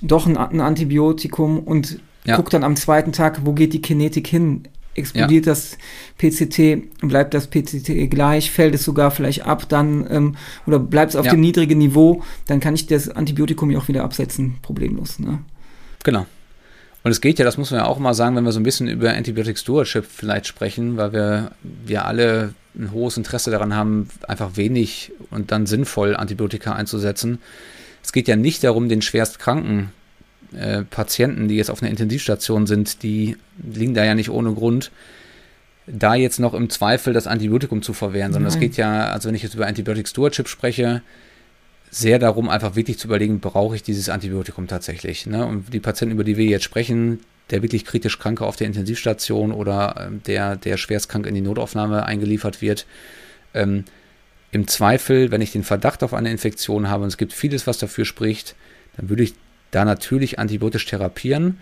doch 0.00 0.26
ein, 0.26 0.36
ein 0.36 0.60
Antibiotikum 0.60 1.58
und 1.58 1.98
ja. 2.24 2.36
guckt 2.36 2.54
dann 2.54 2.62
am 2.62 2.76
zweiten 2.76 3.10
Tag, 3.10 3.40
wo 3.44 3.52
geht 3.52 3.72
die 3.72 3.82
Kinetik 3.82 4.28
hin? 4.28 4.62
Explodiert 4.94 5.46
ja. 5.46 5.52
das 5.52 5.78
PCT, 6.18 7.00
bleibt 7.02 7.32
das 7.34 7.48
PCT 7.48 8.10
gleich, 8.10 8.50
fällt 8.50 8.74
es 8.74 8.84
sogar 8.84 9.10
vielleicht 9.10 9.44
ab, 9.44 9.68
dann 9.68 10.06
ähm, 10.10 10.36
oder 10.66 10.78
bleibt 10.78 11.10
es 11.10 11.16
auf 11.16 11.26
ja. 11.26 11.32
dem 11.32 11.40
niedrigen 11.40 11.78
Niveau, 11.78 12.22
dann 12.46 12.58
kann 12.58 12.74
ich 12.74 12.86
das 12.86 13.08
Antibiotikum 13.08 13.70
ja 13.70 13.78
auch 13.78 13.88
wieder 13.88 14.02
absetzen, 14.02 14.56
problemlos. 14.62 15.18
Ne? 15.20 15.38
Genau. 16.04 16.26
Und 17.04 17.10
es 17.10 17.20
geht 17.20 17.38
ja, 17.38 17.44
das 17.44 17.56
muss 17.56 17.70
man 17.70 17.80
ja 17.80 17.86
auch 17.86 17.98
mal 17.98 18.14
sagen, 18.14 18.36
wenn 18.36 18.44
wir 18.44 18.52
so 18.52 18.60
ein 18.60 18.64
bisschen 18.64 18.88
über 18.88 19.12
Antibiotic 19.12 19.58
Stewardship 19.58 20.04
vielleicht 20.04 20.46
sprechen, 20.46 20.96
weil 20.96 21.12
wir, 21.12 21.52
wir 21.62 22.04
alle 22.04 22.54
ein 22.76 22.92
hohes 22.92 23.16
Interesse 23.16 23.50
daran 23.50 23.74
haben, 23.74 24.08
einfach 24.26 24.56
wenig 24.56 25.12
und 25.30 25.50
dann 25.52 25.66
sinnvoll 25.66 26.16
Antibiotika 26.16 26.72
einzusetzen. 26.72 27.38
Es 28.02 28.12
geht 28.12 28.28
ja 28.28 28.36
nicht 28.36 28.64
darum, 28.64 28.88
den 28.88 29.02
schwerst 29.02 29.38
kranken 29.38 29.92
äh, 30.52 30.82
Patienten, 30.82 31.48
die 31.48 31.56
jetzt 31.56 31.70
auf 31.70 31.82
einer 31.82 31.90
Intensivstation 31.90 32.66
sind, 32.66 33.02
die 33.02 33.36
liegen 33.58 33.94
da 33.94 34.04
ja 34.04 34.14
nicht 34.14 34.30
ohne 34.30 34.52
Grund, 34.54 34.90
da 35.86 36.14
jetzt 36.14 36.38
noch 36.38 36.54
im 36.54 36.70
Zweifel 36.70 37.12
das 37.12 37.26
Antibiotikum 37.26 37.82
zu 37.82 37.92
verwehren, 37.92 38.32
sondern 38.32 38.48
es 38.52 38.58
geht 38.58 38.76
ja, 38.76 39.08
also 39.08 39.28
wenn 39.28 39.34
ich 39.34 39.42
jetzt 39.42 39.54
über 39.54 39.66
Antibiotic 39.66 40.08
Stewardship 40.08 40.48
spreche, 40.48 41.02
sehr 41.90 42.18
darum, 42.18 42.48
einfach 42.48 42.76
wirklich 42.76 42.98
zu 42.98 43.08
überlegen, 43.08 43.40
brauche 43.40 43.76
ich 43.76 43.82
dieses 43.82 44.08
Antibiotikum 44.08 44.66
tatsächlich. 44.66 45.26
Ne? 45.26 45.46
Und 45.46 45.72
die 45.72 45.80
Patienten, 45.80 46.14
über 46.14 46.24
die 46.24 46.36
wir 46.36 46.46
jetzt 46.46 46.64
sprechen, 46.64 47.20
der 47.50 47.62
wirklich 47.62 47.84
kritisch 47.84 48.18
Kranke 48.18 48.44
auf 48.44 48.56
der 48.56 48.66
Intensivstation 48.66 49.52
oder 49.52 50.06
ähm, 50.06 50.22
der, 50.26 50.56
der 50.56 50.76
schwerstkrank 50.76 51.26
in 51.26 51.34
die 51.34 51.40
Notaufnahme 51.40 52.04
eingeliefert 52.04 52.60
wird, 52.60 52.86
ähm, 53.54 53.84
im 54.50 54.66
Zweifel, 54.66 55.30
wenn 55.30 55.40
ich 55.40 55.52
den 55.52 55.64
Verdacht 55.64 56.02
auf 56.02 56.14
eine 56.14 56.30
Infektion 56.30 56.88
habe 56.88 57.02
und 57.02 57.08
es 57.08 57.18
gibt 57.18 57.32
vieles, 57.32 57.66
was 57.66 57.78
dafür 57.78 58.04
spricht, 58.04 58.54
dann 58.96 59.08
würde 59.08 59.22
ich 59.22 59.34
da 59.70 59.84
natürlich 59.84 60.38
antibiotisch 60.38 60.86
therapieren. 60.86 61.58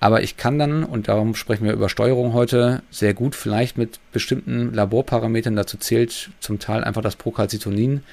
Aber 0.00 0.22
ich 0.22 0.36
kann 0.36 0.60
dann, 0.60 0.84
und 0.84 1.08
darum 1.08 1.34
sprechen 1.34 1.64
wir 1.64 1.72
über 1.72 1.88
Steuerung 1.88 2.32
heute, 2.32 2.82
sehr 2.90 3.14
gut 3.14 3.34
vielleicht 3.34 3.76
mit 3.76 3.98
bestimmten 4.12 4.72
Laborparametern, 4.72 5.56
dazu 5.56 5.76
zählt 5.76 6.30
zum 6.38 6.60
Teil 6.60 6.84
einfach 6.84 7.02
das 7.02 7.16
Procalcitonin, 7.16 8.04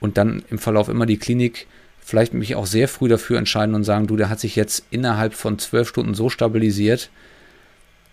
und 0.00 0.16
dann 0.16 0.42
im 0.50 0.58
Verlauf 0.58 0.88
immer 0.88 1.06
die 1.06 1.18
Klinik 1.18 1.66
vielleicht 2.00 2.32
mich 2.32 2.54
auch 2.54 2.66
sehr 2.66 2.88
früh 2.88 3.08
dafür 3.08 3.38
entscheiden 3.38 3.74
und 3.74 3.84
sagen, 3.84 4.06
du, 4.06 4.16
der 4.16 4.30
hat 4.30 4.40
sich 4.40 4.56
jetzt 4.56 4.84
innerhalb 4.90 5.34
von 5.34 5.58
zwölf 5.58 5.88
Stunden 5.88 6.14
so 6.14 6.30
stabilisiert, 6.30 7.10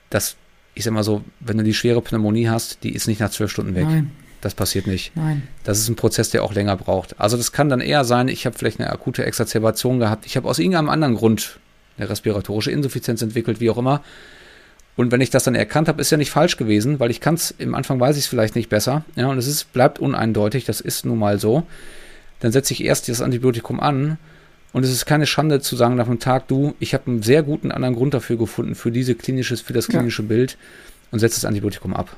dass, 0.10 0.36
ich 0.74 0.84
sag 0.84 0.94
mal 0.94 1.04
so, 1.04 1.24
wenn 1.40 1.58
du 1.58 1.64
die 1.64 1.74
schwere 1.74 2.02
Pneumonie 2.02 2.50
hast, 2.50 2.84
die 2.84 2.94
ist 2.94 3.08
nicht 3.08 3.22
nach 3.22 3.30
zwölf 3.30 3.52
Stunden 3.52 3.74
weg. 3.74 3.86
Nein. 3.86 4.12
Das 4.42 4.54
passiert 4.54 4.86
nicht. 4.86 5.16
Nein. 5.16 5.48
Das 5.64 5.80
ist 5.80 5.88
ein 5.88 5.96
Prozess, 5.96 6.30
der 6.30 6.44
auch 6.44 6.54
länger 6.54 6.76
braucht. 6.76 7.20
Also 7.20 7.38
das 7.38 7.52
kann 7.52 7.70
dann 7.70 7.80
eher 7.80 8.04
sein, 8.04 8.28
ich 8.28 8.46
habe 8.46 8.58
vielleicht 8.58 8.80
eine 8.80 8.90
akute 8.90 9.26
Exazerbation 9.26 10.00
gehabt, 10.00 10.26
ich 10.26 10.36
habe 10.36 10.48
aus 10.48 10.60
irgendeinem 10.60 10.90
anderen 10.90 11.16
Grund 11.16 11.58
eine 11.98 12.10
respiratorische 12.10 12.72
Insuffizienz 12.72 13.22
entwickelt, 13.22 13.62
wie 13.62 13.70
auch 13.70 13.78
immer. 13.78 14.04
Und 14.96 15.12
wenn 15.12 15.22
ich 15.22 15.30
das 15.30 15.44
dann 15.44 15.56
erkannt 15.56 15.88
habe, 15.88 16.02
ist 16.02 16.12
ja 16.12 16.18
nicht 16.18 16.32
falsch 16.32 16.58
gewesen, 16.58 17.00
weil 17.00 17.12
ich 17.12 17.20
kann 17.20 17.36
es, 17.36 17.52
im 17.58 17.76
Anfang 17.76 18.00
weiß 18.00 18.16
ich 18.16 18.24
es 18.24 18.28
vielleicht 18.30 18.56
nicht 18.56 18.70
besser. 18.70 19.04
Ja, 19.16 19.28
und 19.28 19.38
es 19.38 19.48
ist, 19.48 19.74
bleibt 19.74 20.00
uneindeutig, 20.00 20.64
das 20.66 20.80
ist 20.80 21.06
nun 21.06 21.20
mal 21.20 21.40
so. 21.40 21.64
Dann 22.40 22.52
setze 22.52 22.74
ich 22.74 22.84
erst 22.84 23.10
das 23.10 23.22
Antibiotikum 23.22 23.80
an 23.80 24.18
und 24.72 24.84
es 24.84 24.92
ist 24.92 25.06
keine 25.06 25.26
Schande 25.26 25.62
zu 25.62 25.76
sagen 25.76 25.96
nach 25.96 26.08
einem 26.08 26.20
Tag, 26.20 26.48
du, 26.48 26.76
ich 26.80 26.94
habe 26.94 27.08
einen 27.08 27.24
sehr 27.24 27.44
guten 27.44 27.72
anderen 27.72 27.96
Grund 27.96 28.14
dafür 28.14 28.38
gefunden, 28.38 28.76
für 28.76 28.92
diese 28.92 29.16
klinisches, 29.16 29.62
für 29.62 29.74
das 29.74 29.88
klinische 29.88 30.22
ja. 30.22 30.28
Bild 30.28 30.58
und 31.12 31.20
setze 31.20 31.36
das 31.36 31.46
Antibiotikum 31.46 31.94
ab. 31.94 32.16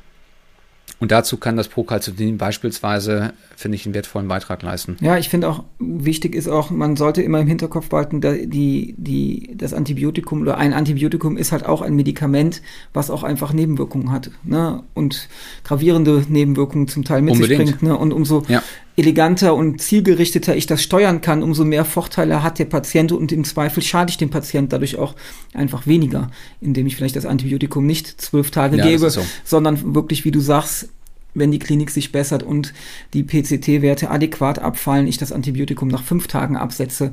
Und 0.99 1.11
dazu 1.11 1.37
kann 1.37 1.55
das 1.55 1.67
Procalcitonin 1.67 2.37
beispielsweise, 2.37 3.33
finde 3.55 3.75
ich, 3.75 3.85
einen 3.85 3.93
wertvollen 3.93 4.27
Beitrag 4.27 4.63
leisten. 4.63 4.97
Ja, 4.99 5.17
ich 5.17 5.29
finde 5.29 5.47
auch, 5.49 5.63
wichtig 5.79 6.33
ist 6.33 6.47
auch, 6.47 6.71
man 6.71 6.95
sollte 6.95 7.21
immer 7.21 7.39
im 7.39 7.47
Hinterkopf 7.47 7.89
behalten, 7.89 8.19
die, 8.21 8.95
die, 8.97 9.53
das 9.55 9.73
Antibiotikum 9.73 10.41
oder 10.41 10.57
ein 10.57 10.73
Antibiotikum 10.73 11.37
ist 11.37 11.51
halt 11.51 11.65
auch 11.65 11.81
ein 11.81 11.95
Medikament, 11.95 12.61
was 12.93 13.11
auch 13.11 13.23
einfach 13.23 13.53
Nebenwirkungen 13.53 14.11
hat. 14.11 14.31
Ne? 14.43 14.83
Und 14.95 15.29
gravierende 15.63 16.25
Nebenwirkungen 16.27 16.87
zum 16.87 17.03
Teil 17.03 17.21
mit 17.21 17.35
Unbedingt. 17.35 17.67
sich 17.67 17.77
bringt. 17.77 17.83
Ne? 17.83 17.97
Und 17.97 18.11
umso 18.11 18.43
ja. 18.47 18.63
Eleganter 18.97 19.53
und 19.53 19.79
zielgerichteter 19.79 20.55
ich 20.55 20.65
das 20.65 20.81
steuern 20.81 21.21
kann, 21.21 21.43
umso 21.43 21.63
mehr 21.63 21.85
Vorteile 21.85 22.41
hat 22.41 22.57
der 22.57 22.65
Patient 22.65 23.11
und 23.11 23.31
im 23.31 23.43
Zweifel 23.43 23.83
schade 23.83 24.09
ich 24.09 24.17
dem 24.17 24.31
Patient 24.31 24.73
dadurch 24.73 24.97
auch 24.97 25.15
einfach 25.53 25.85
weniger, 25.85 26.31
indem 26.61 26.87
ich 26.87 26.95
vielleicht 26.95 27.15
das 27.15 27.27
Antibiotikum 27.27 27.85
nicht 27.85 28.19
zwölf 28.19 28.49
Tage 28.49 28.77
ja, 28.77 28.87
gebe, 28.87 29.09
so. 29.11 29.23
sondern 29.45 29.93
wirklich, 29.93 30.25
wie 30.25 30.31
du 30.31 30.39
sagst, 30.39 30.89
wenn 31.35 31.51
die 31.51 31.59
Klinik 31.59 31.91
sich 31.91 32.11
bessert 32.11 32.41
und 32.41 32.73
die 33.13 33.23
PCT-Werte 33.23 34.09
adäquat 34.09 34.57
abfallen, 34.57 35.05
ich 35.05 35.19
das 35.19 35.31
Antibiotikum 35.31 35.89
nach 35.89 36.03
fünf 36.03 36.25
Tagen 36.25 36.57
absetze, 36.57 37.11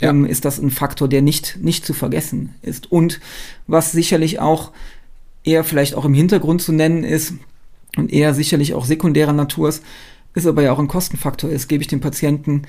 ja. 0.00 0.10
ähm, 0.10 0.26
ist 0.26 0.44
das 0.44 0.58
ein 0.58 0.72
Faktor, 0.72 1.06
der 1.06 1.22
nicht, 1.22 1.58
nicht 1.62 1.86
zu 1.86 1.94
vergessen 1.94 2.56
ist. 2.62 2.90
Und 2.90 3.20
was 3.68 3.92
sicherlich 3.92 4.40
auch 4.40 4.72
eher 5.44 5.62
vielleicht 5.62 5.94
auch 5.94 6.04
im 6.04 6.14
Hintergrund 6.14 6.62
zu 6.62 6.72
nennen 6.72 7.04
ist 7.04 7.34
und 7.96 8.12
eher 8.12 8.34
sicherlich 8.34 8.74
auch 8.74 8.84
sekundärer 8.84 9.32
Natur 9.32 9.68
ist, 9.68 9.84
ist 10.36 10.46
aber 10.46 10.62
ja 10.62 10.70
auch 10.70 10.78
ein 10.78 10.86
Kostenfaktor 10.86 11.50
ist. 11.50 11.66
Gebe 11.66 11.82
ich 11.82 11.88
dem 11.88 12.00
Patienten, 12.00 12.62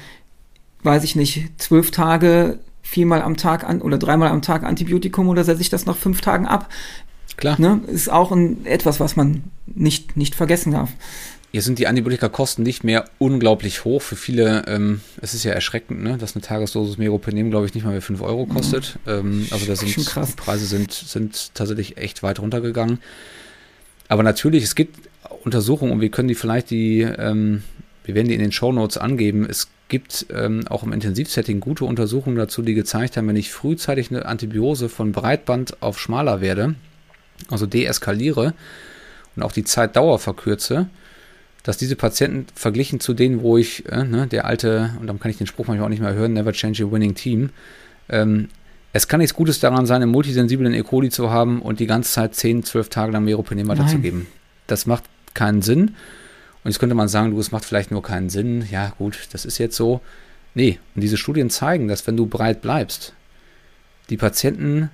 weiß 0.83 1.03
ich 1.03 1.15
nicht, 1.15 1.49
zwölf 1.57 1.91
Tage 1.91 2.59
viermal 2.81 3.21
am 3.21 3.35
Tag 3.35 3.65
an 3.65 3.81
oder 3.81 3.97
dreimal 3.97 4.29
am 4.29 4.41
Tag 4.41 4.63
Antibiotikum 4.63 5.27
oder 5.27 5.43
setze 5.43 5.61
ich 5.61 5.69
das 5.69 5.85
nach 5.85 5.97
fünf 5.97 6.21
Tagen 6.21 6.47
ab? 6.47 6.69
Klar. 7.35 7.59
Ne? 7.59 7.81
Ist 7.87 8.09
auch 8.09 8.31
ein, 8.31 8.65
etwas, 8.65 9.01
was 9.01 9.17
man 9.17 9.43
nicht, 9.67 10.15
nicht 10.15 10.33
vergessen 10.33 10.71
darf. 10.71 10.91
Hier 11.51 11.61
sind 11.61 11.77
die 11.77 11.87
Antibiotika-Kosten 11.87 12.63
nicht 12.63 12.85
mehr 12.85 13.05
unglaublich 13.19 13.83
hoch. 13.83 14.01
Für 14.01 14.15
viele, 14.15 14.65
ähm, 14.67 15.01
es 15.21 15.33
ist 15.33 15.43
ja 15.43 15.51
erschreckend, 15.51 16.01
ne, 16.01 16.17
dass 16.17 16.35
eine 16.35 16.41
Tagesdosis 16.41 16.97
Meropenem, 16.97 17.49
glaube 17.49 17.65
ich, 17.65 17.73
nicht 17.73 17.83
mal 17.83 17.91
mehr 17.91 18.01
5 18.01 18.21
Euro 18.21 18.45
kostet. 18.45 18.97
Mhm. 19.05 19.11
Ähm, 19.11 19.47
also 19.51 19.65
da 19.65 19.75
sind 19.75 19.95
die 19.95 20.33
Preise 20.35 20.65
sind, 20.65 20.93
sind 20.93 21.53
tatsächlich 21.53 21.97
echt 21.97 22.23
weit 22.23 22.39
runtergegangen. 22.39 22.99
Aber 24.07 24.23
natürlich, 24.23 24.63
es 24.63 24.75
gibt 24.75 25.07
Untersuchungen 25.47 25.93
und 25.93 26.01
wir 26.01 26.09
können 26.09 26.27
die 26.27 26.35
vielleicht 26.35 26.69
die, 26.69 27.01
ähm, 27.01 27.63
wir 28.03 28.15
werden 28.15 28.27
die 28.27 28.35
in 28.35 28.41
den 28.41 28.51
Show 28.51 28.71
Notes 28.71 28.97
angeben. 28.97 29.47
Es 29.49 29.69
gibt 29.87 30.27
ähm, 30.33 30.67
auch 30.67 30.83
im 30.83 30.91
Intensivsetting 30.91 31.61
gute 31.61 31.85
Untersuchungen 31.85 32.35
dazu, 32.35 32.61
die 32.61 32.73
gezeigt 32.73 33.15
haben, 33.15 33.27
wenn 33.27 33.37
ich 33.37 33.51
frühzeitig 33.51 34.11
eine 34.11 34.25
Antibiose 34.25 34.89
von 34.89 35.13
Breitband 35.13 35.81
auf 35.81 35.99
schmaler 35.99 36.41
werde, 36.41 36.75
also 37.49 37.65
deeskaliere 37.65 38.53
und 39.35 39.43
auch 39.43 39.53
die 39.53 39.63
Zeitdauer 39.63 40.19
verkürze, 40.19 40.89
dass 41.63 41.77
diese 41.77 41.95
Patienten 41.95 42.47
verglichen 42.53 42.99
zu 42.99 43.13
denen, 43.13 43.41
wo 43.41 43.57
ich, 43.57 43.89
äh, 43.89 44.03
ne, 44.03 44.27
der 44.27 44.45
alte, 44.45 44.91
und 44.99 45.07
dann 45.07 45.19
kann 45.19 45.31
ich 45.31 45.37
den 45.37 45.47
Spruch 45.47 45.67
manchmal 45.67 45.85
auch 45.85 45.89
nicht 45.89 46.01
mehr 46.01 46.13
hören, 46.13 46.33
never 46.33 46.51
change 46.51 46.83
a 46.83 46.91
winning 46.91 47.15
team, 47.15 47.51
ähm, 48.09 48.49
es 48.93 49.07
kann 49.07 49.19
nichts 49.19 49.35
Gutes 49.35 49.59
daran 49.59 49.85
sein, 49.85 50.01
einen 50.01 50.11
multisensiblen 50.11 50.73
E. 50.73 50.81
coli 50.81 51.09
zu 51.09 51.29
haben 51.29 51.61
und 51.61 51.79
die 51.79 51.87
ganze 51.87 52.11
Zeit 52.11 52.35
10, 52.35 52.63
12 52.63 52.89
Tage 52.89 53.11
lang 53.11 53.25
Meropenem 53.25 53.67
weiterzugeben. 53.67 54.27
Das 54.65 54.85
macht 54.85 55.03
keinen 55.37 55.61
Sinn. 55.61 55.95
Und 56.63 56.71
jetzt 56.71 56.79
könnte 56.79 56.95
man 56.95 57.07
sagen, 57.07 57.31
du, 57.31 57.39
es 57.39 57.51
macht 57.51 57.63
vielleicht 57.63 57.91
nur 57.91 58.03
keinen 58.03 58.29
Sinn. 58.29 58.67
Ja, 58.69 58.93
gut, 58.97 59.29
das 59.31 59.45
ist 59.45 59.57
jetzt 59.57 59.77
so. 59.77 60.01
Nee, 60.53 60.79
und 60.95 61.01
diese 61.01 61.17
Studien 61.17 61.49
zeigen, 61.49 61.87
dass 61.87 62.05
wenn 62.07 62.17
du 62.17 62.25
breit 62.25 62.61
bleibst, 62.61 63.13
die 64.09 64.17
Patienten 64.17 64.89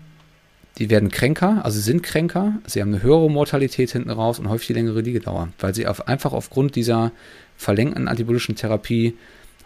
die 0.78 0.90
werden 0.90 1.10
kränker, 1.10 1.64
also 1.64 1.80
sind 1.80 2.02
kränker, 2.02 2.54
sie 2.66 2.82
haben 2.82 2.94
eine 2.94 3.04
höhere 3.04 3.30
Mortalität 3.30 3.92
hinten 3.92 4.10
raus 4.10 4.40
und 4.40 4.50
häufig 4.50 4.68
die 4.68 4.74
längere 4.74 5.02
Liegedauer, 5.02 5.50
weil 5.60 5.76
sie 5.76 5.86
auf, 5.86 6.08
einfach 6.08 6.34
aufgrund 6.34 6.76
dieser 6.76 7.12
verlängten 7.58 8.08
antibiotischen 8.08 8.56
Therapie 8.56 9.16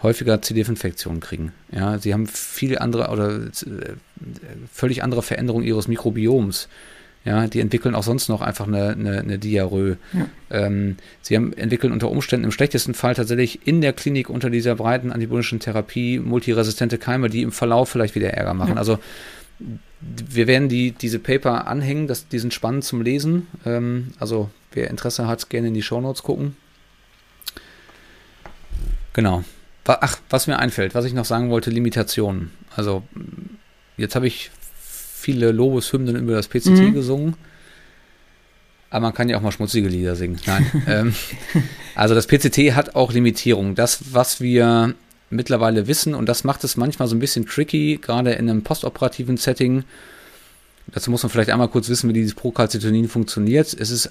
häufiger 0.03 0.41
CD-Infektionen 0.41 1.21
kriegen. 1.21 1.53
Ja, 1.71 1.97
sie 1.97 2.13
haben 2.13 2.27
viel 2.27 2.77
andere 2.77 3.07
oder 3.09 3.45
äh, 3.45 3.49
völlig 4.71 5.01
andere 5.01 5.23
Veränderungen 5.23 5.65
ihres 5.65 5.87
Mikrobioms. 5.87 6.67
Ja, 7.27 7.45
die 7.45 7.59
entwickeln 7.59 7.93
auch 7.93 8.03
sonst 8.03 8.29
noch 8.29 8.39
einfach 8.39 8.67
eine, 8.67 8.91
eine, 8.91 9.19
eine 9.19 9.37
Diarrhoe. 9.37 9.97
Ja. 10.13 10.27
Ähm, 10.49 10.95
sie 11.21 11.35
haben, 11.35 11.51
entwickeln 11.51 11.91
unter 11.91 12.09
Umständen 12.09 12.45
im 12.45 12.53
schlechtesten 12.53 12.93
Fall 12.93 13.15
tatsächlich 13.15 13.67
in 13.67 13.81
der 13.81 13.91
Klinik 13.91 14.29
unter 14.29 14.49
dieser 14.49 14.75
breiten 14.75 15.11
antibiotischen 15.11 15.59
Therapie 15.59 16.19
multiresistente 16.19 16.97
Keime, 16.97 17.29
die 17.29 17.41
im 17.41 17.51
Verlauf 17.51 17.89
vielleicht 17.89 18.15
wieder 18.15 18.29
Ärger 18.29 18.53
machen. 18.53 18.75
Ja. 18.75 18.77
Also 18.77 18.99
wir 19.99 20.47
werden 20.47 20.69
die, 20.69 20.91
diese 20.91 21.19
Paper 21.19 21.67
anhängen, 21.67 22.07
das, 22.07 22.29
die 22.29 22.39
sind 22.39 22.53
spannend 22.53 22.85
zum 22.85 23.01
Lesen. 23.01 23.47
Ähm, 23.65 24.13
also 24.19 24.49
wer 24.71 24.89
Interesse 24.89 25.27
hat, 25.27 25.49
gerne 25.49 25.67
in 25.67 25.73
die 25.73 25.83
Shownotes 25.83 26.23
gucken. 26.23 26.55
Genau. 29.11 29.43
Ach, 29.85 30.17
was 30.29 30.47
mir 30.47 30.59
einfällt, 30.59 30.95
was 30.95 31.03
ich 31.03 31.13
noch 31.13 31.25
sagen 31.25 31.49
wollte, 31.49 31.71
Limitationen. 31.71 32.51
Also 32.73 33.03
jetzt 33.97 34.15
habe 34.15 34.27
ich 34.27 34.49
viele 35.27 35.51
Lobeshymnen 35.51 36.15
über 36.15 36.35
das 36.35 36.47
PCT 36.47 36.67
mhm. 36.67 36.93
gesungen. 36.93 37.33
Aber 38.89 39.07
man 39.07 39.13
kann 39.13 39.27
ja 39.27 39.35
auch 39.35 39.41
mal 39.41 39.51
schmutzige 39.51 39.89
Lieder 39.89 40.15
singen. 40.15 40.39
Nein. 40.45 40.83
ähm, 40.87 41.15
also 41.95 42.15
das 42.15 42.27
PCT 42.27 42.75
hat 42.75 42.95
auch 42.95 43.11
Limitierungen. 43.11 43.75
Das, 43.75 44.13
was 44.13 44.39
wir 44.39 44.95
mittlerweile 45.29 45.87
wissen, 45.87 46.15
und 46.15 46.29
das 46.29 46.45
macht 46.45 46.63
es 46.63 46.77
manchmal 46.77 47.09
so 47.09 47.15
ein 47.17 47.19
bisschen 47.19 47.45
tricky, 47.45 47.99
gerade 48.01 48.31
in 48.31 48.49
einem 48.49 48.61
postoperativen 48.61 49.35
Setting. 49.35 49.83
Dazu 50.93 51.11
muss 51.11 51.23
man 51.23 51.29
vielleicht 51.29 51.49
einmal 51.49 51.67
kurz 51.67 51.89
wissen, 51.89 52.07
wie 52.07 52.13
dieses 52.13 52.33
Procalcitonin 52.33 53.09
funktioniert. 53.09 53.75
Es 53.77 53.91
ist 53.91 54.09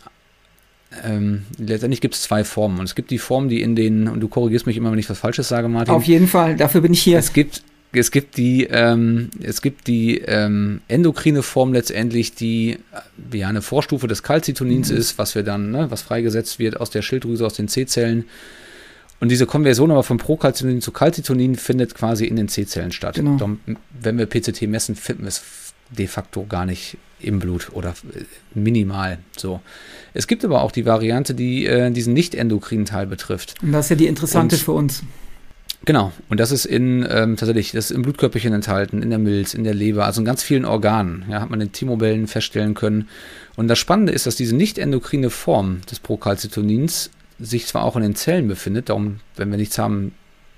ähm, 1.03 1.47
letztendlich 1.57 2.03
gibt 2.03 2.15
es 2.15 2.21
zwei 2.21 2.45
Formen. 2.45 2.79
Und 2.79 2.85
es 2.85 2.95
gibt 2.95 3.11
die 3.11 3.19
Form, 3.19 3.49
die 3.49 3.63
in 3.63 3.75
den, 3.75 4.07
und 4.07 4.21
du 4.21 4.29
korrigierst 4.29 4.67
mich 4.67 4.77
immer, 4.77 4.93
wenn 4.93 4.99
ich 4.99 5.09
was 5.09 5.19
Falsches 5.19 5.49
sage, 5.49 5.69
Martin. 5.69 5.95
Auf 5.95 6.05
jeden 6.05 6.29
Fall, 6.29 6.57
dafür 6.57 6.83
bin 6.83 6.93
ich 6.93 7.01
hier. 7.01 7.19
Es 7.19 7.33
gibt, 7.33 7.63
es 7.97 8.11
gibt 8.11 8.37
die, 8.37 8.65
ähm, 8.65 9.31
es 9.43 9.63
gibt 9.63 9.87
die 9.87 10.19
ähm, 10.19 10.81
endokrine 10.89 11.43
Form 11.43 11.73
letztendlich, 11.73 12.35
die 12.35 12.79
ja 13.33 13.49
eine 13.49 13.63
Vorstufe 13.63 14.07
des 14.09 14.23
Calcitonins 14.23 14.91
mhm. 14.91 14.97
ist, 14.97 15.19
was 15.19 15.35
wir 15.35 15.43
dann, 15.43 15.71
ne, 15.71 15.91
was 15.91 16.03
freigesetzt 16.03 16.59
wird 16.59 16.81
aus 16.81 16.91
der 16.91 17.03
Schilddrüse, 17.03 17.45
aus 17.45 17.55
den 17.55 17.69
C-Zellen. 17.69 18.25
Und 19.19 19.31
diese 19.31 19.47
Konversion 19.47 19.91
aber 19.91 20.03
von 20.03 20.19
Procalcitonin 20.19 20.83
zu 20.83 20.93
Calcitonin 20.93 21.55
findet 21.55 21.95
quasi 21.95 22.27
in 22.27 22.37
den 22.37 22.49
C-Zellen 22.49 22.93
statt. 22.93 23.15
Genau. 23.15 23.37
Darum, 23.37 23.61
wenn 24.01 24.19
wir 24.19 24.27
PCT 24.27 24.63
messen, 24.63 24.95
finden 24.95 25.23
wir 25.23 25.29
es 25.29 25.43
de 25.91 26.07
facto 26.07 26.45
gar 26.47 26.67
nicht 26.67 26.99
im 27.21 27.39
Blut 27.39 27.71
oder 27.73 27.91
äh, 28.15 28.25
minimal 28.55 29.19
so. 29.37 29.61
Es 30.13 30.27
gibt 30.27 30.45
aber 30.45 30.63
auch 30.63 30.73
die 30.73 30.85
Variante, 30.85 31.35
die 31.35 31.67
äh, 31.67 31.91
diesen 31.91 32.13
nicht 32.13 32.35
endokrinen 32.35 32.85
Teil 32.85 33.07
betrifft. 33.07 33.55
Und 33.63 33.73
das 33.73 33.87
ist 33.87 33.91
ja 33.91 33.97
die 33.97 34.07
interessante 34.07 34.57
und, 34.57 34.63
für 34.63 34.73
uns. 34.73 35.03
Genau, 35.85 36.13
und 36.29 36.41
das 36.41 36.51
ist 36.51 36.65
in 36.65 37.07
ähm, 37.09 37.37
tatsächlich, 37.37 37.73
das 37.73 37.91
ist 37.91 37.97
im 37.97 38.03
Blutkörperchen 38.03 38.53
enthalten, 38.53 39.03
in 39.03 39.11
der 39.11 39.19
Milz, 39.19 39.55
in 39.55 39.63
der 39.63 39.75
Leber, 39.75 40.05
also 40.05 40.21
in 40.21 40.25
ganz 40.25 40.43
vielen 40.43 40.65
Organen. 40.65 41.25
Ja, 41.31 41.41
hat 41.41 41.51
man 41.51 41.61
in 41.61 41.73
Timobellen 41.73 42.27
feststellen 42.27 42.75
können. 42.75 43.09
Und 43.57 43.69
das 43.69 43.79
Spannende 43.79 44.13
ist, 44.13 44.27
dass 44.27 44.37
diese 44.37 44.57
nicht 44.57 44.79
endokrine 44.79 45.31
Form 45.31 45.83
des 45.91 46.01
Procalcitonins 46.01 47.11
sich 47.39 47.67
zwar 47.67 47.85
auch 47.85 47.97
in 47.97 48.03
den 48.03 48.15
Zellen 48.15 48.49
befindet, 48.49 48.89
darum, 48.89 49.21
wenn 49.37 49.51
wir 49.51 49.59
nichts 49.59 49.79
haben, 49.79 50.15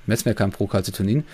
messen 0.07 0.26
wir 0.26 0.35
kein 0.35 0.52
Procalcitonin, 0.52 1.24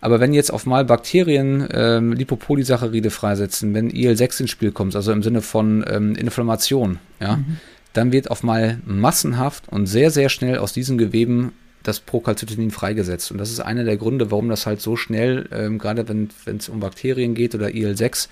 aber 0.00 0.20
wenn 0.20 0.32
jetzt 0.32 0.52
auf 0.52 0.66
mal 0.66 0.84
Bakterien 0.84 1.66
ähm, 1.72 2.12
Lipopolysaccharide 2.12 3.10
freisetzen, 3.10 3.74
wenn 3.74 3.90
IL-6 3.90 4.42
ins 4.42 4.50
Spiel 4.50 4.70
kommt, 4.70 4.94
also 4.94 5.10
im 5.12 5.22
Sinne 5.22 5.42
von 5.42 5.84
ähm, 5.88 6.14
Inflammation, 6.14 6.98
ja, 7.20 7.36
mhm. 7.36 7.58
dann 7.94 8.12
wird 8.12 8.30
auf 8.30 8.42
mal 8.42 8.78
massenhaft 8.86 9.68
und 9.68 9.86
sehr, 9.86 10.10
sehr 10.10 10.28
schnell 10.28 10.58
aus 10.58 10.72
diesen 10.72 10.98
Geweben 10.98 11.52
das 11.82 12.00
Procalcitonin 12.00 12.70
freigesetzt. 12.70 13.30
Und 13.30 13.38
das 13.38 13.50
ist 13.50 13.60
einer 13.60 13.84
der 13.84 13.96
Gründe, 13.96 14.30
warum 14.30 14.48
das 14.48 14.66
halt 14.66 14.80
so 14.80 14.96
schnell, 14.96 15.48
ähm, 15.52 15.78
gerade 15.78 16.08
wenn 16.08 16.30
es 16.46 16.68
um 16.68 16.80
Bakterien 16.80 17.34
geht 17.34 17.54
oder 17.54 17.74
IL-6, 17.74 18.28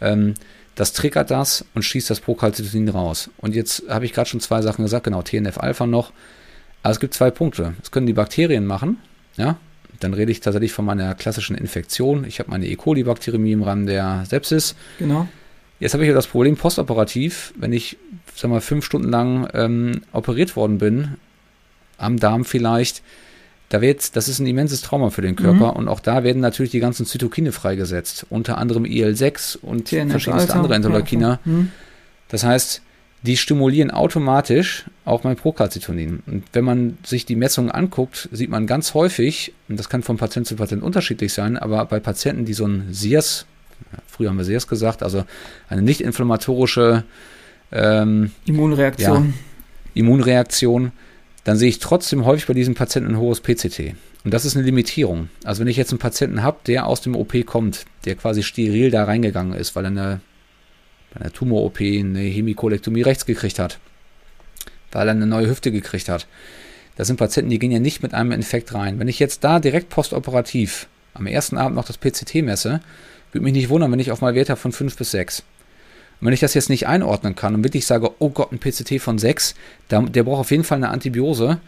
ähm, 0.00 0.34
das 0.74 0.92
triggert 0.92 1.30
das 1.30 1.64
und 1.74 1.82
schießt 1.82 2.10
das 2.10 2.20
Procalcitonin 2.20 2.88
raus. 2.88 3.30
Und 3.38 3.54
jetzt 3.54 3.84
habe 3.88 4.04
ich 4.04 4.12
gerade 4.12 4.28
schon 4.28 4.40
zwei 4.40 4.60
Sachen 4.60 4.84
gesagt, 4.84 5.04
genau, 5.04 5.22
TNF-Alpha 5.22 5.86
noch. 5.86 6.12
Aber 6.82 6.92
es 6.92 7.00
gibt 7.00 7.14
zwei 7.14 7.30
Punkte. 7.30 7.74
Das 7.80 7.90
können 7.90 8.06
die 8.06 8.12
Bakterien 8.12 8.66
machen, 8.66 8.98
ja, 9.36 9.56
dann 10.00 10.14
rede 10.14 10.32
ich 10.32 10.40
tatsächlich 10.40 10.72
von 10.72 10.84
meiner 10.84 11.14
klassischen 11.14 11.56
Infektion. 11.56 12.24
Ich 12.24 12.38
habe 12.40 12.50
meine 12.50 12.66
E. 12.66 12.76
coli-Bakteriämie 12.76 13.52
im 13.52 13.62
Rahmen 13.62 13.86
der 13.86 14.24
Sepsis. 14.28 14.74
Genau. 14.98 15.28
Jetzt 15.80 15.94
habe 15.94 16.04
ich 16.04 16.08
ja 16.08 16.14
das 16.14 16.26
Problem 16.26 16.56
postoperativ, 16.56 17.52
wenn 17.56 17.72
ich, 17.72 17.96
sag 18.34 18.50
mal, 18.50 18.60
fünf 18.60 18.84
Stunden 18.84 19.10
lang 19.10 19.48
ähm, 19.54 20.02
operiert 20.12 20.56
worden 20.56 20.78
bin, 20.78 21.16
am 21.98 22.18
Darm 22.18 22.44
vielleicht, 22.44 23.02
da 23.68 23.80
wird, 23.80 24.14
das 24.16 24.28
ist 24.28 24.38
ein 24.38 24.46
immenses 24.46 24.82
Trauma 24.82 25.10
für 25.10 25.22
den 25.22 25.36
Körper 25.36 25.72
mhm. 25.72 25.76
und 25.76 25.88
auch 25.88 26.00
da 26.00 26.22
werden 26.22 26.40
natürlich 26.40 26.70
die 26.70 26.80
ganzen 26.80 27.06
Zytokine 27.06 27.52
freigesetzt, 27.52 28.26
unter 28.30 28.58
anderem 28.58 28.84
IL-6 28.84 29.58
und 29.58 29.86
TNF 29.86 30.10
verschiedenste 30.10 30.54
andere 30.54 30.76
Interleukiner. 30.76 31.40
Ja, 31.44 31.52
mhm. 31.52 31.70
Das 32.28 32.44
heißt, 32.44 32.82
die 33.22 33.38
stimulieren 33.38 33.90
automatisch 33.90 34.84
auch 35.06 35.24
mein 35.24 35.36
Procalcitonin. 35.36 36.22
Und 36.26 36.44
wenn 36.52 36.64
man 36.64 36.98
sich 37.04 37.24
die 37.24 37.36
Messungen 37.36 37.70
anguckt, 37.70 38.28
sieht 38.32 38.50
man 38.50 38.66
ganz 38.66 38.92
häufig, 38.92 39.54
und 39.68 39.78
das 39.78 39.88
kann 39.88 40.02
von 40.02 40.18
Patient 40.18 40.46
zu 40.46 40.56
Patient 40.56 40.82
unterschiedlich 40.82 41.32
sein, 41.32 41.56
aber 41.56 41.86
bei 41.86 42.00
Patienten, 42.00 42.44
die 42.44 42.52
so 42.52 42.66
ein 42.66 42.88
SIRS, 42.90 43.46
früher 44.06 44.28
haben 44.28 44.36
wir 44.36 44.44
SIRS 44.44 44.68
gesagt, 44.68 45.02
also 45.02 45.24
eine 45.70 45.80
nicht 45.80 46.02
inflammatorische 46.02 47.04
ähm, 47.72 48.30
Immunreaktion. 48.44 49.26
Ja, 49.26 49.32
Immunreaktion, 49.94 50.92
dann 51.44 51.56
sehe 51.56 51.68
ich 51.68 51.78
trotzdem 51.78 52.24
häufig 52.24 52.46
bei 52.46 52.54
diesen 52.54 52.74
Patienten 52.74 53.10
ein 53.10 53.18
hohes 53.18 53.40
PCT. 53.40 53.94
Und 54.24 54.32
das 54.32 54.44
ist 54.44 54.56
eine 54.56 54.64
Limitierung. 54.64 55.28
Also 55.44 55.60
wenn 55.60 55.68
ich 55.68 55.76
jetzt 55.76 55.90
einen 55.90 55.98
Patienten 55.98 56.42
habe, 56.42 56.58
der 56.66 56.86
aus 56.86 57.02
dem 57.02 57.14
OP 57.14 57.34
kommt, 57.44 57.84
der 58.06 58.16
quasi 58.16 58.42
steril 58.42 58.90
da 58.90 59.04
reingegangen 59.04 59.54
ist, 59.54 59.76
weil 59.76 59.84
er 59.84 59.90
eine 59.90 60.20
bei 61.14 61.20
einer 61.20 61.32
Tumor-OP 61.32 61.80
eine 61.80 62.20
Hemikolektomie 62.20 63.02
rechts 63.02 63.24
gekriegt 63.24 63.58
hat, 63.58 63.78
weil 64.92 65.08
er 65.08 65.12
eine 65.12 65.26
neue 65.26 65.48
Hüfte 65.48 65.70
gekriegt 65.70 66.08
hat. 66.08 66.26
Das 66.96 67.06
sind 67.06 67.16
Patienten, 67.16 67.50
die 67.50 67.58
gehen 67.58 67.70
ja 67.70 67.78
nicht 67.78 68.02
mit 68.02 68.14
einem 68.14 68.32
Infekt 68.32 68.74
rein. 68.74 68.98
Wenn 68.98 69.08
ich 69.08 69.18
jetzt 69.18 69.44
da 69.44 69.60
direkt 69.60 69.88
postoperativ 69.88 70.88
am 71.12 71.26
ersten 71.26 71.56
Abend 71.56 71.76
noch 71.76 71.84
das 71.84 71.98
PCT 71.98 72.36
messe, 72.42 72.80
würde 73.32 73.44
mich 73.44 73.52
nicht 73.52 73.68
wundern, 73.68 73.90
wenn 73.92 74.00
ich 74.00 74.12
auf 74.12 74.20
mal 74.20 74.34
Wert 74.34 74.50
habe 74.50 74.60
von 74.60 74.72
5 74.72 74.96
bis 74.96 75.12
6. 75.12 75.44
Und 76.24 76.28
wenn 76.28 76.32
ich 76.32 76.40
das 76.40 76.54
jetzt 76.54 76.70
nicht 76.70 76.86
einordnen 76.86 77.36
kann 77.36 77.54
und 77.54 77.64
wirklich 77.64 77.84
sage, 77.86 78.10
oh 78.18 78.30
Gott, 78.30 78.50
ein 78.50 78.58
PCT 78.58 79.00
von 79.00 79.18
6, 79.18 79.54
der, 79.90 80.00
der 80.02 80.22
braucht 80.22 80.40
auf 80.40 80.50
jeden 80.50 80.64
Fall 80.64 80.78
eine 80.78 80.88
Antibiose, 80.88 81.60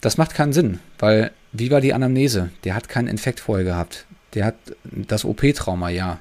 das 0.00 0.16
macht 0.16 0.34
keinen 0.34 0.52
Sinn, 0.52 0.78
weil 1.00 1.32
wie 1.50 1.70
war 1.70 1.80
die 1.80 1.92
Anamnese? 1.92 2.50
Der 2.64 2.74
hat 2.74 2.88
keinen 2.88 3.08
Infekt 3.08 3.40
vorher 3.40 3.64
gehabt. 3.64 4.06
Der 4.34 4.44
hat 4.44 4.54
das 4.84 5.24
OP-Trauma, 5.24 5.88
ja 5.88 6.20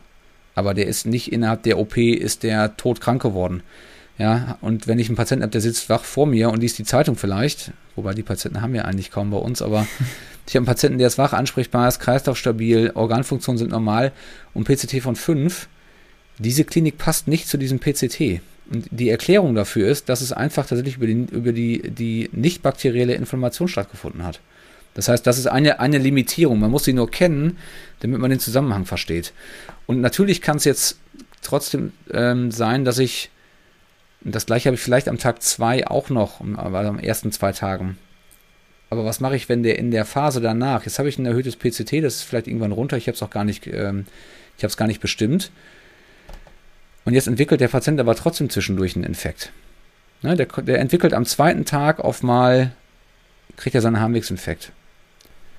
aber 0.57 0.73
der 0.73 0.87
ist 0.87 1.05
nicht 1.05 1.31
innerhalb 1.31 1.61
der 1.61 1.77
OP, 1.77 1.97
ist 1.97 2.41
der 2.41 2.75
todkrank 2.77 3.21
geworden. 3.21 3.61
Ja, 4.17 4.57
und 4.61 4.87
wenn 4.87 4.97
ich 4.97 5.07
einen 5.07 5.15
Patienten 5.15 5.43
habe, 5.43 5.51
der 5.51 5.61
sitzt 5.61 5.87
wach 5.87 6.03
vor 6.03 6.25
mir 6.25 6.49
und 6.49 6.61
liest 6.61 6.79
die 6.79 6.83
Zeitung 6.83 7.15
vielleicht, 7.15 7.71
wobei 7.95 8.15
die 8.15 8.23
Patienten 8.23 8.63
haben 8.63 8.73
wir 8.73 8.85
eigentlich 8.85 9.11
kaum 9.11 9.29
bei 9.29 9.37
uns, 9.37 9.61
aber 9.61 9.85
ich 10.47 10.55
habe 10.55 10.61
einen 10.61 10.65
Patienten, 10.65 10.97
der 10.97 11.05
ist 11.05 11.19
wach, 11.19 11.33
ansprechbar 11.33 11.87
ist, 11.87 11.99
kreislaufstabil, 11.99 12.93
Organfunktionen 12.95 13.59
sind 13.59 13.69
normal 13.69 14.11
und 14.55 14.67
PCT 14.67 14.99
von 15.03 15.15
5, 15.15 15.67
diese 16.39 16.63
Klinik 16.63 16.97
passt 16.97 17.27
nicht 17.27 17.47
zu 17.47 17.57
diesem 17.57 17.79
PCT. 17.79 18.41
Und 18.69 18.87
die 18.91 19.09
Erklärung 19.09 19.55
dafür 19.55 19.89
ist, 19.89 20.09
dass 20.09 20.21
es 20.21 20.33
einfach 20.33 20.65
tatsächlich 20.65 20.97
über 20.97 21.07
die, 21.07 21.25
über 21.31 21.51
die, 21.53 21.89
die 21.89 22.29
nicht 22.33 22.61
bakterielle 22.61 23.13
Inflammation 23.13 23.67
stattgefunden 23.67 24.23
hat. 24.23 24.39
Das 24.93 25.07
heißt, 25.07 25.25
das 25.25 25.37
ist 25.37 25.47
eine, 25.47 25.79
eine 25.79 25.99
Limitierung. 25.99 26.59
Man 26.59 26.71
muss 26.71 26.83
sie 26.83 26.93
nur 26.93 27.09
kennen, 27.09 27.57
damit 27.99 28.19
man 28.19 28.29
den 28.29 28.39
Zusammenhang 28.39 28.85
versteht. 28.85 29.31
Und 29.85 30.01
natürlich 30.01 30.41
kann 30.41 30.57
es 30.57 30.65
jetzt 30.65 30.97
trotzdem 31.41 31.93
ähm, 32.11 32.51
sein, 32.51 32.83
dass 32.83 32.97
ich, 32.97 33.29
das 34.21 34.47
gleiche 34.47 34.69
habe 34.69 34.75
ich 34.75 34.81
vielleicht 34.81 35.07
am 35.07 35.19
Tag 35.19 35.43
zwei 35.43 35.87
auch 35.87 36.09
noch, 36.09 36.41
aber 36.57 36.79
am 36.79 36.99
ersten 36.99 37.31
zwei 37.31 37.51
Tagen. 37.51 37.97
Aber 38.89 39.05
was 39.05 39.19
mache 39.19 39.35
ich, 39.35 39.49
wenn 39.49 39.63
der 39.63 39.77
in 39.77 39.91
der 39.91 40.05
Phase 40.05 40.41
danach, 40.41 40.85
jetzt 40.85 40.97
habe 40.97 41.09
ich 41.09 41.17
ein 41.17 41.25
erhöhtes 41.25 41.57
PCT, 41.57 42.03
das 42.03 42.15
ist 42.15 42.23
vielleicht 42.23 42.47
irgendwann 42.47 42.71
runter, 42.71 42.97
ich 42.97 43.07
habe 43.07 43.15
es 43.15 43.21
auch 43.21 43.29
gar 43.29 43.43
nicht, 43.43 43.67
ähm, 43.67 44.05
ich 44.57 44.63
habe 44.63 44.71
es 44.71 44.77
gar 44.77 44.87
nicht 44.87 45.01
bestimmt. 45.01 45.51
Und 47.07 47.13
jetzt 47.13 47.29
entwickelt 47.29 47.61
der 47.61 47.69
Patient 47.69 48.01
aber 48.01 48.15
trotzdem 48.15 48.49
zwischendurch 48.49 48.97
einen 48.97 49.05
Infekt. 49.05 49.53
Ne, 50.23 50.35
der, 50.35 50.47
der 50.47 50.79
entwickelt 50.79 51.13
am 51.13 51.23
zweiten 51.23 51.63
Tag 51.63 52.01
auf 52.01 52.21
mal, 52.21 52.73
kriegt 53.55 53.75
er 53.75 53.81
seinen 53.81 54.01
Harnwegsinfekt. 54.01 54.73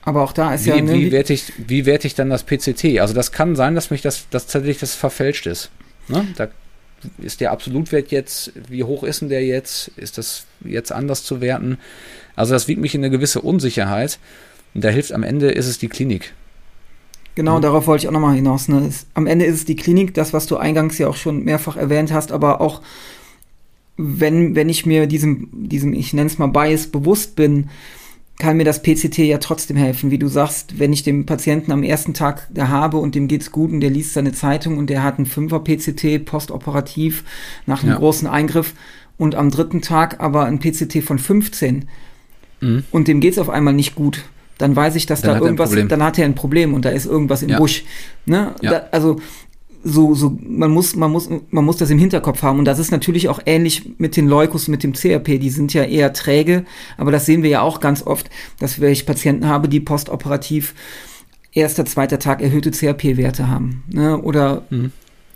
Aber 0.03 0.25
auch 0.25 0.33
da 0.33 0.53
ist 0.53 0.67
wie, 0.67 0.69
ja. 0.69 0.81
Ne, 0.83 0.93
wie, 0.93 1.11
werte 1.11 1.33
ich, 1.33 1.51
wie 1.57 1.87
werte 1.87 2.07
ich 2.07 2.15
dann 2.15 2.29
das 2.29 2.45
PCT? 2.45 3.01
Also, 3.01 3.15
das 3.15 3.33
kann 3.33 3.57
sein, 3.57 3.75
dass 3.75 3.91
mich 3.91 4.03
das, 4.03 4.29
dass 4.29 4.47
tatsächlich 4.47 4.81
das 4.81 4.95
verfälscht 4.95 5.47
ist. 5.47 5.71
Ne? 6.09 6.27
Da 6.37 6.49
ist 7.17 7.41
der 7.41 7.51
Absolutwert 7.53 8.11
jetzt, 8.11 8.53
wie 8.69 8.85
hoch 8.85 9.03
ist 9.03 9.23
denn 9.23 9.31
der 9.31 9.43
jetzt? 9.43 9.89
Ist 9.97 10.19
das 10.19 10.45
jetzt 10.63 10.93
anders 10.93 11.25
zu 11.25 11.41
werten? 11.41 11.79
Also, 12.37 12.53
das 12.53 12.69
wiegt 12.69 12.83
mich 12.83 12.95
in 12.95 13.03
eine 13.03 13.11
gewisse 13.11 13.41
Unsicherheit. 13.41 14.19
Und 14.75 14.85
da 14.85 14.91
hilft 14.91 15.13
am 15.13 15.23
Ende, 15.23 15.51
ist 15.51 15.67
es 15.67 15.79
die 15.79 15.89
Klinik. 15.89 16.35
Genau, 17.39 17.59
mhm. 17.59 17.63
darauf 17.63 17.87
wollte 17.87 18.03
ich 18.03 18.09
auch 18.09 18.13
nochmal 18.13 18.35
hinaus. 18.35 18.67
Ne? 18.67 18.85
Es, 18.89 19.07
am 19.15 19.29
Ende 19.29 19.45
ist 19.45 19.55
es 19.55 19.65
die 19.65 19.77
Klinik, 19.77 20.13
das, 20.13 20.33
was 20.33 20.47
du 20.47 20.57
eingangs 20.57 20.99
ja 20.99 21.07
auch 21.07 21.15
schon 21.15 21.45
mehrfach 21.45 21.77
erwähnt 21.77 22.13
hast, 22.13 22.33
aber 22.33 22.61
auch 22.61 22.83
wenn, 23.97 24.57
wenn 24.57 24.69
ich 24.69 24.87
mir 24.87 25.07
diesem, 25.07 25.49
diesem, 25.53 25.93
ich 25.93 26.13
nenne 26.13 26.27
es 26.27 26.39
mal 26.39 26.49
Bias 26.49 26.89
bewusst 26.89 27.37
bin, 27.37 27.69
kann 28.41 28.57
mir 28.57 28.65
das 28.65 28.83
PCT 28.83 29.19
ja 29.19 29.39
trotzdem 29.39 29.77
helfen. 29.77 30.11
Wie 30.11 30.19
du 30.19 30.27
sagst, 30.27 30.81
wenn 30.81 30.93
ich 30.93 31.05
den 31.05 31.27
Patienten 31.27 31.71
am 31.71 31.85
ersten 31.85 32.13
Tag 32.13 32.49
da 32.53 32.67
habe 32.67 32.97
und 32.97 33.15
dem 33.15 33.29
geht's 33.29 33.53
gut 33.53 33.71
und 33.71 33.83
der 33.83 33.91
liest 33.91 34.15
seine 34.15 34.33
Zeitung 34.33 34.77
und 34.77 34.91
der 34.91 35.05
hat 35.05 35.19
einen 35.19 35.27
Fünfer 35.27 35.61
PCT 35.61 36.25
postoperativ 36.25 37.23
nach 37.67 37.85
einem 37.85 37.93
ja. 37.93 37.99
großen 37.99 38.27
Eingriff 38.27 38.75
und 39.17 39.37
am 39.37 39.53
dritten 39.53 39.81
Tag 39.81 40.19
aber 40.19 40.47
ein 40.47 40.59
PCT 40.59 41.05
von 41.05 41.21
15 41.21 41.85
mhm. 42.63 42.83
und 42.91 43.07
dem 43.07 43.21
geht's 43.21 43.39
auf 43.39 43.49
einmal 43.49 43.75
nicht 43.75 43.95
gut, 43.95 44.25
dann 44.59 44.77
weiß 44.77 44.97
ich, 44.97 45.07
dass 45.07 45.23
dann 45.23 45.39
da 45.39 45.45
irgendwas, 45.45 45.71
dann 45.71 46.03
hat 46.03 46.19
er 46.19 46.25
ein 46.25 46.35
Problem 46.35 46.75
und 46.75 46.85
da 46.85 46.91
ist 46.91 47.07
irgendwas 47.07 47.43
im 47.43 47.51
ja. 47.51 47.59
Busch. 47.59 47.85
Ne? 48.27 48.55
Ja. 48.61 48.71
Da, 48.73 48.83
also 48.91 49.19
so, 49.85 50.15
so, 50.15 50.37
man 50.43 50.71
muss, 50.71 50.97
man 50.97 51.11
muss, 51.11 51.29
man 51.51 51.65
muss 51.65 51.77
das 51.77 51.91
im 51.91 51.99
Hinterkopf 51.99 52.43
haben. 52.43 52.59
Und 52.59 52.65
das 52.65 52.79
ist 52.79 52.91
natürlich 52.91 53.29
auch 53.29 53.41
ähnlich 53.47 53.99
mit 53.99 54.17
den 54.17 54.27
Leukos, 54.27 54.69
mit 54.69 54.83
dem 54.83 54.93
CRP. 54.93 55.39
Die 55.39 55.51
sind 55.51 55.73
ja 55.73 55.85
eher 55.85 56.13
träge, 56.13 56.65
aber 56.97 57.13
das 57.13 57.27
sehen 57.27 57.43
wir 57.43 57.51
ja 57.51 57.61
auch 57.63 57.81
ganz 57.81 58.03
oft, 58.03 58.29
dass 58.59 58.79
ich 58.79 59.07
Patienten 59.07 59.47
habe, 59.47 59.69
die 59.69 59.81
postoperativ 59.81 60.75
erster, 61.53 61.85
zweiter 61.85 62.19
Tag 62.19 62.43
erhöhte 62.43 62.71
CRP-Werte 62.71 63.49
haben. 63.49 63.85
Ne? 63.89 64.19
Oder 64.19 64.63
mhm. 64.71 64.93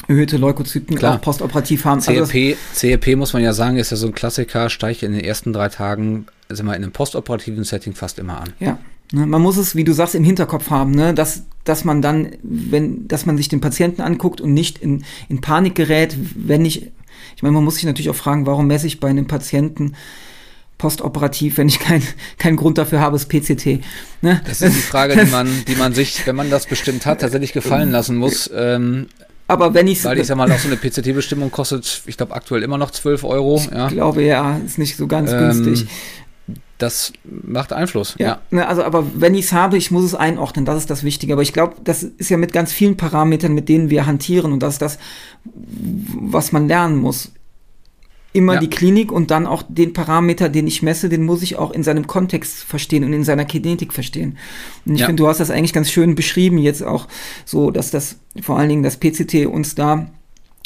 erhöhte 0.08 0.36
Leukozyten 0.36 0.96
Klar. 0.96 1.16
auch 1.16 1.20
postoperativ 1.20 1.84
haben. 1.84 2.00
CRP, 2.00 2.10
also 2.14 2.56
CRP 2.74 3.16
muss 3.16 3.32
man 3.32 3.42
ja 3.42 3.52
sagen, 3.52 3.76
ist 3.76 3.90
ja 3.90 3.96
so 3.96 4.06
ein 4.06 4.14
Klassiker, 4.14 4.68
steigt 4.70 5.02
in 5.02 5.12
den 5.12 5.24
ersten 5.24 5.52
drei 5.52 5.68
Tagen, 5.68 6.26
also 6.48 6.64
mal 6.64 6.74
in 6.74 6.82
einem 6.82 6.92
postoperativen 6.92 7.64
Setting 7.64 7.94
fast 7.94 8.18
immer 8.18 8.40
an. 8.40 8.52
Ja. 8.58 8.78
Ne, 9.12 9.26
man 9.26 9.42
muss 9.42 9.58
es, 9.58 9.76
wie 9.76 9.84
du 9.84 9.92
sagst, 9.92 10.14
im 10.14 10.24
Hinterkopf 10.24 10.70
haben, 10.70 10.92
ne? 10.92 11.12
dass, 11.12 11.44
dass 11.64 11.84
man 11.84 12.00
dann, 12.00 12.30
wenn, 12.42 13.06
dass 13.08 13.26
man 13.26 13.36
sich 13.36 13.48
den 13.48 13.60
Patienten 13.60 14.00
anguckt 14.00 14.40
und 14.40 14.54
nicht 14.54 14.78
in, 14.78 15.04
in 15.28 15.42
Panik 15.42 15.74
gerät, 15.74 16.16
wenn 16.34 16.64
ich, 16.64 16.90
ich 17.36 17.42
meine, 17.42 17.52
man 17.52 17.62
muss 17.64 17.74
sich 17.74 17.84
natürlich 17.84 18.08
auch 18.08 18.16
fragen, 18.16 18.46
warum 18.46 18.66
messe 18.66 18.86
ich 18.86 19.00
bei 19.00 19.08
einem 19.08 19.26
Patienten 19.26 19.94
postoperativ, 20.78 21.58
wenn 21.58 21.68
ich 21.68 21.78
keinen 21.78 22.02
keinen 22.38 22.56
Grund 22.56 22.78
dafür 22.78 23.00
habe, 23.00 23.16
das 23.16 23.26
PCT. 23.26 23.84
Ne? 24.22 24.40
Das 24.46 24.62
ist 24.62 24.74
die 24.74 24.80
Frage, 24.80 25.22
die 25.24 25.30
man, 25.30 25.48
die 25.68 25.76
man 25.76 25.92
sich, 25.92 26.26
wenn 26.26 26.34
man 26.34 26.50
das 26.50 26.66
bestimmt 26.66 27.04
hat, 27.04 27.20
tatsächlich 27.20 27.52
gefallen 27.52 27.90
lassen 27.90 28.16
muss. 28.16 28.50
Ähm, 28.52 29.08
aber 29.46 29.74
wenn 29.74 29.86
ich 29.86 30.02
Weil 30.04 30.18
ich 30.18 30.26
sag 30.26 30.36
mal, 30.36 30.50
auch 30.50 30.58
so 30.58 30.68
eine 30.68 30.76
PCT-Bestimmung 30.78 31.50
kostet, 31.50 32.02
ich 32.06 32.16
glaube, 32.16 32.34
aktuell 32.34 32.62
immer 32.62 32.78
noch 32.78 32.90
12 32.90 33.22
Euro. 33.24 33.56
Ich 33.56 33.70
ja. 33.70 33.88
glaube 33.88 34.22
ja, 34.22 34.58
ist 34.64 34.78
nicht 34.78 34.96
so 34.96 35.06
ganz 35.06 35.30
ähm, 35.30 35.38
günstig 35.38 35.86
das 36.82 37.12
macht 37.24 37.72
Einfluss. 37.72 38.16
Ja, 38.18 38.26
ja. 38.26 38.40
Ne, 38.50 38.66
also 38.66 38.82
aber 38.82 39.06
wenn 39.14 39.34
ich 39.34 39.46
es 39.46 39.52
habe, 39.52 39.76
ich 39.76 39.90
muss 39.90 40.04
es 40.04 40.14
einordnen, 40.14 40.64
das 40.64 40.78
ist 40.78 40.90
das 40.90 41.04
Wichtige. 41.04 41.32
Aber 41.32 41.42
ich 41.42 41.52
glaube, 41.52 41.76
das 41.84 42.02
ist 42.02 42.28
ja 42.28 42.36
mit 42.36 42.52
ganz 42.52 42.72
vielen 42.72 42.96
Parametern, 42.96 43.54
mit 43.54 43.68
denen 43.68 43.88
wir 43.88 44.06
hantieren 44.06 44.52
und 44.52 44.62
das 44.62 44.74
ist 44.74 44.82
das, 44.82 44.98
was 45.44 46.50
man 46.52 46.66
lernen 46.66 46.96
muss. 46.96 47.32
Immer 48.34 48.54
ja. 48.54 48.60
die 48.60 48.70
Klinik 48.70 49.12
und 49.12 49.30
dann 49.30 49.46
auch 49.46 49.62
den 49.68 49.92
Parameter, 49.92 50.48
den 50.48 50.66
ich 50.66 50.82
messe, 50.82 51.08
den 51.08 51.24
muss 51.24 51.42
ich 51.42 51.56
auch 51.56 51.70
in 51.70 51.82
seinem 51.82 52.06
Kontext 52.06 52.64
verstehen 52.64 53.04
und 53.04 53.12
in 53.12 53.24
seiner 53.24 53.44
Kinetik 53.44 53.92
verstehen. 53.92 54.38
Und 54.86 54.94
ich 54.94 55.00
ja. 55.00 55.06
finde, 55.06 55.22
du 55.22 55.28
hast 55.28 55.38
das 55.38 55.50
eigentlich 55.50 55.74
ganz 55.74 55.90
schön 55.90 56.14
beschrieben 56.14 56.58
jetzt 56.58 56.82
auch 56.82 57.08
so, 57.44 57.70
dass 57.70 57.90
das 57.90 58.16
vor 58.40 58.58
allen 58.58 58.70
Dingen 58.70 58.82
das 58.82 58.96
PCT 58.96 59.46
uns 59.46 59.74
da 59.74 60.08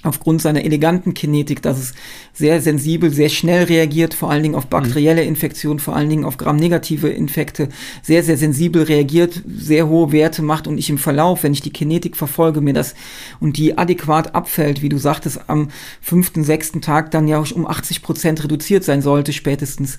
aufgrund 0.02 0.42
seiner 0.42 0.64
eleganten 0.64 1.14
Kinetik, 1.14 1.62
dass 1.62 1.78
es 1.78 1.94
sehr 2.32 2.60
sensibel, 2.60 3.10
sehr 3.10 3.28
schnell 3.28 3.64
reagiert, 3.64 4.14
vor 4.14 4.30
allen 4.30 4.42
Dingen 4.42 4.54
auf 4.54 4.66
bakterielle 4.66 5.22
mhm. 5.22 5.28
Infektionen, 5.28 5.78
vor 5.78 5.96
allen 5.96 6.08
Dingen 6.08 6.24
auf 6.24 6.36
gramnegative 6.36 7.08
Infekte, 7.08 7.68
sehr, 8.02 8.22
sehr 8.22 8.36
sensibel 8.36 8.82
reagiert, 8.82 9.42
sehr 9.46 9.88
hohe 9.88 10.12
Werte 10.12 10.42
macht 10.42 10.66
und 10.66 10.78
ich 10.78 10.90
im 10.90 10.98
Verlauf, 10.98 11.42
wenn 11.42 11.52
ich 11.52 11.62
die 11.62 11.72
Kinetik 11.72 12.16
verfolge, 12.16 12.60
mir 12.60 12.74
das 12.74 12.94
und 13.40 13.56
die 13.56 13.76
adäquat 13.76 14.34
abfällt, 14.34 14.82
wie 14.82 14.88
du 14.88 14.98
sagtest, 14.98 15.40
am 15.48 15.68
fünften, 16.00 16.44
sechsten 16.44 16.80
Tag 16.80 17.10
dann 17.10 17.28
ja 17.28 17.42
um 17.54 17.66
80 17.66 18.02
Prozent 18.02 18.42
reduziert 18.42 18.84
sein 18.84 19.02
sollte 19.02 19.32
spätestens 19.32 19.98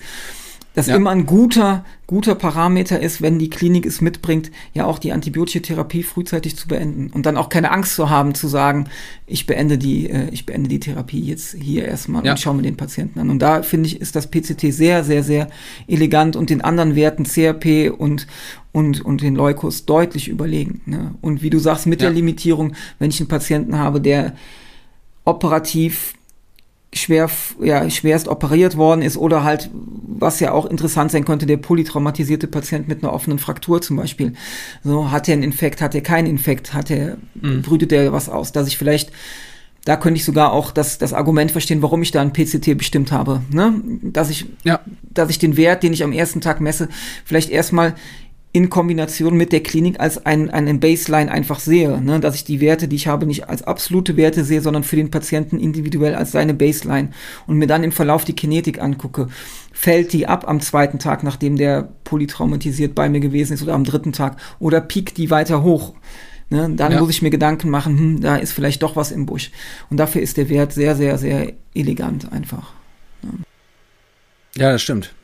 das 0.78 0.86
ja. 0.86 0.94
immer 0.94 1.10
ein 1.10 1.26
guter, 1.26 1.84
guter 2.06 2.36
Parameter 2.36 3.00
ist, 3.00 3.20
wenn 3.20 3.40
die 3.40 3.50
Klinik 3.50 3.84
es 3.84 4.00
mitbringt, 4.00 4.52
ja 4.74 4.84
auch 4.84 5.00
die 5.00 5.10
antibiotische 5.10 5.60
Therapie 5.60 6.04
frühzeitig 6.04 6.54
zu 6.54 6.68
beenden 6.68 7.10
und 7.10 7.26
dann 7.26 7.36
auch 7.36 7.48
keine 7.48 7.72
Angst 7.72 7.96
zu 7.96 8.10
haben, 8.10 8.34
zu 8.34 8.46
sagen, 8.46 8.86
ich 9.26 9.46
beende 9.46 9.76
die, 9.76 10.08
äh, 10.08 10.28
ich 10.30 10.46
beende 10.46 10.68
die 10.68 10.78
Therapie 10.78 11.20
jetzt 11.20 11.56
hier 11.60 11.84
erstmal 11.84 12.24
ja. 12.24 12.30
und 12.30 12.38
schaue 12.38 12.54
mir 12.54 12.62
den 12.62 12.76
Patienten 12.76 13.18
an. 13.18 13.28
Und 13.28 13.40
da 13.40 13.62
finde 13.62 13.88
ich, 13.88 14.00
ist 14.00 14.14
das 14.14 14.30
PCT 14.30 14.72
sehr, 14.72 15.02
sehr, 15.02 15.24
sehr 15.24 15.48
elegant 15.88 16.36
und 16.36 16.48
den 16.48 16.60
anderen 16.60 16.94
Werten 16.94 17.24
CRP 17.24 17.90
und, 17.90 18.28
und, 18.70 19.04
und 19.04 19.20
den 19.20 19.34
Leukos 19.34 19.84
deutlich 19.84 20.28
überlegen. 20.28 20.82
Ne? 20.86 21.14
Und 21.22 21.42
wie 21.42 21.50
du 21.50 21.58
sagst, 21.58 21.88
mit 21.88 22.00
ja. 22.00 22.06
der 22.06 22.14
Limitierung, 22.14 22.74
wenn 23.00 23.10
ich 23.10 23.18
einen 23.18 23.28
Patienten 23.28 23.78
habe, 23.78 24.00
der 24.00 24.34
operativ 25.24 26.14
schwer, 26.94 27.30
ja, 27.62 27.88
schwerst 27.90 28.28
operiert 28.28 28.76
worden 28.76 29.02
ist 29.02 29.16
oder 29.16 29.44
halt, 29.44 29.70
was 29.72 30.40
ja 30.40 30.52
auch 30.52 30.66
interessant 30.66 31.10
sein 31.10 31.24
könnte, 31.24 31.46
der 31.46 31.58
polytraumatisierte 31.58 32.46
Patient 32.46 32.88
mit 32.88 33.02
einer 33.02 33.12
offenen 33.12 33.38
Fraktur 33.38 33.82
zum 33.82 33.96
Beispiel. 33.96 34.32
So, 34.82 35.10
hat 35.10 35.28
er 35.28 35.34
einen 35.34 35.42
Infekt, 35.42 35.80
hat 35.80 35.94
er 35.94 36.00
keinen 36.00 36.26
Infekt, 36.26 36.72
hat 36.74 36.90
er, 36.90 37.18
mhm. 37.34 37.62
brütet 37.62 37.92
er 37.92 38.12
was 38.12 38.28
aus, 38.28 38.52
dass 38.52 38.68
ich 38.68 38.78
vielleicht, 38.78 39.12
da 39.84 39.96
könnte 39.96 40.18
ich 40.18 40.24
sogar 40.24 40.52
auch 40.52 40.70
das, 40.70 40.98
das 40.98 41.12
Argument 41.12 41.50
verstehen, 41.50 41.82
warum 41.82 42.02
ich 42.02 42.10
da 42.10 42.22
ein 42.22 42.32
PCT 42.32 42.76
bestimmt 42.76 43.12
habe, 43.12 43.42
ne? 43.50 43.80
Dass 44.02 44.30
ich, 44.30 44.46
ja. 44.64 44.80
dass 45.02 45.30
ich 45.30 45.38
den 45.38 45.56
Wert, 45.56 45.82
den 45.82 45.92
ich 45.92 46.02
am 46.02 46.12
ersten 46.12 46.40
Tag 46.40 46.60
messe, 46.60 46.88
vielleicht 47.24 47.50
erstmal 47.50 47.94
in 48.58 48.70
Kombination 48.70 49.36
mit 49.36 49.52
der 49.52 49.62
Klinik 49.62 50.00
als 50.00 50.26
ein, 50.26 50.50
einen 50.50 50.80
Baseline 50.80 51.30
einfach 51.30 51.60
sehe, 51.60 52.02
ne? 52.02 52.18
dass 52.18 52.34
ich 52.34 52.42
die 52.42 52.60
Werte, 52.60 52.88
die 52.88 52.96
ich 52.96 53.06
habe, 53.06 53.24
nicht 53.24 53.48
als 53.48 53.62
absolute 53.62 54.16
Werte 54.16 54.42
sehe, 54.42 54.60
sondern 54.60 54.82
für 54.82 54.96
den 54.96 55.12
Patienten 55.12 55.60
individuell 55.60 56.16
als 56.16 56.32
seine 56.32 56.54
Baseline 56.54 57.10
und 57.46 57.56
mir 57.56 57.68
dann 57.68 57.84
im 57.84 57.92
Verlauf 57.92 58.24
die 58.24 58.32
Kinetik 58.32 58.82
angucke. 58.82 59.28
Fällt 59.72 60.12
die 60.12 60.26
ab 60.26 60.48
am 60.48 60.58
zweiten 60.58 60.98
Tag, 60.98 61.22
nachdem 61.22 61.56
der 61.56 61.88
polytraumatisiert 62.02 62.96
bei 62.96 63.08
mir 63.08 63.20
gewesen 63.20 63.52
ist 63.52 63.62
oder 63.62 63.74
am 63.74 63.84
dritten 63.84 64.12
Tag 64.12 64.38
oder 64.58 64.80
piekt 64.80 65.18
die 65.18 65.30
weiter 65.30 65.62
hoch? 65.62 65.94
Ne? 66.50 66.68
Dann 66.74 66.90
ja. 66.90 66.98
muss 66.98 67.10
ich 67.10 67.22
mir 67.22 67.30
Gedanken 67.30 67.70
machen, 67.70 67.96
hm, 67.96 68.20
da 68.22 68.34
ist 68.38 68.50
vielleicht 68.50 68.82
doch 68.82 68.96
was 68.96 69.12
im 69.12 69.24
Busch. 69.24 69.52
Und 69.88 69.98
dafür 69.98 70.20
ist 70.20 70.36
der 70.36 70.48
Wert 70.48 70.72
sehr, 70.72 70.96
sehr, 70.96 71.16
sehr 71.16 71.52
elegant 71.76 72.32
einfach. 72.32 72.72
Ne? 73.22 73.30
Ja, 74.56 74.72
das 74.72 74.82
stimmt. 74.82 75.14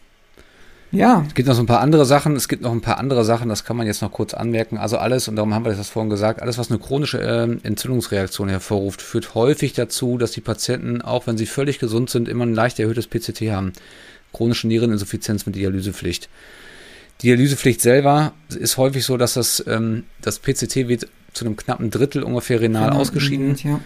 Ja. 0.95 1.25
Es 1.27 1.35
gibt 1.35 1.49
noch 1.49 1.55
so 1.55 1.63
ein 1.63 1.67
paar 1.67 1.81
andere 1.81 2.05
Sachen. 2.05 2.37
Es 2.37 2.49
gibt 2.49 2.63
noch 2.63 2.73
ein 2.73 2.81
paar 2.81 2.99
andere 2.99 3.25
Sachen, 3.25 3.49
das 3.49 3.65
kann 3.65 3.77
man 3.77 3.87
jetzt 3.87 4.03
noch 4.03 4.13
kurz 4.13 4.35
anmerken. 4.35 4.79
Also 4.79 4.99
alles, 4.99 5.29
und 5.29 5.37
darum 5.37 5.53
haben 5.55 5.65
wir 5.65 5.75
das 5.75 5.89
vorhin 5.89 6.11
gesagt, 6.11 6.41
alles, 6.41 6.59
was 6.59 6.71
eine 6.71 6.79
chronische 6.79 7.21
äh, 7.21 7.67
Entzündungsreaktion 7.67 8.49
hervorruft, 8.49 9.03
führt 9.03 9.35
häufig 9.35 9.73
dazu, 9.73 10.19
dass 10.19 10.33
die 10.33 10.41
Patienten, 10.41 11.03
auch 11.03 11.27
wenn 11.27 11.37
sie 11.37 11.47
völlig 11.47 11.79
gesund 11.79 12.11
sind, 12.11 12.29
immer 12.29 12.47
ein 12.47 12.55
leicht 12.55 12.79
erhöhtes 12.79 13.07
PCT 13.07 13.51
haben. 13.51 13.73
Chronische 14.33 14.67
Niereninsuffizienz 14.69 15.47
mit 15.47 15.57
Dialysepflicht. 15.57 16.29
Die 17.21 17.27
Dialysepflicht 17.27 17.81
selber 17.81 18.33
ist 18.49 18.77
häufig 18.77 19.05
so, 19.05 19.17
dass 19.17 19.35
das, 19.35 19.65
ähm, 19.67 20.05
das 20.21 20.39
PCT 20.39 20.89
wird 20.89 21.09
zu 21.33 21.45
einem 21.45 21.57
knappen 21.57 21.91
Drittel 21.91 22.23
ungefähr 22.23 22.61
renal 22.61 22.91
genau, 22.91 23.01
ausgeschieden. 23.01 23.57
Ja. 23.63 23.81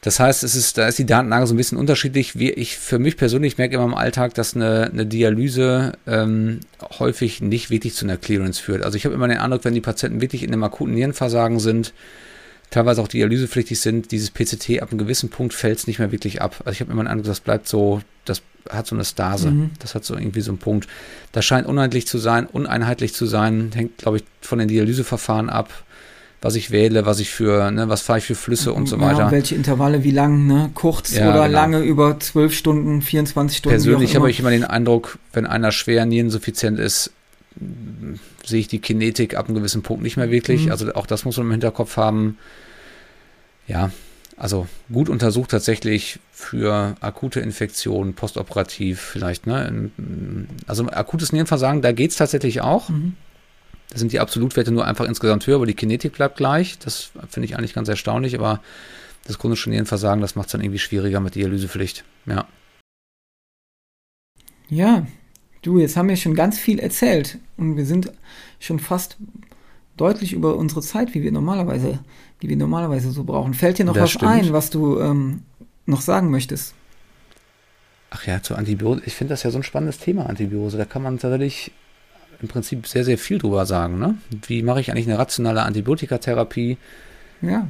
Das 0.00 0.20
heißt, 0.20 0.44
es 0.44 0.54
ist, 0.54 0.78
da 0.78 0.86
ist 0.86 0.98
die 0.98 1.06
Datenlage 1.06 1.46
so 1.46 1.54
ein 1.54 1.56
bisschen 1.56 1.78
unterschiedlich. 1.78 2.38
Wie 2.38 2.50
ich 2.50 2.78
für 2.78 2.98
mich 2.98 3.16
persönlich 3.16 3.58
merke 3.58 3.74
immer 3.74 3.84
im 3.84 3.94
Alltag, 3.94 4.34
dass 4.34 4.54
eine, 4.54 4.90
eine 4.92 5.06
Dialyse 5.06 5.92
ähm, 6.06 6.60
häufig 6.98 7.40
nicht 7.40 7.70
wirklich 7.70 7.94
zu 7.94 8.04
einer 8.04 8.16
Clearance 8.16 8.62
führt. 8.62 8.84
Also 8.84 8.96
ich 8.96 9.04
habe 9.04 9.14
immer 9.14 9.26
den 9.26 9.38
Eindruck, 9.38 9.64
wenn 9.64 9.74
die 9.74 9.80
Patienten 9.80 10.20
wirklich 10.20 10.44
in 10.44 10.52
einem 10.52 10.62
akuten 10.62 10.94
Nierenversagen 10.94 11.58
sind, 11.58 11.92
teilweise 12.70 13.02
auch 13.02 13.08
dialysepflichtig 13.08 13.80
sind, 13.80 14.12
dieses 14.12 14.30
PCT 14.30 14.82
ab 14.82 14.90
einem 14.90 14.98
gewissen 14.98 15.30
Punkt 15.30 15.54
fällt 15.54 15.78
es 15.78 15.86
nicht 15.86 15.98
mehr 15.98 16.12
wirklich 16.12 16.42
ab. 16.42 16.56
Also 16.60 16.72
ich 16.72 16.80
habe 16.80 16.92
immer 16.92 17.02
den 17.02 17.08
Eindruck, 17.08 17.26
das 17.26 17.40
bleibt 17.40 17.66
so, 17.66 18.00
das 18.24 18.42
hat 18.70 18.86
so 18.86 18.94
eine 18.94 19.04
Stase. 19.04 19.50
Mhm. 19.50 19.70
Das 19.80 19.94
hat 19.96 20.04
so 20.04 20.14
irgendwie 20.14 20.42
so 20.42 20.52
einen 20.52 20.58
Punkt. 20.58 20.86
Das 21.32 21.44
scheint 21.44 21.66
uneinheitlich 21.66 22.06
zu 22.06 22.18
sein, 22.18 22.46
uneinheitlich 22.46 23.14
zu 23.14 23.26
sein, 23.26 23.72
hängt, 23.74 23.98
glaube 23.98 24.18
ich, 24.18 24.24
von 24.42 24.58
den 24.60 24.68
Dialyseverfahren 24.68 25.50
ab 25.50 25.72
was 26.40 26.54
ich 26.54 26.70
wähle, 26.70 27.04
was 27.04 27.18
ich 27.18 27.30
für, 27.30 27.70
ne, 27.70 27.88
was 27.88 28.02
fahre 28.02 28.20
ich 28.20 28.24
für 28.24 28.34
Flüsse 28.34 28.72
und 28.72 28.86
so 28.86 29.00
weiter. 29.00 29.18
Ja, 29.18 29.30
welche 29.30 29.54
Intervalle, 29.54 30.04
wie 30.04 30.12
lang, 30.12 30.46
ne? 30.46 30.70
Kurz 30.74 31.14
ja, 31.14 31.30
oder 31.30 31.46
genau. 31.46 31.60
lange 31.60 31.80
über 31.80 32.18
12 32.18 32.54
Stunden, 32.54 33.02
24 33.02 33.58
Stunden. 33.58 33.74
Persönlich 33.74 34.14
habe 34.14 34.30
ich 34.30 34.38
immer 34.38 34.50
den 34.50 34.64
Eindruck, 34.64 35.18
wenn 35.32 35.46
einer 35.46 35.72
schwer 35.72 36.06
nierensuffizient 36.06 36.78
ist, 36.78 37.10
sehe 38.44 38.60
ich 38.60 38.68
die 38.68 38.78
Kinetik 38.78 39.36
ab 39.36 39.46
einem 39.46 39.56
gewissen 39.56 39.82
Punkt 39.82 40.02
nicht 40.02 40.16
mehr 40.16 40.30
wirklich. 40.30 40.66
Mhm. 40.66 40.70
Also 40.70 40.92
auch 40.94 41.06
das 41.06 41.24
muss 41.24 41.36
man 41.38 41.46
im 41.46 41.52
Hinterkopf 41.52 41.96
haben. 41.96 42.38
Ja, 43.66 43.90
also 44.36 44.68
gut 44.92 45.08
untersucht 45.08 45.50
tatsächlich 45.50 46.20
für 46.30 46.94
akute 47.00 47.40
Infektionen, 47.40 48.14
postoperativ 48.14 49.00
vielleicht. 49.00 49.48
Ne? 49.48 49.90
Also 50.68 50.86
akutes 50.86 51.32
Nierenversagen, 51.32 51.82
da 51.82 51.90
geht 51.90 52.12
es 52.12 52.16
tatsächlich 52.16 52.60
auch. 52.60 52.88
Mhm. 52.88 53.14
Da 53.90 53.98
sind 53.98 54.12
die 54.12 54.20
Absolutwerte 54.20 54.70
nur 54.70 54.84
einfach 54.86 55.06
insgesamt 55.06 55.46
höher, 55.46 55.56
aber 55.56 55.66
die 55.66 55.74
Kinetik 55.74 56.12
bleibt 56.12 56.36
gleich. 56.36 56.78
Das 56.78 57.10
finde 57.28 57.46
ich 57.46 57.56
eigentlich 57.56 57.74
ganz 57.74 57.88
erstaunlich, 57.88 58.34
aber 58.34 58.60
das 59.26 59.38
chronische 59.38 59.70
Nierenversagen, 59.70 60.20
das 60.20 60.36
macht 60.36 60.46
es 60.46 60.52
dann 60.52 60.60
irgendwie 60.60 60.78
schwieriger 60.78 61.20
mit 61.20 61.34
Dialysepflicht. 61.34 62.04
Ja. 62.26 62.46
Ja, 64.68 65.06
du, 65.62 65.78
jetzt 65.78 65.96
haben 65.96 66.08
wir 66.08 66.16
schon 66.16 66.34
ganz 66.34 66.58
viel 66.58 66.78
erzählt 66.78 67.38
und 67.56 67.76
wir 67.76 67.86
sind 67.86 68.12
schon 68.60 68.78
fast 68.78 69.16
deutlich 69.96 70.32
über 70.32 70.56
unsere 70.56 70.82
Zeit, 70.82 71.14
wie 71.14 71.22
wir 71.22 71.32
normalerweise, 71.32 72.00
die 72.42 72.48
wir 72.48 72.56
normalerweise 72.56 73.10
so 73.10 73.24
brauchen. 73.24 73.54
Fällt 73.54 73.78
dir 73.78 73.84
noch 73.84 73.94
Das 73.94 74.02
was 74.04 74.10
stimmt. 74.12 74.30
ein, 74.30 74.52
was 74.52 74.70
du 74.70 75.00
ähm, 75.00 75.42
noch 75.86 76.02
sagen 76.02 76.30
möchtest? 76.30 76.74
Ach 78.10 78.26
ja, 78.26 78.42
zur 78.42 78.58
Antibiose. 78.58 79.02
Ich 79.06 79.14
finde 79.14 79.32
das 79.32 79.42
ja 79.42 79.50
so 79.50 79.58
ein 79.58 79.62
spannendes 79.62 79.98
Thema, 79.98 80.26
Antibiose. 80.26 80.78
Da 80.78 80.84
kann 80.84 81.02
man 81.02 81.18
tatsächlich 81.18 81.72
im 82.40 82.48
Prinzip 82.48 82.86
sehr, 82.86 83.04
sehr 83.04 83.18
viel 83.18 83.38
drüber 83.38 83.66
sagen. 83.66 83.98
Ne? 83.98 84.16
Wie 84.46 84.62
mache 84.62 84.80
ich 84.80 84.90
eigentlich 84.90 85.08
eine 85.08 85.18
rationale 85.18 85.62
Antibiotikatherapie? 85.62 86.78
Ja. 87.42 87.68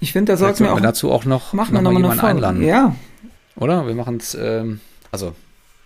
Ich 0.00 0.12
finde, 0.12 0.32
da 0.32 0.36
sollten 0.36 0.64
wir 0.64 0.72
auch 0.72 0.80
dazu 0.80 1.10
auch 1.10 1.24
noch, 1.24 1.52
machen 1.52 1.74
noch 1.74 1.80
wir 1.82 1.90
mal 1.90 1.96
jemanden 2.00 2.24
einladen. 2.24 2.62
Ja, 2.62 2.94
Oder? 3.56 3.86
Wir 3.86 3.94
machen 3.94 4.18
es, 4.18 4.34
ähm, 4.34 4.80
also 5.10 5.34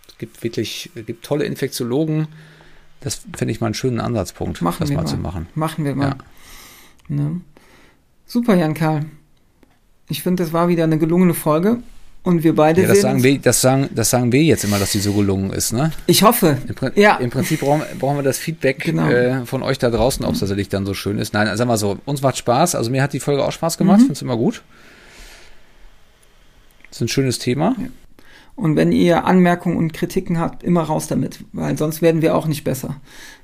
es 0.08 0.18
gibt 0.18 0.42
wirklich, 0.42 0.90
es 0.94 1.06
gibt 1.06 1.24
tolle 1.24 1.44
Infektiologen. 1.44 2.28
Das 3.00 3.22
finde 3.36 3.52
ich 3.52 3.60
mal 3.60 3.68
einen 3.68 3.74
schönen 3.74 4.00
Ansatzpunkt, 4.00 4.60
Machen 4.60 4.78
das 4.80 4.88
wir 4.88 4.96
mal, 4.96 5.04
mal. 5.04 5.08
zu 5.08 5.16
machen. 5.18 5.46
machen 5.54 5.84
wir 5.84 5.94
mal. 5.94 6.08
Ja. 6.08 6.16
Ne? 7.08 7.40
Super, 8.26 8.56
Jan 8.56 8.74
Karl. 8.74 9.06
Ich 10.08 10.22
finde, 10.22 10.42
das 10.42 10.52
war 10.52 10.68
wieder 10.68 10.84
eine 10.84 10.98
gelungene 10.98 11.34
Folge. 11.34 11.78
Und 12.24 12.42
wir 12.42 12.54
beide 12.54 12.82
Ja, 12.82 12.88
das 12.88 13.00
sagen, 13.00 13.22
wir, 13.22 13.38
das, 13.38 13.60
sagen, 13.60 13.88
das 13.94 14.10
sagen 14.10 14.32
wir 14.32 14.42
jetzt 14.42 14.64
immer, 14.64 14.78
dass 14.78 14.92
die 14.92 14.98
so 14.98 15.12
gelungen 15.14 15.50
ist. 15.50 15.72
Ne? 15.72 15.92
Ich 16.06 16.22
hoffe. 16.22 16.58
Im, 16.66 16.92
Ja. 16.94 17.16
Im 17.16 17.30
Prinzip 17.30 17.60
brauchen, 17.60 17.82
brauchen 17.98 18.16
wir 18.16 18.22
das 18.22 18.38
Feedback 18.38 18.80
Genau. 18.80 19.08
äh, 19.08 19.46
von 19.46 19.62
euch 19.62 19.78
da 19.78 19.88
draußen, 19.88 20.24
ob 20.26 20.34
es 20.34 20.40
tatsächlich 20.40 20.68
dann 20.68 20.84
so 20.84 20.92
schön 20.94 21.18
ist. 21.18 21.32
Nein, 21.32 21.54
sagen 21.56 21.70
wir 21.70 21.76
so, 21.78 21.98
uns 22.04 22.20
macht 22.20 22.36
Spaß. 22.36 22.74
Also 22.74 22.90
mir 22.90 23.02
hat 23.02 23.12
die 23.14 23.20
Folge 23.20 23.44
auch 23.44 23.52
Spaß 23.52 23.78
gemacht, 23.78 23.98
Mhm. 23.98 24.02
finde 24.02 24.12
es 24.14 24.22
immer 24.22 24.36
gut. 24.36 24.62
Das 26.88 26.98
ist 26.98 27.02
ein 27.02 27.08
schönes 27.08 27.38
Thema. 27.38 27.76
Und 28.56 28.76
wenn 28.76 28.92
ihr 28.92 29.24
Anmerkungen 29.24 29.76
und 29.76 29.92
Kritiken 29.92 30.38
habt, 30.38 30.62
immer 30.64 30.82
raus 30.82 31.06
damit. 31.06 31.44
Weil 31.52 31.78
sonst 31.78 32.02
werden 32.02 32.22
wir 32.22 32.34
auch 32.34 32.46
nicht 32.46 32.64
besser. 32.64 32.96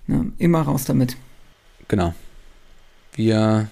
Ne? 0.07 0.33
Immer 0.39 0.63
raus 0.63 0.85
damit. 0.85 1.17
Genau. 1.89 2.15
Wir 3.15 3.69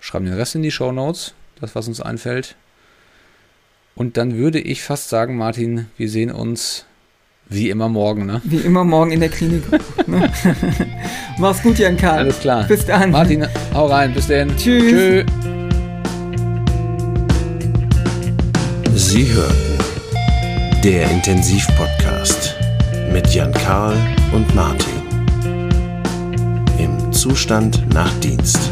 schreiben 0.00 0.26
den 0.26 0.34
Rest 0.34 0.54
in 0.54 0.62
die 0.62 0.70
Show 0.70 0.92
Notes, 0.92 1.34
das, 1.60 1.74
was 1.74 1.88
uns 1.88 2.00
einfällt. 2.00 2.56
Und 3.94 4.16
dann 4.16 4.36
würde 4.36 4.60
ich 4.60 4.82
fast 4.82 5.08
sagen, 5.08 5.36
Martin, 5.36 5.86
wir 5.96 6.08
sehen 6.08 6.30
uns 6.30 6.86
wie 7.48 7.68
immer 7.68 7.88
morgen. 7.88 8.26
Ne? 8.26 8.40
Wie 8.44 8.58
immer 8.58 8.84
morgen 8.84 9.10
in 9.10 9.20
der 9.20 9.28
Klinik. 9.28 9.64
ne? 10.06 10.30
Mach's 11.38 11.62
gut, 11.62 11.78
Jan 11.78 11.96
Karl. 11.96 12.18
Alles 12.18 12.38
klar. 12.40 12.64
Bis 12.64 12.86
dann. 12.86 13.10
Martin, 13.10 13.46
hau 13.74 13.86
rein. 13.86 14.14
Bis 14.14 14.28
denn. 14.28 14.56
Tschüss. 14.56 14.92
Tschö. 14.92 15.24
Sie 18.94 19.26
hörten 19.32 19.78
der 20.84 21.10
Intensivpodcast 21.10 22.54
mit 23.12 23.34
Jan 23.34 23.52
Karl 23.52 23.96
und 24.32 24.54
Martin. 24.54 25.02
Im 26.78 27.12
Zustand 27.12 27.92
nach 27.92 28.12
Dienst. 28.20 28.70